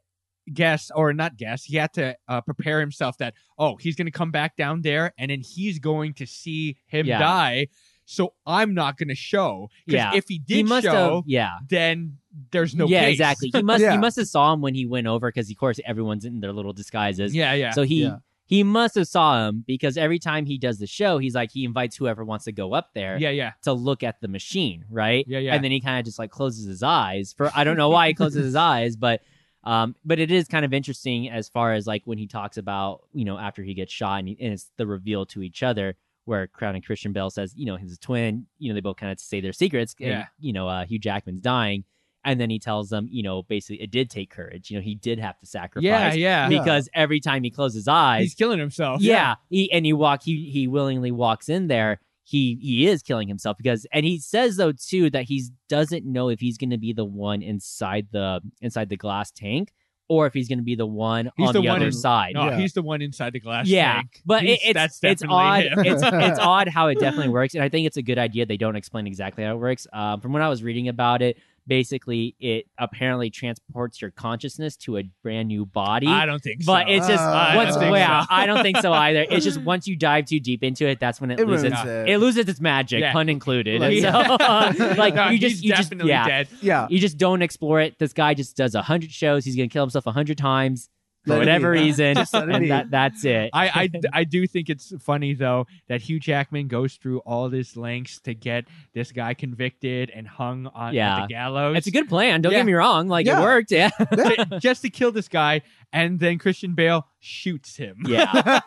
[0.53, 1.63] guess or not guess.
[1.65, 5.13] He had to uh, prepare himself that oh he's going to come back down there
[5.17, 7.19] and then he's going to see him Yeah.
[7.19, 7.67] die.
[8.05, 9.69] So I'm not going to show.
[9.85, 10.13] Yeah.
[10.13, 11.59] if he did he must show, have, yeah.
[11.69, 12.17] then
[12.51, 13.13] there's no yeah, case.
[13.13, 13.51] exactly.
[13.53, 13.91] He must Yeah.
[13.91, 16.53] he must have saw him when he went over because of course everyone's in their
[16.53, 17.33] little disguises.
[17.35, 17.71] yeah, yeah.
[17.71, 18.17] So he Yeah.
[18.45, 21.63] he must have saw him because every time he does the show, he's like he
[21.65, 23.51] invites whoever wants to go up there yeah, yeah.
[23.63, 25.25] to look at the machine, right?
[25.27, 25.55] Yeah, yeah.
[25.55, 28.07] And then he kind of just like closes his eyes for I don't know why
[28.09, 29.21] he closes his eyes, but
[29.63, 33.03] um, but it is kind of interesting as far as like when he talks about
[33.13, 35.95] you know after he gets shot and, he, and it's the reveal to each other
[36.25, 39.11] where Crown and Christian Bale says you know his twin, you know they both kind
[39.11, 40.25] of say their secrets, and, Yeah.
[40.39, 41.83] you know uh, Hugh Jackman's dying.
[42.23, 44.69] And then he tells them, you know, basically it did take courage.
[44.69, 46.49] You know, he did have to sacrifice Yeah, yeah.
[46.49, 46.59] Yeah.
[46.59, 49.01] because every time he closes his eyes, He's killing himself.
[49.01, 51.99] yeah, he and he walk he he willingly walks in there.
[52.23, 56.29] He he is killing himself because and he says though too that he doesn't know
[56.29, 59.73] if he's going to be the one inside the inside the glass tank
[60.11, 61.91] or if he's going to be the one He's on the the, one other in-
[61.93, 62.33] side.
[62.35, 62.57] No, Yeah.
[62.57, 64.21] he's the one inside the glass Yeah, tank.
[64.25, 65.63] but it, it's that's it's odd.
[65.65, 68.45] It's it's odd how it definitely works, and I think it's a good idea.
[68.45, 69.87] They don't explain exactly how it works.
[69.93, 74.97] Um, from when I was reading about it, basically it apparently transports your consciousness to
[74.97, 76.07] a brand new body.
[76.07, 76.71] I don't think so.
[76.73, 77.71] But it's just Uh, I once.
[77.75, 78.27] don't think yeah, so.
[78.29, 79.25] I don't think so either.
[79.29, 81.71] It's just once you dive too deep into it, that's when it, It loses.
[81.73, 82.09] it.
[82.09, 83.13] It loses its magic, Yeah.
[83.13, 83.79] pun included.
[83.81, 86.47] Like- And so, like No, you just, he's you just, yeah, dead.
[86.61, 86.87] yeah.
[86.89, 87.97] you just don't explore it.
[87.99, 89.45] This guy just does a hundred shows.
[89.45, 90.89] He's gonna kill himself a hundred times
[91.23, 91.79] for Let it whatever be.
[91.81, 93.51] reason, Just let it and that that's it.
[93.53, 93.89] I, I,
[94.21, 98.33] I do think it's funny though that Hugh Jackman goes through all this lengths to
[98.33, 101.17] get this guy convicted and hung on Yeah.
[101.17, 101.77] at the gallows.
[101.77, 102.41] It's a good plan.
[102.41, 102.59] Don't Yeah.
[102.59, 103.07] get me wrong.
[103.07, 103.39] Like Yeah.
[103.39, 103.71] it worked.
[103.71, 103.89] Yeah.
[104.59, 105.61] Just to kill this guy,
[105.93, 108.03] and then Christian Bale shoots him.
[108.07, 108.31] Yeah.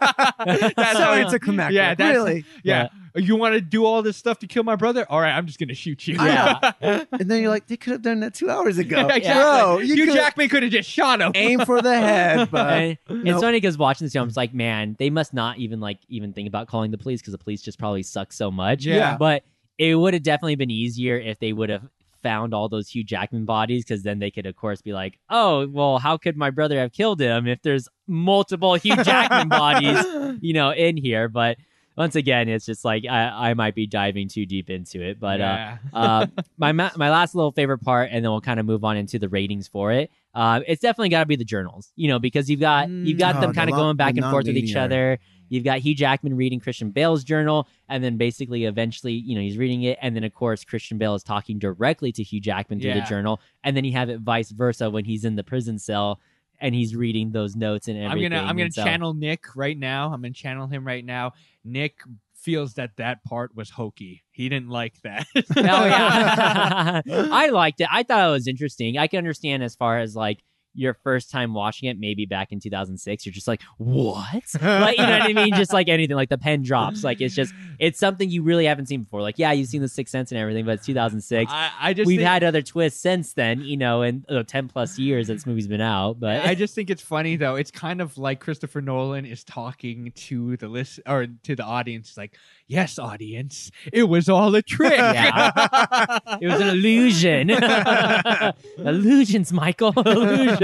[0.47, 1.75] that's so how it's a climactic.
[1.77, 2.45] Yeah, that's- really.
[2.63, 2.89] yeah.
[3.17, 5.07] You want to do all this stuff to kill my brother?
[5.09, 6.17] All right, I'm just gonna shoot you.
[6.17, 6.73] Yeah.
[7.13, 9.07] And then you're like, they could have done that two hours ago.
[9.07, 9.31] exactly.
[9.33, 11.31] Bro, you Hugh could Jackman could have just shot him.
[11.37, 12.73] aim for the head, but
[13.09, 16.01] And It's funny because watching this film, it's like, man, they must not even like
[16.09, 18.85] even think about calling the police because the police just probably suck so much.
[18.85, 19.17] Yeah.
[19.17, 19.45] But
[19.79, 21.83] it would have definitely been easier if they would have
[22.25, 25.69] found all those Hugh Jackman bodies because then they could, of course, be like, oh,
[25.69, 30.05] well, how could my brother have killed him if there's multiple Hugh Jackman bodies,
[30.41, 31.29] you know, in here?
[31.29, 31.59] But
[31.97, 35.21] once again, it's just like I, I might be diving too deep into it.
[35.21, 35.79] But uh, yeah.
[35.93, 36.27] uh,
[36.59, 39.19] my ma- my last little favorite part, and then we'll kind of move on into
[39.21, 40.11] the ratings for it.
[40.35, 43.37] Uh, it's definitely got to be the journals, you know, because you've got you've got
[43.37, 45.19] Mm, them kind of going back and forth with each other.
[45.55, 49.57] You've got Hugh Jackman reading Christian Bale's journal, and then basically, eventually, you know, he's
[49.57, 52.91] reading it, and then of course, Christian Bale is talking directly to Hugh Jackman through
[52.91, 53.01] Yeah.
[53.01, 56.21] the journal, and then you have it vice versa when he's in the prison cell
[56.61, 60.07] and he's reading those notes and I'm gonna I'm gonna so- channel Nick right now.
[60.13, 61.33] I'm gonna channel him right now.
[61.65, 61.99] Nick
[62.35, 64.23] feels that that part was hokey.
[64.31, 65.27] He didn't like that.
[65.37, 67.89] oh yeah, I liked it.
[67.91, 68.99] I thought it was interesting.
[68.99, 70.43] I can understand as far as like
[70.75, 74.27] your first time watching it, maybe back in 2006, you're just like, what?
[74.63, 75.55] like, you know what I mean?
[75.55, 77.05] Just like anything, like the pen drops.
[77.05, 79.23] Like it's just, it's something you really haven't seen before.
[79.23, 81.51] Like, yeah, you've seen the Sixth Sense and everything, but it's 2006.
[81.51, 84.69] I, I just We've think, had other twists since then, you know, in uh, 10
[84.69, 86.19] plus years that this movie's been out.
[86.21, 87.57] But I just think it's funny though.
[87.57, 92.17] It's kind of like Christopher Nolan is talking to the list or to the audience,
[92.17, 92.37] like,
[92.67, 96.19] "Yes, audience, it was all a trick." Yeah.
[96.41, 97.51] it was an illusion.
[98.79, 99.93] Illusions, Michael.
[99.97, 100.61] Illusions.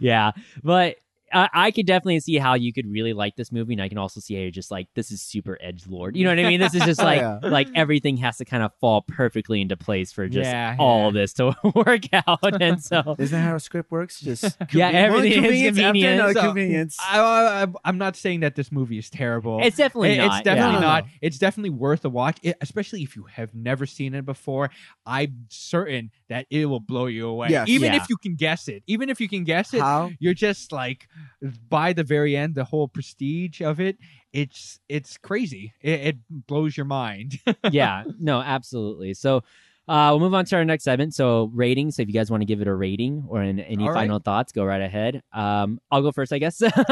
[0.00, 0.32] Yeah.
[0.62, 0.96] But
[1.34, 3.96] I, I could definitely see how you could really like this movie, and I can
[3.96, 6.14] also see how you're just like, this is super edge lord.
[6.14, 6.60] You know what I mean?
[6.60, 7.38] This is just oh, like Yeah.
[7.42, 11.20] like everything has to kind of fall perfectly into place for just Yeah, all yeah.
[11.22, 12.60] this to work out.
[12.60, 14.20] And so Isn't that how a script works?
[14.20, 16.14] Just Yeah, everything is convenience after convenient.
[16.20, 16.96] another So, convenience.
[17.00, 17.18] I,
[17.62, 19.58] I, I'm not saying that this movie is terrible.
[19.62, 20.34] it's definitely It- not.
[20.40, 21.04] It's definitely No, no, not.
[21.22, 24.70] It's definitely worth a watch, it, especially if you have never seen it before.
[25.06, 27.48] I'm certain that it will blow you away.
[27.50, 27.68] Yes.
[27.68, 28.02] Even Yeah.
[28.02, 30.10] if you can guess it, even if you can guess it, How?
[30.18, 31.06] you're just like
[31.68, 33.96] by the very end, the whole prestige of it.
[34.32, 35.72] It's it's crazy.
[35.80, 37.38] It, it blows your mind.
[37.70, 39.14] yeah, no, absolutely.
[39.14, 39.44] So
[39.88, 41.12] uh, we'll move on to our next segment.
[41.12, 41.96] So ratings.
[41.96, 44.00] So if you guys want to give it a rating or an, any All right.
[44.02, 45.22] final thoughts, go right ahead.
[45.32, 46.62] Um, I'll go first, I guess.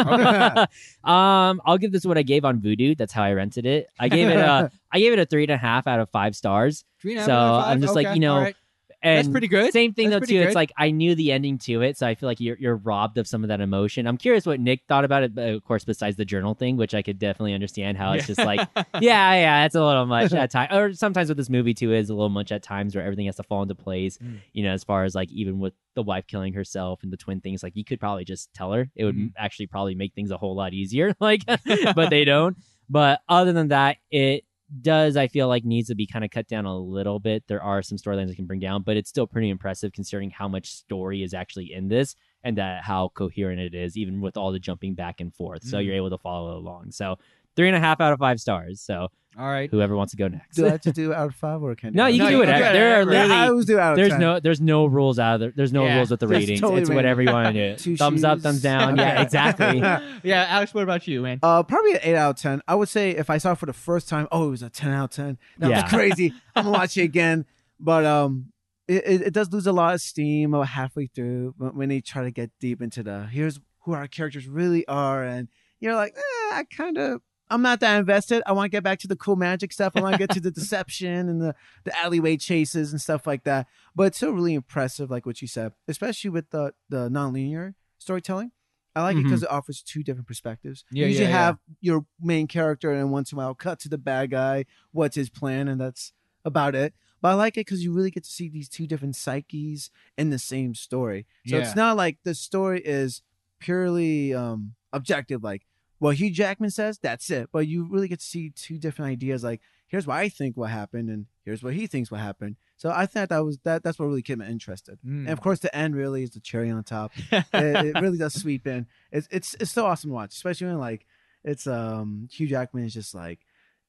[1.05, 2.97] um, I'll give this what I gave on Vudu.
[2.97, 3.89] That's how I rented it.
[3.99, 6.35] I gave it a I gave it a three and a half out of five
[6.35, 6.85] stars.
[7.01, 7.73] Three and a half So, out of five?
[7.73, 8.57] I'm just like, you know, all right.
[9.03, 9.73] And that's pretty good.
[9.73, 10.41] Same thing That's though too.
[10.43, 13.17] It's like I knew the ending to it, so I feel like you're you're robbed
[13.19, 14.07] of some of that emotion.
[14.07, 16.95] I'm curious what Nick thought about it, but of course, besides the journal thing, which
[16.95, 18.61] I could definitely understand how it's just like
[19.01, 20.73] yeah, yeah, it's a little much at times.
[20.73, 23.37] Or sometimes with this movie too is a little much at times where everything has
[23.37, 24.19] to fall into place.
[24.19, 24.41] Mm.
[24.53, 27.41] You know, as far as like even with the wife killing herself and the twin
[27.41, 28.91] things, like you could probably just tell her.
[28.95, 29.33] It would Mhm.
[29.37, 31.15] actually probably make things a whole lot easier.
[31.21, 31.43] Like,
[31.95, 32.57] but they don't.
[32.89, 34.45] But other than that, it
[34.83, 37.45] does I feel like needs to be kind of cut down a little bit.
[37.49, 40.49] There are some storylines it can bring down, but it's still pretty impressive considering how
[40.49, 42.15] much story is actually in this
[42.45, 45.65] and that how coherent it is, even with all the jumping back and forth.
[45.65, 45.85] So Mm.
[45.85, 46.93] you're able to follow along.
[46.93, 47.19] So
[47.57, 48.81] three and a half out of five stars.
[48.81, 49.09] So
[49.39, 49.71] All right.
[49.71, 50.57] whoever wants to go next.
[50.57, 52.37] Do I have to do out of five or can No, you No, can do
[52.39, 52.47] you it.
[52.47, 53.13] can do it There are whatever.
[53.13, 54.21] Yeah, literally I always do out of there's 10.
[54.21, 55.53] no there's no rules out of there.
[55.55, 56.61] There's no Yeah, rules with the that's ratings.
[56.61, 57.77] totally it's whatever you want to do.
[57.77, 58.43] Two thumbs up, shoes.
[58.43, 58.95] thumbs down.
[58.95, 59.03] Okay.
[59.09, 59.79] Yeah, exactly.
[60.31, 61.39] yeah, Alex, what about you, man?
[61.43, 62.61] Uh, probably an eight out of ten.
[62.69, 64.71] I would say if I saw it for the first time, oh, it was a
[64.71, 65.39] ten out of ten.
[65.59, 65.83] That Yeah.
[65.83, 66.35] was crazy.
[66.57, 67.47] I'm gonna watch it again,
[67.79, 68.53] but um,
[68.89, 72.01] it, it, it does lose a lot of steam about halfway through when when they
[72.01, 75.49] try to get deep into the here's who our characters really are, and
[75.79, 76.21] you're like, eh,
[76.55, 77.21] I kind of.
[77.51, 78.43] I'm not that invested.
[78.47, 79.93] I want to get back to the cool magic stuff.
[79.97, 81.55] I want to get to the deception and the,
[81.85, 83.67] the alleyway chases and stuff like that.
[83.95, 88.53] But it's still really impressive, like what you said, especially with the the nonlinear storytelling.
[88.97, 90.85] I like it because it offers two different perspectives.
[90.91, 91.45] Yeah, you usually yeah, yeah.
[91.45, 94.65] have your main character, and once in a while, cut to the bad guy.
[94.91, 96.13] What's his plan, and that's
[96.45, 96.95] about it.
[97.23, 100.31] But I like it because you really get to see these two different psyches in
[100.31, 101.27] the same story.
[101.47, 103.23] So it's not like the story is
[103.61, 105.67] purely um objective, like
[106.01, 107.51] what Hugh Jackman says, that's it.
[107.53, 109.45] But you really get to see two different ideas.
[109.45, 112.57] Like here's what I think what happened, and here's what he thinks what happened.
[112.77, 113.83] So I thought that was that.
[113.83, 114.99] That's what really kept me interested.
[115.07, 115.21] Mm.
[115.21, 117.13] And of course, the end really is the cherry on top.
[117.33, 118.87] it, it really does sweep in.
[119.13, 121.07] It's it's it's so awesome to watch, especially when like
[121.45, 123.41] it's um Hugh Jackman is just like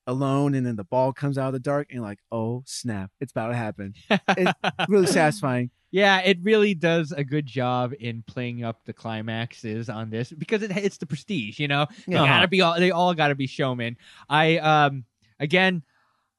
[0.08, 3.12] alone, and then the ball comes out of the dark, and you're like oh snap,
[3.20, 3.94] it's about to happen.
[4.10, 4.52] It's
[4.90, 5.70] really satisfying.
[5.94, 10.64] Yeah, it really does a good job in playing up the climaxes on this because
[10.64, 11.88] it, it's the prestige, you know.
[12.08, 12.26] They Yeah.
[12.26, 12.80] gotta be all.
[12.80, 13.98] They all gotta be showmen.
[14.30, 15.06] I um
[15.40, 15.84] again,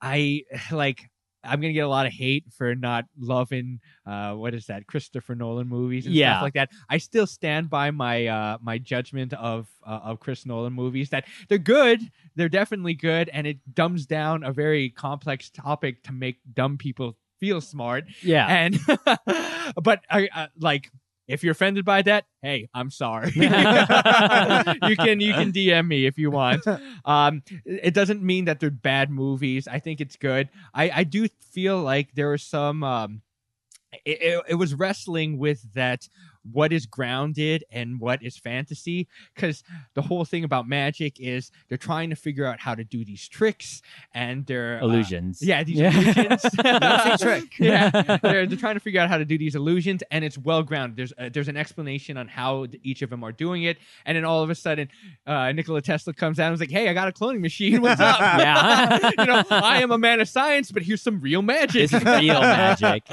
[0.01, 1.09] I like.
[1.45, 5.35] I'm gonna get a lot of hate for not loving uh what is that Christopher
[5.35, 6.35] Nolan movies and Yeah.
[6.35, 6.71] stuff like that.
[6.89, 11.25] I still stand by my uh my judgment of uh, of Chris Nolan movies that
[11.49, 12.01] they're good,
[12.37, 17.17] they're definitely good, and it dumbs down a very complex topic to make dumb people
[17.41, 18.47] feel smart Yeah.
[18.47, 18.79] and
[19.83, 20.91] but I, uh, like
[21.29, 23.33] if you're offended by that hey i'm sorry.
[23.37, 26.67] You can you can dm me if you want.
[27.05, 29.69] Um it doesn't mean that they're bad movies.
[29.69, 30.49] I think it's good.
[30.75, 33.23] I i do feel like there are some um
[34.05, 36.09] it, it, it was wrestling with that
[36.51, 39.63] what is grounded and what is fantasy because
[39.95, 43.29] the whole thing about magic is they're trying to figure out how to do these
[43.29, 43.81] tricks
[44.15, 45.41] and they're uh, Illusions.
[45.41, 45.93] yeah, these Yeah.
[45.93, 46.43] illusions.
[46.63, 47.53] That's a trick.
[47.59, 47.91] yeah,
[48.23, 50.97] they're, they're trying to figure out how to do these illusions, and it's well grounded.
[50.97, 54.25] There's uh, there's an explanation on how each of them are doing it, and then
[54.25, 54.89] all of a sudden,
[55.27, 57.81] uh, Nikola Tesla comes out and was like, "Hey, I got a cloning machine.
[57.83, 58.19] What's up?
[58.43, 59.11] Yeah.
[59.19, 61.91] you know, I am a man of science, but here's some real magic.
[61.91, 63.05] This is real magic.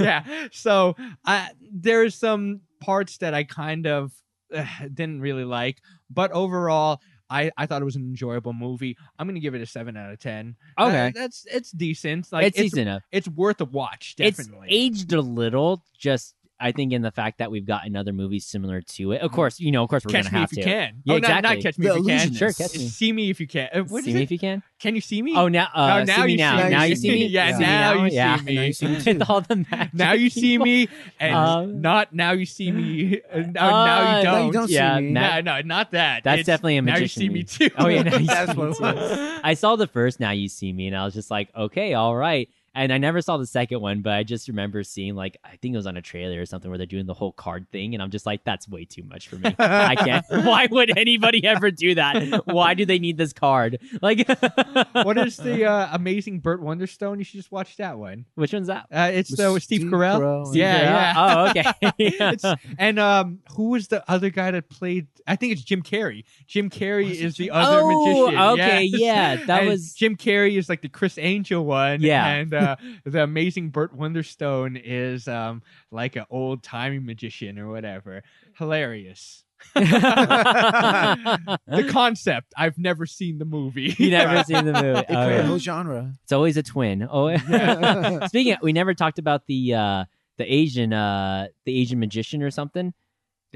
[0.00, 0.24] yeah.
[0.52, 4.12] So uh, there's some parts that I kind of
[4.54, 4.64] uh,
[4.94, 5.78] didn't really like,
[6.10, 7.00] but overall.
[7.30, 8.94] I, I thought it was an enjoyable movie.
[9.18, 10.54] I'm gonna give it a seven out of ten.
[10.76, 11.12] Uh, Okay.
[11.14, 12.30] that's it's decent.
[12.30, 13.04] Like it's decent enough.
[13.10, 14.16] it's worth a watch.
[14.18, 18.46] It's aged a little, just I think in the fact that we've gotten other movies
[18.46, 19.20] similar to it.
[19.20, 20.68] Of course, you know, of course we're catch gonna me have if you to.
[20.70, 21.02] can.
[21.04, 21.62] Yeah, oh, not, not exactly.
[21.62, 22.32] catch me The if you can.
[22.34, 22.86] Sure, catch me.
[22.88, 23.68] see me if you can.
[23.74, 24.24] Uh, what see is me it?
[24.24, 24.62] if you can.
[24.78, 25.34] Can you see me?
[25.36, 26.56] Oh, now, uh, No, now see me you now.
[26.58, 26.70] see me.
[26.70, 27.26] Now you Yeah, see me.
[27.26, 28.36] yeah, See me now you see yeah.
[28.44, 28.54] me.
[28.54, 29.02] Now you see me.
[29.18, 30.88] With all the magic now you see me,
[31.20, 33.20] and Um, not now you see me.
[33.32, 34.46] Uh, now, now Uh, you don't.
[34.46, 35.10] you don't see yeah, me.
[35.12, 36.24] ma- no, no, not that.
[36.24, 36.98] That's It's definitely a magician.
[36.98, 37.74] now you see me too.
[37.78, 38.82] Oh yeah, now you That's see what me it too.
[39.00, 39.40] was.
[39.44, 42.14] I saw the first Now You See Me, and I was just like, okay, all
[42.16, 42.48] right.
[42.74, 45.74] And I never saw the second one, but I just remember seeing like I think
[45.74, 48.02] it was on a trailer or something where they're doing the whole card thing, and
[48.02, 49.54] I'm just like, that's way too much for me.
[49.58, 50.24] I can't.
[50.30, 52.46] Why would anybody ever do that?
[52.46, 53.78] Why do they need this card?
[54.00, 54.26] Like,
[54.92, 57.18] what is the uh, amazing Burt Wonderstone?
[57.18, 58.24] You should just watch that one.
[58.36, 58.86] Which one's that?
[58.90, 60.20] Uh, it's the with Steve, Steve Carell.
[60.20, 61.14] Carell and- Yeah, yeah.
[61.16, 61.92] Oh, okay.
[61.98, 65.08] It's- and um, who was the other guy that played?
[65.26, 66.24] I think it's Jim Carrey.
[66.46, 68.40] Jim Carrey Was it is the Jim- other oh, magician.
[68.40, 69.00] okay, yes.
[69.00, 72.00] yeah, that And was Jim Carrey is like the Criss Angel one.
[72.00, 72.26] Yeah.
[72.26, 72.61] and uh,
[73.04, 78.22] the amazing Burt Wonderstone is um like an old timey magician or whatever.
[78.58, 79.44] Hilarious.
[79.74, 82.52] the concept.
[82.56, 83.94] I've never seen the movie.
[83.98, 84.98] you never seen the movie.
[85.00, 86.12] It Oh, created a whole genre.
[86.24, 87.06] It's always a twin.
[87.10, 87.36] Oh,
[88.26, 90.04] speaking, of, we never talked about the uh,
[90.38, 92.92] the Asian uh, the Asian magician or something.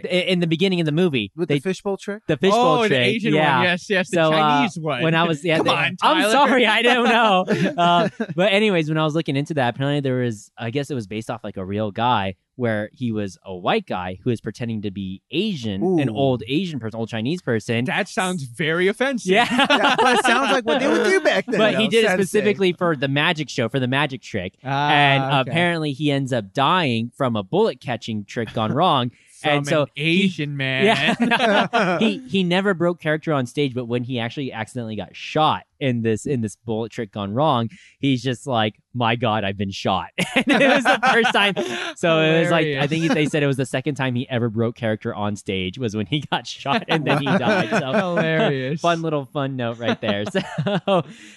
[0.04, 2.22] I- In the beginning of the movie, With they, the fishbowl trick?
[2.26, 3.06] the fishbowl oh, the trick.
[3.06, 3.58] Asian yeah.
[3.58, 3.64] one.
[3.64, 5.02] Yes, yes, the So, uh, Chinese one.
[5.02, 7.44] When I was yeah, Come the- on, I'm sorry, I don't know.
[7.76, 10.94] Uh, but anyways, when I was looking into that, apparently there was, I guess it
[10.94, 14.40] was based off like a real guy where he was a white guy who is
[14.40, 17.84] pretending to be Asian, an old Asian person, old Chinese person.
[17.84, 19.30] that sounds very offensive.
[19.30, 19.46] yeah.
[19.70, 21.58] yeah, but it sounds like what they would do back then.
[21.58, 22.22] But he did it sad say.
[22.24, 24.54] specifically for the magic show, for the magic trick.
[24.64, 25.50] Ah, and okay.
[25.50, 29.10] apparently he ends up dying from a bullet catching trick gone wrong.
[29.46, 30.84] From and so an Asian man.
[30.84, 31.98] Yeah.
[31.98, 36.02] he he never broke character on stage, but when he actually accidentally got shot, in
[36.02, 40.08] this in this bullet trick gone wrong, he's just like, "My God, I've been shot."
[40.34, 41.54] and it was the first time.
[41.96, 44.50] So it was like I think they said it was the second time he ever
[44.50, 47.70] broke character on stage was when he got shot and then he died.
[47.70, 48.80] So hilarious.
[48.80, 50.24] fun little fun note right there.
[50.26, 50.40] So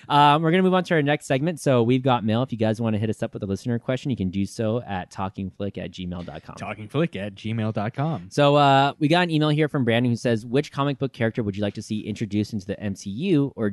[0.10, 1.60] um, we're gonna move on to our next segment.
[1.60, 2.44] So we've got mail.
[2.44, 4.46] If you guys want to hit us up with a listener question, you can do
[4.46, 6.56] so at talkingflick at gmail.com.
[6.56, 8.28] Talkingflick at gmail.com.
[8.30, 11.44] So uh, we got an email here from Brandon who says, "Which comic book character
[11.44, 13.70] would you like to see introduced into the MCU or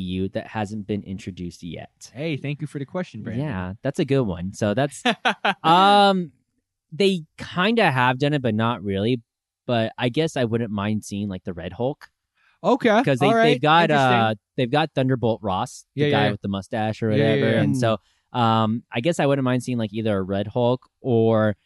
[0.00, 3.46] DCEU that hasn't been introduced yet?" Hey, thank you for the question, Brandon.
[3.46, 4.52] Yeah, that's a good one.
[4.52, 5.02] So that's
[5.62, 6.32] um,
[6.92, 9.20] they kind of have done it, but not really.
[9.66, 12.08] But I guess I wouldn't mind seeing like the Red Hulk
[12.64, 12.98] okay.
[12.98, 16.30] because they right, they've got uh they've got Thunderbolt Ross, the Yeah, guy yeah.
[16.32, 17.60] with the mustache or whatever, yeah.
[17.60, 17.98] and so
[18.32, 21.56] um I guess I wouldn't mind seeing like either a Red Hulk or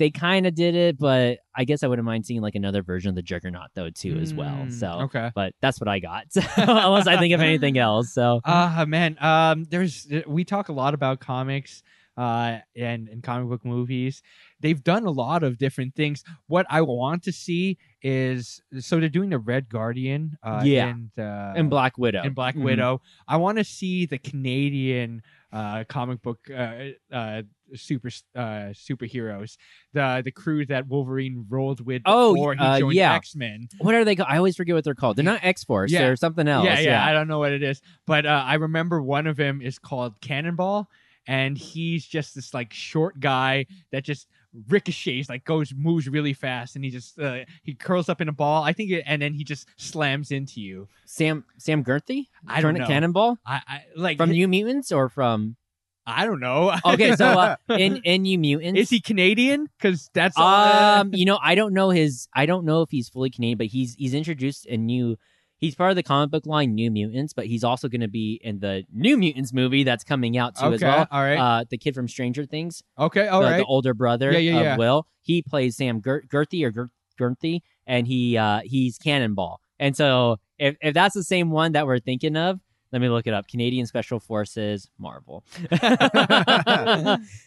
[0.00, 3.08] they kind of did it, but I guess I wouldn't mind seeing like another version
[3.10, 4.64] of the Juggernaut though too as well.
[4.66, 5.30] Mm, So, okay.
[5.34, 6.24] but that's what I got.
[6.56, 8.12] Unless I think of anything else.
[8.12, 11.82] So Ah man, um, there's we talk a lot about comics,
[12.16, 14.22] uh, and and comic book movies.
[14.60, 16.22] They've done a lot of different things.
[16.48, 20.88] What I want to see is so they're doing the Red Guardian, uh, Yeah.
[20.88, 22.22] and uh, and Black Widow.
[22.22, 22.64] and Black Mhm.
[22.64, 23.00] Widow.
[23.28, 25.22] I want to see the Canadian
[25.52, 27.42] uh, comic book uh, uh,
[27.74, 29.56] super uh, superheroes,
[29.92, 33.14] the the crew that Wolverine rolled with Oh, before he uh, joined yeah.
[33.14, 33.68] X Men.
[33.78, 34.16] What are they?
[34.16, 34.28] Called?
[34.30, 35.16] I always forget what they're called.
[35.16, 35.90] They're not X Force.
[35.90, 36.00] Yeah.
[36.00, 36.64] They're something else.
[36.64, 39.62] Yeah, yeah, I don't know what it is, but uh, I remember one of them
[39.62, 40.88] is called Cannonball,
[41.26, 44.26] and he's just this like short guy that just
[44.68, 48.32] ricochets, like goes moves really fast, and he just uh, he curls up in a
[48.32, 48.64] ball.
[48.64, 50.88] I think, it, and then he just slams into you.
[51.06, 52.26] Sam Sam Gerthy.
[52.48, 52.86] I don't know.
[52.86, 55.56] Cannonball I, I like from New Mutants or from
[56.06, 56.74] I don't know.
[56.84, 57.14] okay.
[57.16, 59.68] So uh, in in New Mutants, is he Canadian?
[59.78, 62.28] Because that's Um, you know, I don't know his.
[62.34, 65.16] I don't know if he's fully Canadian, but he's he's introduced a new.
[65.58, 68.40] He's part of the comic book line New Mutants, but he's also going to be
[68.42, 71.06] in the New Mutants movie that's coming out too okay, as well.
[71.10, 73.58] all right, Uh, the kid from Stranger Things, okay, all the, right.
[73.58, 74.76] the older brother Yeah, yeah, of yeah.
[74.78, 76.88] Will, he plays Sam Ger- Gerthy or Ger-
[77.20, 79.60] Gerthy, and he uh he's Cannonball.
[79.78, 82.58] And so if if that's the same one that we're thinking of,
[82.92, 83.46] let me look it up.
[83.48, 85.44] Canadian Special Forces, Marvel.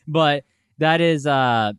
[0.08, 0.44] but
[0.78, 1.74] that is uh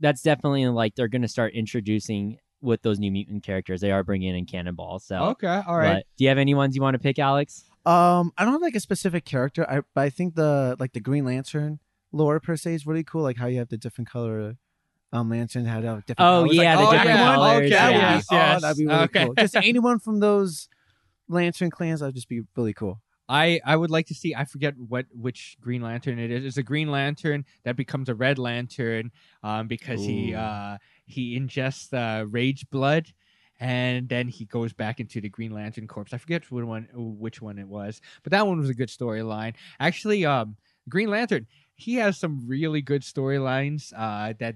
[0.00, 3.80] that's definitely like they're going to start introducing with those new mutant characters.
[3.80, 4.98] They are bringing in Cannonball.
[4.98, 5.94] So okay, all right.
[5.94, 7.64] but do you have any ones you want to pick, Alex?
[7.84, 9.68] Um, I don't have like a specific character.
[9.68, 11.78] I but I think the like the Green Lantern
[12.12, 13.22] lore per se is really cool.
[13.22, 14.56] Like how you have the different color
[15.12, 16.20] um lantern had uh, different.
[16.20, 16.54] Oh, powers.
[16.54, 17.34] yeah, like, the oh, different anyone?
[17.34, 18.16] colors, Okay, yeah.
[18.16, 19.24] be, Yes, oh, that'd be really Okay.
[19.26, 19.34] cool.
[19.34, 20.68] Just anyone from those
[21.28, 23.00] lantern clans, that'd just be really cool.
[23.28, 24.34] I I would like to see.
[24.34, 26.44] I forget what which Green Lantern it is.
[26.44, 29.10] It's a Green Lantern that becomes a Red Lantern,
[29.42, 33.06] um, because he uh he ingests uh, rage blood,
[33.60, 36.06] and then he goes back into the Green Lantern Corps.
[36.12, 39.54] I forget which one which one it was, but that one was a good storyline.
[39.80, 40.56] Actually, um,
[40.88, 41.46] Green Lantern
[41.78, 44.54] he has some really good storylines uh that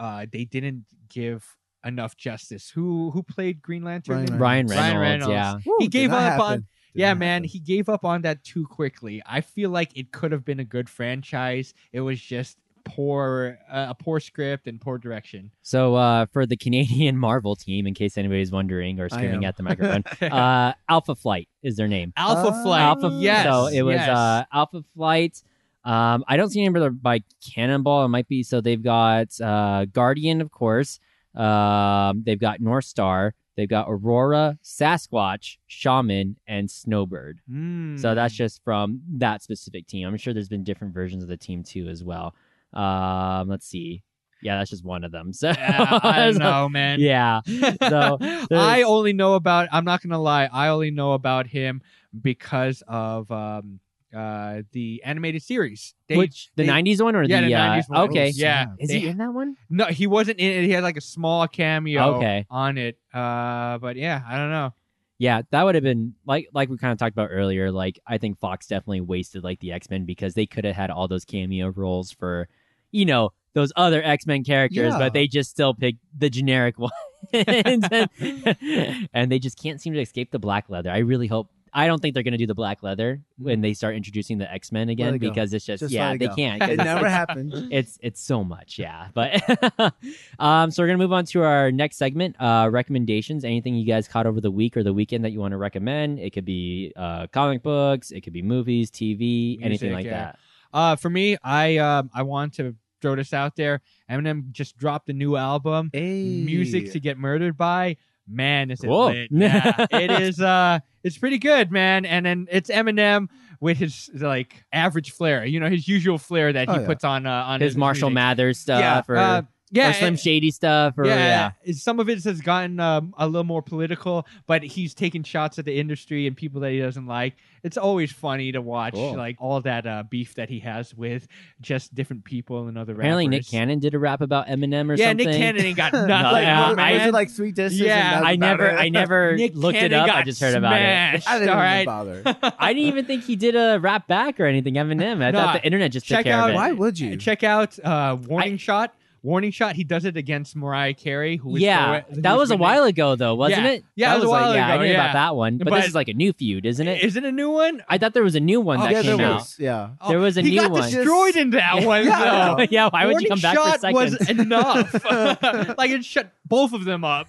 [0.00, 2.70] uh they didn't give enough justice.
[2.70, 4.16] Who who played Green Lantern?
[4.26, 5.64] Ryan Ryan Ryan Reynolds, Reynolds.
[5.64, 5.70] yeah.
[5.70, 6.60] Woo, He gave up on- happen.
[6.60, 6.66] Did
[6.96, 7.48] Yeah, not man, happen.
[7.48, 9.22] he gave up on that too quickly.
[9.26, 11.74] I feel like it could have been a good franchise.
[11.92, 15.50] It was just poor, uh, a poor script and poor direction.
[15.62, 19.62] So uh, for the Canadian Marvel team, in case anybody's wondering or screaming at the
[19.64, 22.12] microphone, uh, Alpha Flight is their name.
[22.16, 22.80] Alpha Uh, Flight.
[22.82, 23.10] Alpha.
[23.20, 23.44] yes.
[23.44, 24.08] So it was yes.
[24.08, 25.42] uh, Alpha Flight.
[25.84, 27.20] Um, I don't see any number by
[27.54, 28.04] Cannonball.
[28.04, 28.60] It might be so.
[28.60, 30.98] They've got uh, Guardian, of course.
[31.34, 33.34] Um, they've got North Star.
[33.56, 37.40] They've got Aurora, Sasquatch, Shaman, and Snowbird.
[37.50, 37.98] Mm.
[37.98, 40.06] So that's just from that specific team.
[40.06, 42.34] I'm sure there's been different versions of the team too as well.
[42.74, 44.02] Um, let's see.
[44.42, 45.32] Yeah, that's just one of them.
[45.32, 47.00] So Yeah, I don't know, man.
[47.00, 47.40] yeah.
[47.88, 48.18] So
[48.52, 49.68] I only know about.
[49.72, 50.48] I'm not gonna lie.
[50.52, 51.80] I only know about him
[52.20, 53.80] because of um
[54.14, 55.94] uh the animated series.
[56.08, 58.00] They- Which the they- '90s one or Yeah, the, the uh, 90s one.
[58.10, 58.66] Okay, Oh, Yeah.
[58.78, 59.56] is They- he in that one?
[59.70, 60.64] No, he wasn't in it.
[60.66, 62.46] He had like a small cameo Okay.
[62.50, 62.98] on it.
[63.12, 64.72] Uh, but yeah, I don't know.
[65.18, 67.72] Yeah, that would have been like like we kind of talked about earlier.
[67.72, 70.90] Like I think Fox definitely wasted like the X Men because they could have had
[70.90, 72.48] all those cameo roles for,
[72.92, 74.98] you know, those other X Men characters, Yeah.
[74.98, 76.90] but they just still picked the generic one,
[77.32, 80.90] and they just can't seem to escape the black leather.
[80.90, 81.48] I really hope.
[81.78, 84.72] I don't think they're gonna do the black leather when they start introducing the X
[84.72, 86.34] Men again it because it's just, Just yeah it they go.
[86.34, 86.62] can't.
[86.62, 87.52] It never like- happened.
[87.70, 89.30] it's it's so much yeah but
[90.38, 94.08] um so we're gonna move on to our next segment uh recommendations anything you guys
[94.08, 96.92] caught over the week or the weekend that you want to recommend it could be
[96.96, 100.10] uh comic books it could be movies tv anything like yeah.
[100.32, 100.38] that
[100.72, 103.80] Uh, for me, I um I want to throw this out there.
[104.10, 106.42] Eminem just dropped a new album, Hey.
[106.44, 107.96] "Music to Get Murdered By."
[108.28, 109.28] Man, is it lit?
[109.30, 110.40] Yeah, it is.
[110.40, 112.04] Uh, it's pretty good, man.
[112.04, 113.28] And then it's Eminem
[113.60, 116.86] with his like average flair, you know, his usual flair that he Oh, yeah.
[116.86, 118.14] puts on uh, on His Marshall music.
[118.14, 121.72] Mathers stuff Yeah, or, uh, yeah, or Slim and- Shady stuff or yeah, yeah.
[121.74, 125.64] some of it has gotten um, a little more political, but he's taking shots at
[125.64, 127.34] the industry and people that he doesn't like.
[127.64, 129.16] It's always funny to watch, Cool.
[129.16, 131.26] like all that uh, beef that he has with
[131.60, 133.50] just different people and other Apparently, Nick rappers.
[133.50, 135.26] Cannon did a rap about Eminem or yeah, something.
[135.26, 136.32] Yeah, Nick Cannon ain't got like, nothing.
[136.32, 137.80] what- yeah, what I- was it like three disses?
[137.80, 138.74] Yeah, and I never, it?
[138.78, 140.08] I never Nick looked it up.
[140.08, 141.22] I just heard about it.
[141.22, 141.84] smashed, I didn't all even
[142.32, 142.54] bother.
[142.58, 144.74] I didn't even think he did a rap back or anything.
[144.74, 145.20] Eminem.
[145.24, 146.56] I No, thought the internet just took check care out- of it.
[146.56, 147.16] Why would you?
[147.16, 148.94] Check out uh, Warning Shot.
[149.26, 149.74] Warning Shot.
[149.74, 151.36] He does it against Mariah Carey.
[151.36, 153.70] Who is yeah, the- that was a winning- while ago, though, wasn't Yeah.
[153.72, 153.84] it?
[153.96, 154.94] Yeah, that it was a like- while yeah, I ago, knew yeah.
[155.04, 157.02] about that one, but, But- this is like a new feud, isn't it?
[157.02, 157.82] Is it a new one?
[157.88, 159.34] I thought there was a new one Oh, that yeah, there came out.
[159.40, 159.56] was.
[159.58, 159.90] Yeah.
[160.08, 160.82] There was a he new got one.
[160.90, 162.04] destroyed in that one.
[162.04, 162.54] Yeah.
[162.56, 162.62] though.
[162.70, 165.04] yeah, why would you Warning come back shot for was enough.
[165.76, 167.26] like it shut both of them up.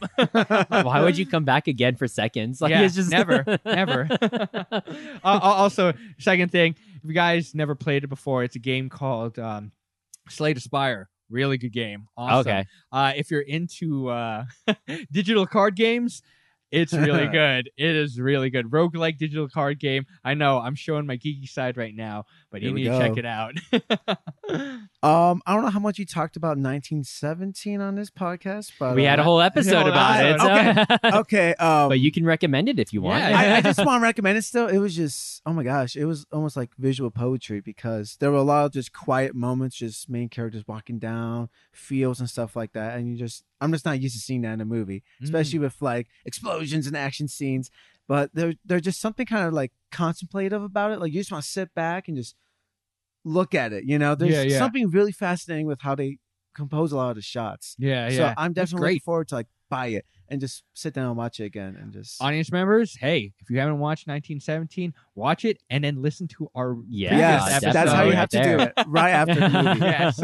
[0.70, 2.62] why would you come back again for seconds?
[2.62, 4.08] Like yeah, it's just never, never.
[4.72, 4.80] uh,
[5.24, 9.72] also, second thing, if you guys never played it before, it's a game called um,
[10.30, 11.10] Slay the Spire.
[11.30, 12.08] Really good game.
[12.16, 12.40] Awesome.
[12.40, 12.66] Okay.
[12.92, 14.46] Uh, if you're into uh,
[15.12, 16.22] digital card games,
[16.72, 17.70] it's really good.
[17.78, 18.70] It is really good.
[18.70, 20.06] Roguelike digital card game.
[20.24, 22.26] I know I'm showing my geeky side right now,
[22.58, 23.56] but Here you need to check it out.
[25.04, 29.04] Um, I don't know how much you talked about 1917 on this podcast, but we
[29.04, 31.02] had a uh, whole episode whole about it.
[31.04, 31.54] so- okay.
[31.56, 33.20] Um, but you can recommend it if you want.
[33.20, 34.68] Yeah, I, I just want to recommend it still.
[34.68, 38.38] It was just, oh my gosh, it was almost like visual poetry because there were
[38.38, 42.74] a lot of just quiet moments, just main characters walking down fields and stuff like
[42.74, 42.98] that.
[42.98, 45.26] And you just, I'm just not used to seeing that in a movie, Mm.
[45.26, 47.70] especially with like explosions and action scenes.
[48.08, 51.00] But there, there's just something kind of like contemplative about it.
[51.00, 52.36] Like you just want to sit back and just
[53.28, 53.84] look at it.
[53.86, 54.60] You know, there's Yeah, yeah.
[54.60, 56.18] something really fascinating with how they
[56.56, 57.76] compose a lot of the shots.
[57.78, 58.18] yeah, yeah.
[58.18, 61.40] So I'm definitely looking forward to like buy it and just sit down and watch
[61.40, 62.22] it again and just.
[62.22, 66.78] Audience members, hey, if you haven't watched 1917, watch it and then listen to our
[66.90, 68.38] Yeah, yes, previous that's how you episode.
[68.40, 69.80] have right to do it right after the movie.
[69.80, 70.22] Yes.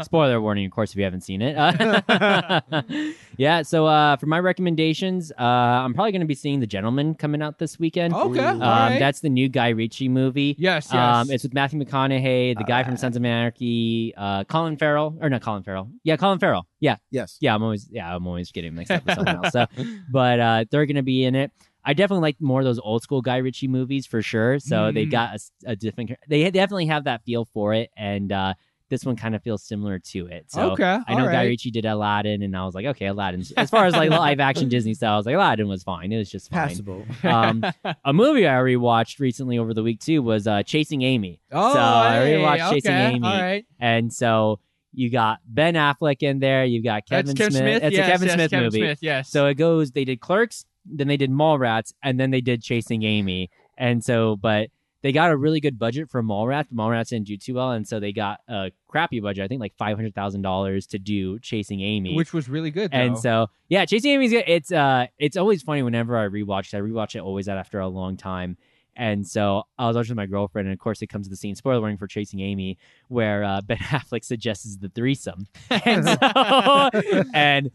[0.06, 1.54] Spoiler warning, of course, if you haven't seen it.
[3.36, 3.62] yeah.
[3.62, 7.42] So uh, for my recommendations, uh, I'm probably going to be seeing The Gentlemen coming
[7.42, 8.14] out this weekend.
[8.14, 8.98] Okay, Um, right.
[8.98, 10.56] That's the new Guy Ritchie movie.
[10.58, 10.94] yes, yes.
[10.94, 15.28] Um, it's with Matthew McConaughey, the guy from Sons of Anarchy, uh, Colin Farrell, or
[15.30, 15.90] not Colin Farrell.
[16.02, 16.66] Yeah, Colin Farrell.
[16.80, 17.38] Yeah, Yes.
[17.40, 17.54] yeah.
[17.54, 19.43] I'm always, yeah, I'm always getting mixed up with someone else.
[19.52, 19.66] So,
[20.08, 21.52] but uh, they're gonna be in it.
[21.84, 24.58] I definitely like more of those old school Guy Ritchie movies for sure.
[24.58, 25.10] So they Mm.
[25.10, 26.12] got a, different.
[26.28, 28.54] They definitely have that feel for it, and uh,
[28.88, 30.50] this one kind of feels similar to it.
[30.50, 31.44] So okay, I know all Guy.
[31.44, 33.42] Ritchie did Aladdin, and I was like, okay, Aladdin.
[33.56, 35.14] as far as like live action Disney style.
[35.14, 36.10] I was like, Aladdin was fine.
[36.12, 36.68] It was just fine.
[36.68, 37.06] Passable.
[37.22, 37.64] Um,
[38.04, 41.80] a movie I rewatched recently over the week too was uh, Chasing Amy, Oh, So,
[41.80, 43.26] I hey, rewatched Chasing Amy.
[43.28, 43.66] All right.
[43.78, 44.60] and so
[44.94, 46.64] you got Ben Affleck in there.
[46.64, 47.82] You've got Kevin That's Kevin Smith.
[47.82, 48.78] It's yes, a Kevin yes, Smith Kevin movie.
[48.78, 49.30] Smith, yes.
[49.30, 49.92] So it goes.
[49.92, 53.50] They did Clerks, then they did Mallrats, and then they did Chasing Amy.
[53.76, 54.70] And so, but
[55.02, 56.72] they got a really good budget for Mallrats.
[56.72, 59.44] Mallrats didn't do too well, and so they got a crappy budget.
[59.44, 62.16] I think like five hundred thousand dollars to do Chasing Amy.
[62.16, 62.90] which was really good.
[62.94, 64.44] and so yeah, Chasing Amy's good.
[64.46, 66.78] It's uh, it's always funny whenever I rewatch it.
[66.78, 68.56] I rewatch it always after a long time.
[68.96, 71.54] And so I was watching my girlfriend, and of course, it comes to the scene,
[71.54, 75.46] spoiler warning for Chasing Amy, where uh, Ben Affleck suggests the threesome.
[75.84, 76.90] And, so,
[77.34, 77.70] and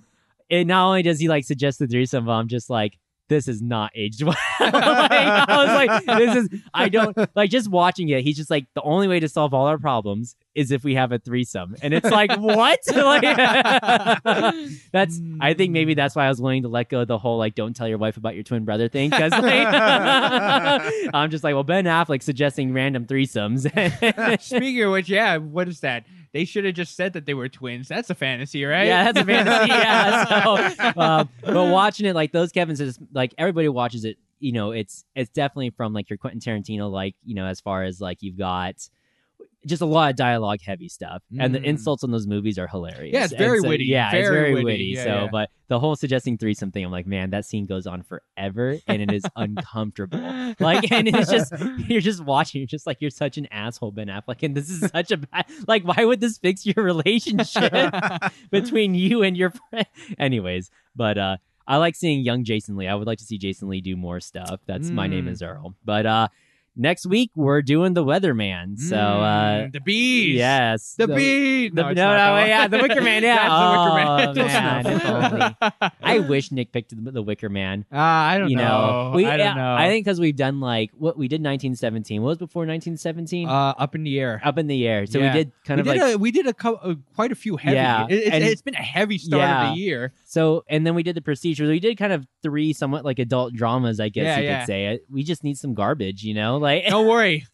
[0.49, 2.97] it not only does he like suggest the threesome, but I'm just like,
[3.27, 4.35] this is not aged well.
[4.59, 8.65] like, I was like, this is, I don't, like, just watching it, he's just like,
[8.73, 11.73] the only way to solve all our problems is if we have a threesome.
[11.81, 12.79] And it's like, what?
[12.93, 13.21] like,
[14.91, 17.37] that's, I think maybe that's why I was willing to let go of the whole,
[17.37, 19.09] like, don't tell your wife about your twin brother thing.
[19.09, 19.67] Cause, like,
[21.13, 23.61] I'm just like, well, Ben Affleck suggesting random threesomes.
[24.41, 26.03] Speaking of which, yeah, what is that?
[26.33, 27.87] They should have just said that they were twins.
[27.87, 28.85] That's a fantasy, right?
[28.85, 29.69] Yeah, that's a fantasy.
[29.69, 30.25] yeah.
[30.25, 34.17] So, um, but watching it, like those Kevin's, is like everybody watches it.
[34.39, 37.83] You know, it's it's definitely from like your Quentin Tarantino, like you know, as far
[37.83, 38.75] as like you've got
[39.65, 41.65] just a lot of dialogue heavy stuff, and the Mm.
[41.65, 43.13] insults in those movies are hilarious.
[43.13, 43.85] Yeah, it's very so- witty.
[43.85, 44.63] Yeah, it's Very very witty.
[44.65, 44.83] witty.
[44.95, 45.27] Yeah, so, yeah.
[45.31, 49.01] but the whole suggesting threesome thing, I'm like, man, that scene goes on forever, and
[49.01, 50.55] it is uncomfortable.
[50.59, 51.51] Like, and it's just
[51.89, 52.61] you're just watching.
[52.61, 55.45] You're just like you're such an asshole, Ben Affleck, and this is such a bad.
[55.67, 57.73] Like, why would this fix your relationship
[58.51, 59.85] between you and your friend?
[60.17, 61.37] Anyways, but uh,
[61.67, 62.87] I like seeing young Jason Lee.
[62.87, 64.61] I would like to see Jason Lee do more stuff.
[64.65, 65.31] That's my name Mm.
[65.31, 65.75] is Earl.
[65.85, 66.27] But uh,
[66.79, 68.79] next week we're doing the Weatherman.
[68.79, 70.37] So uh, Mm, the bees.
[70.37, 71.69] yes, The bee.
[71.69, 73.47] the- it's no, no, that yeah, the Wicker Man, yeah.
[73.49, 74.83] Oh, the Wicker Man.
[75.81, 75.91] man.
[76.01, 77.85] I wish Nick picked the, the Wicker Man.
[77.91, 79.09] Uh, I don't you know.
[79.09, 79.75] know, we, I don't know.
[79.75, 82.21] I think because we've done like what we did 1917.
[82.21, 83.47] What was before 1917?
[83.47, 84.41] uh, up in the air.
[84.43, 85.05] Up in the air.
[85.05, 85.33] So yeah.
[85.33, 87.35] we did kind we of did like a, we did a, co- uh, quite a
[87.35, 87.75] few heavy.
[87.75, 89.69] Yeah, It, it's been a heavy start Yeah.
[89.69, 90.13] of the year.
[90.31, 91.65] So, and then we did the procedure.
[91.67, 94.59] We did kind of three somewhat like adult dramas, I guess Yeah, you yeah.
[94.59, 94.99] could say.
[95.09, 96.57] We just need some garbage, you know?
[96.57, 97.47] Like, Don't worry.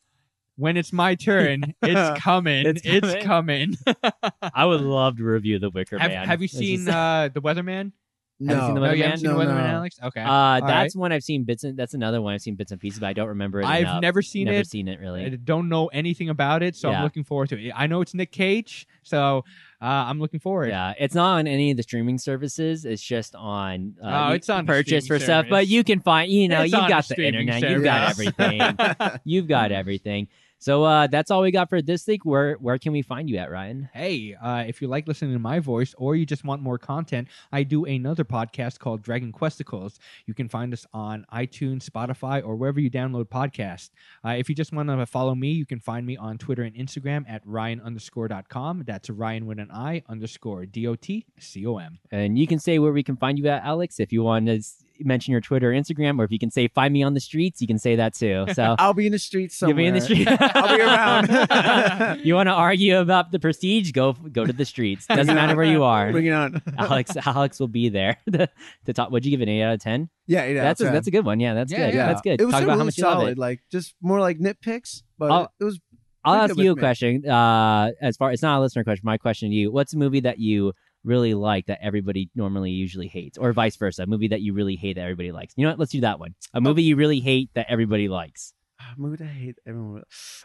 [0.57, 2.65] When it's my turn, it's coming.
[2.67, 3.75] It's It's coming.
[4.53, 6.27] I would love to review The Wicker have, Man.
[6.27, 7.93] have you seen just- uh, the Weatherman?
[8.41, 8.97] No, Have you seen the No, Weatherman?
[8.97, 9.75] you haven't seen No, the Weatherman, no.
[9.77, 9.99] Alex.
[10.03, 10.21] Okay.
[10.21, 10.99] uh, All that's right.
[10.99, 11.63] one I've seen bits.
[11.63, 13.65] And, that's another one I've seen bits and pieces, but I don't remember it.
[13.65, 14.01] I've enough.
[14.01, 14.67] never seen never it.
[14.67, 15.23] seen it really.
[15.25, 16.97] I don't know anything about it, so Yeah.
[16.97, 17.71] I'm looking forward to it.
[17.73, 19.45] I know it's Nick Cage, so
[19.81, 20.69] uh, I'm looking forward.
[20.69, 22.85] Yeah, it's not on any of the streaming services.
[22.85, 23.95] It's just on.
[24.03, 26.31] Uh, Oh, it's on purchase for streaming stuff, but you can find.
[26.31, 27.71] You know, It's you've got the the streaming internet.
[27.71, 29.19] You've got everything.
[29.25, 30.27] you've got everything.
[30.65, 32.25] So uh, that's all we got for this week.
[32.25, 33.87] Where where can we find you at, Ryan?
[33.93, 37.27] Hey, uh, if you like listening to my voice or you just want more content,
[37.51, 39.99] I do another podcast called Dragon Questicles.
[40.25, 43.91] You can find us on iTunes, Spotify, or wherever you download podcasts.
[44.25, 46.75] Uh, if you just want to follow me, you can find me on Twitter and
[46.75, 48.83] Instagram at Ryan underscore dot com.
[48.87, 51.99] That's Ryan with an I underscore D O T C O M.
[52.09, 54.63] And you can say where we can find you at, Alex, if you want to
[54.99, 57.61] mention your Twitter or Instagram, or if you can say find me on the streets,
[57.61, 58.45] you can say that too.
[58.53, 60.27] So I'll be in the streets you'll be in the street.
[60.39, 62.19] I'll be around.
[62.25, 63.91] you want to argue about the prestige?
[63.91, 65.07] Go go to the streets.
[65.07, 66.11] Doesn't matter where you are.
[66.11, 66.61] Bring it on.
[66.77, 68.47] Alex Alex will be there to,
[68.85, 69.11] to talk.
[69.11, 70.09] Would you give an eight out of ten?
[70.27, 70.63] Yeah, yeah.
[70.63, 71.39] that's a, that's a good one.
[71.39, 71.95] Yeah, that's Yeah, good.
[71.95, 72.07] yeah.
[72.07, 72.41] That's good.
[72.41, 73.31] It was Talk still about how really much you love solid.
[73.33, 73.37] it.
[73.37, 75.79] Like just more like nitpicks, but I'll- it was
[76.27, 76.79] I'll ask you a me.
[76.79, 77.29] question.
[77.29, 79.03] Uh, as far it's not a listener question.
[79.05, 80.73] My question to you: What's a movie that you
[81.05, 84.03] really like that everybody normally usually hates, or vice versa?
[84.03, 85.53] A movie that you really hate that everybody likes.
[85.55, 85.79] You know what?
[85.79, 86.35] Let's do that one.
[86.53, 88.53] A movie you really hate that everybody likes.
[88.81, 90.03] Ah, movie that I hate everyone.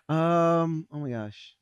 [0.08, 0.86] Um.
[0.92, 1.54] Oh my gosh.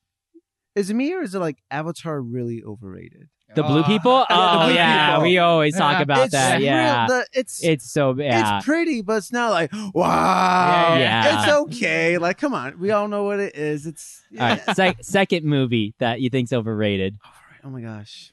[0.75, 3.29] Is it me or is it like Avatar really overrated?
[3.57, 4.13] The blue Uh, people?
[4.31, 5.23] yeah, Oh blue yeah, people.
[5.23, 6.03] we always talk Yeah.
[6.03, 6.57] about it's that.
[6.59, 8.59] real- Yeah, the- it's it's so yeah.
[8.59, 10.97] it's pretty, but it's not like wow.
[10.99, 11.43] Yeah.
[11.45, 12.19] It's okay.
[12.19, 12.79] Like, come on.
[12.79, 13.87] We all know what it is.
[13.87, 17.17] It's All right, sec- second movie that you think's overrated.
[17.25, 17.61] All right.
[17.65, 18.33] Oh my gosh.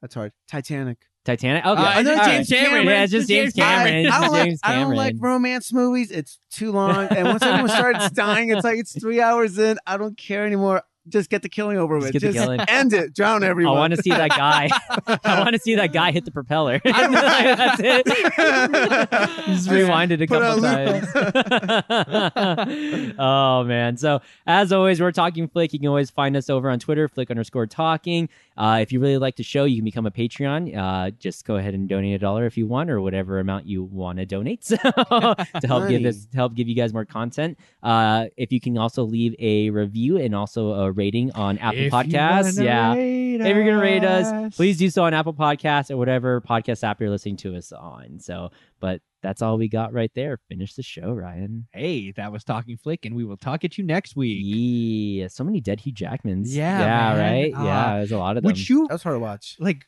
[0.00, 0.32] That's hard.
[0.48, 0.98] Titanic.
[1.24, 1.64] Titanic.
[1.66, 2.86] Okay, Uh, another All James Cameron.
[2.86, 4.06] Yeah, it's just James James Cameron.
[4.06, 6.10] I, I don't like, James I don't like romance movies.
[6.10, 7.08] It's too long.
[7.08, 9.78] And once everyone starts dying, it's like it's three hours in.
[9.86, 10.82] I don't care anymore.
[11.08, 12.12] Just get the killing over Just with.
[12.12, 12.60] get the Just killing.
[12.68, 13.14] end it.
[13.14, 13.74] Drown everyone.
[13.76, 14.68] I want to see that guy.
[15.24, 16.78] I want to see that guy hit the propeller.
[16.84, 18.06] That's it.
[19.46, 21.06] Just rewind it a Put couple times.
[23.18, 23.96] oh man!
[23.96, 25.72] So as always, we're talking flick.
[25.72, 28.28] You can always find us over on Twitter, flick underscore talking.
[28.56, 30.76] Uh, if you really like the show, you can become a Patreon.
[30.76, 33.84] Uh, just go ahead and donate a dollar if you want, or whatever amount you
[33.84, 37.58] want to donate so, to help give us to help give you guys more content.
[37.82, 41.92] Uh, if you can also leave a review and also a rating on Apple If
[41.92, 42.94] Podcasts, yeah.
[42.94, 44.56] If you're gonna rate us, us.
[44.56, 48.18] please do so on Apple Podcasts or whatever podcast app you're listening to us on.
[48.20, 48.50] So,
[48.80, 50.38] but that's all we got right there.
[50.48, 51.66] Finish the show, Ryan.
[51.72, 54.38] Hey, that was Talking Flick, and we will talk at you next week.
[54.42, 56.46] Yeah, so many dead Hugh Jackmans.
[56.48, 57.18] Yeah, yeah, man.
[57.18, 57.52] right.
[57.54, 57.64] Ah.
[57.64, 58.48] yeah, there's a lot of them.
[58.48, 59.56] Would you That was hard to watch.
[59.58, 59.84] like?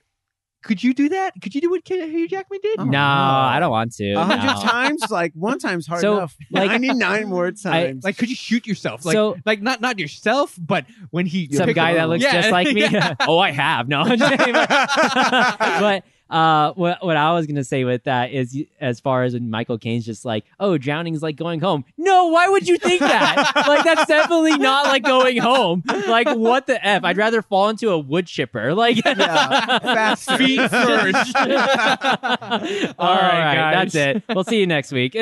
[0.65, 1.33] Could you do that?
[1.43, 2.79] Could you do what Hugh Jackman did?
[2.79, 2.99] Oh, no, no.
[3.01, 4.13] I don't want to.
[4.13, 4.63] A hundred no.
[4.63, 6.37] times, like one time's hard So, enough.
[6.53, 8.05] like- I need nine more times.
[8.05, 9.05] Like, could you shoot yourself?
[9.05, 12.53] Like, So- like not not yourself, but when he Some guy that looks Yeah, just
[12.53, 12.83] like me.
[12.93, 13.17] yeah.
[13.27, 13.89] oh, I have.
[13.89, 14.55] No, I'm just kidding.
[14.55, 19.51] but uh, what what I was gonna say with that is, as far as when
[19.51, 21.85] Michael Caine's just like, oh, drowning's like going home.
[21.99, 23.53] No, why would you think that?
[23.69, 25.83] like that's definitely not like going home.
[25.87, 27.05] Like what the f?
[27.05, 28.73] I'd rather fall into a wood chipper.
[28.83, 30.37] Like Yeah, faster.
[30.39, 31.37] Feet first.
[31.37, 33.93] All right, All right, guys.
[33.93, 34.25] that's it.
[34.35, 35.17] We'll see you next week.